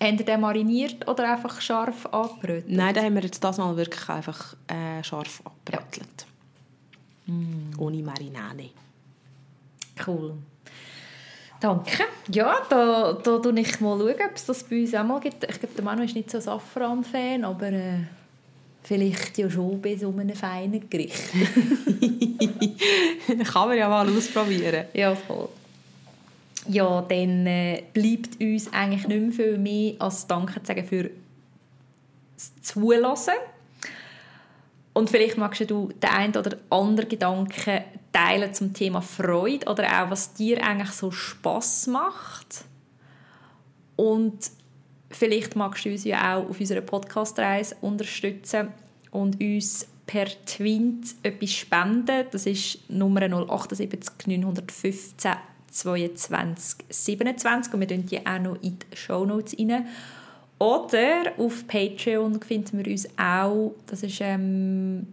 habt 0.00 0.20
ihr 0.20 0.26
den 0.26 0.40
mariniert 0.40 1.08
oder 1.08 1.32
einfach 1.32 1.60
scharf 1.60 2.06
angebrötet? 2.06 2.66
Nein, 2.68 2.94
da 2.94 3.02
haben 3.02 3.14
wir 3.14 3.22
jetzt 3.22 3.42
das 3.42 3.58
mal 3.58 3.76
wirklich 3.76 4.08
einfach 4.08 4.54
äh, 4.68 5.02
scharf 5.02 5.42
abgebrötelt. 5.44 6.26
Ohne 7.78 8.02
Marinade. 8.02 8.70
Cool. 10.06 10.34
Danke. 11.62 12.02
Ja, 12.28 12.56
da, 12.68 13.12
da 13.12 13.40
schaue 13.40 13.60
ich 13.60 13.80
mal, 13.80 13.96
schauen, 13.96 14.14
ob 14.28 14.34
es 14.34 14.46
das 14.46 14.64
bei 14.64 14.80
uns 14.80 14.94
auch 14.94 15.04
mal 15.04 15.20
gibt. 15.20 15.44
Ich 15.44 15.60
glaube, 15.60 15.74
der 15.76 15.84
Manu 15.84 16.02
ist 16.02 16.16
nicht 16.16 16.28
so 16.28 16.40
Safran-Fan, 16.40 17.44
aber 17.44 17.68
äh, 17.68 17.98
vielleicht 18.82 19.38
ja 19.38 19.48
schon 19.48 19.80
bei 19.80 19.96
so 19.96 20.08
einem 20.08 20.34
feinen 20.34 20.90
Gericht. 20.90 21.22
Kann 23.52 23.68
man 23.68 23.78
ja 23.78 23.88
mal 23.88 24.08
ausprobieren. 24.08 24.86
ja, 24.92 25.14
voll. 25.14 25.48
Ja, 26.66 27.00
dann 27.02 27.46
äh, 27.46 27.84
bleibt 27.92 28.40
uns 28.40 28.72
eigentlich 28.72 29.06
nicht 29.06 29.20
mehr 29.20 29.32
viel 29.32 29.58
mehr 29.58 29.94
als 30.00 30.26
Danke 30.26 30.60
zu 30.60 30.66
sagen 30.66 30.84
für 30.84 31.10
das 32.34 32.52
Zulassen. 32.62 33.34
Und 34.94 35.10
vielleicht 35.10 35.38
magst 35.38 35.70
du 35.70 35.92
den 36.02 36.10
einen 36.10 36.36
oder 36.36 36.56
anderen 36.70 37.08
Gedanken 37.08 37.82
teilen 38.12 38.52
zum 38.54 38.72
Thema 38.72 39.00
Freude 39.00 39.66
oder 39.66 39.84
auch, 39.84 40.10
was 40.10 40.34
dir 40.34 40.62
eigentlich 40.62 40.90
so 40.90 41.10
Spass 41.10 41.86
macht. 41.86 42.64
Und 43.96 44.50
vielleicht 45.10 45.56
magst 45.56 45.84
du 45.84 45.90
uns 45.90 46.04
ja 46.04 46.36
auch 46.36 46.48
auf 46.48 46.60
unserer 46.60 46.80
Podcast-Reise 46.80 47.76
unterstützen 47.80 48.68
und 49.10 49.40
uns 49.40 49.86
per 50.06 50.26
Twint 50.44 51.14
etwas 51.22 51.52
spenden. 51.52 52.26
Das 52.30 52.46
ist 52.46 52.90
Nummer 52.90 53.20
078 53.22 54.26
915 54.26 55.32
22 55.70 56.84
27 56.90 57.72
und 57.72 57.80
wir 57.80 57.88
tun 57.88 58.06
die 58.06 58.26
auch 58.26 58.38
noch 58.38 58.62
in 58.62 58.78
die 58.78 58.96
Shownotes 58.96 59.56
rein. 59.58 59.86
Oder 60.58 61.32
auf 61.38 61.66
Patreon 61.66 62.40
finden 62.40 62.78
wir 62.78 62.92
uns 62.92 63.08
auch, 63.18 63.74
das 63.86 64.02
ist 64.02 64.20
ähm, 64.20 65.08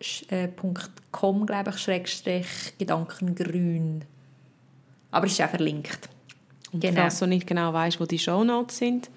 patreon.com, 0.00 1.46
glaube 1.46 1.70
ich, 1.70 1.78
Schrägstrich 1.78 2.46
Gedankengrün. 2.78 4.04
Aber 5.10 5.26
es 5.26 5.32
ist 5.32 5.42
auch 5.42 5.50
verlinkt. 5.50 6.08
Und 6.72 6.80
Genau. 6.80 7.00
falls 7.02 7.18
du 7.18 7.26
nicht 7.26 7.46
genau 7.46 7.72
weißt, 7.72 8.00
wo 8.00 8.06
die 8.06 8.18
Shownotes 8.18 8.78
sind, 8.78 9.10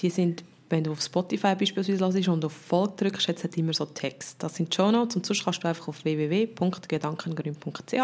die 0.00 0.10
sind 0.10 0.44
wenn 0.68 0.82
du 0.82 0.90
auf 0.90 1.00
Spotify 1.00 1.54
beispielsweise 1.54 2.04
hörst 2.04 2.28
und 2.28 2.44
auf 2.44 2.52
Folge 2.52 2.94
drückst, 2.96 3.28
jetzt 3.28 3.44
hat 3.44 3.56
immer 3.56 3.72
so 3.72 3.84
Text. 3.84 4.42
Das 4.42 4.56
sind 4.56 4.74
Show 4.74 4.90
Notes 4.90 5.14
und 5.14 5.24
sonst 5.24 5.44
kannst 5.44 5.62
du 5.62 5.68
einfach 5.68 5.86
auf 5.86 6.04
www.gedankengrün.ch 6.04 7.94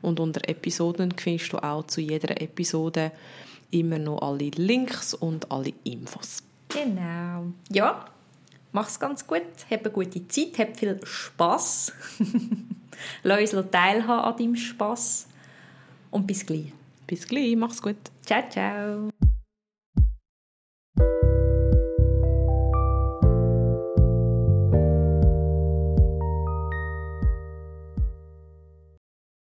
und 0.00 0.18
unter 0.18 0.48
Episoden 0.48 1.12
findest 1.12 1.52
du 1.52 1.58
auch 1.58 1.86
zu 1.86 2.00
jeder 2.00 2.40
Episode 2.40 3.12
immer 3.70 3.98
noch 3.98 4.22
alle 4.22 4.48
Links 4.48 5.12
und 5.12 5.52
alle 5.52 5.74
Infos. 5.84 6.42
Genau. 6.68 7.48
Ja, 7.70 8.06
Mach's 8.72 8.98
ganz 9.00 9.26
gut, 9.26 9.42
hab 9.70 9.80
eine 9.80 9.90
gute 9.90 10.26
Zeit, 10.28 10.58
hab 10.58 10.76
viel 10.76 11.00
Spass. 11.04 11.92
Lass 13.22 13.54
uns 13.54 13.70
teilhaben 13.70 14.24
an 14.24 14.36
deinem 14.36 14.56
Spass. 14.56 15.26
Und 16.10 16.26
bis 16.26 16.44
gleich. 16.44 16.72
Bis 17.06 17.26
gleich, 17.26 17.56
mach's 17.56 17.80
gut. 17.80 17.96
Ciao, 18.24 18.42
ciao. 18.48 19.10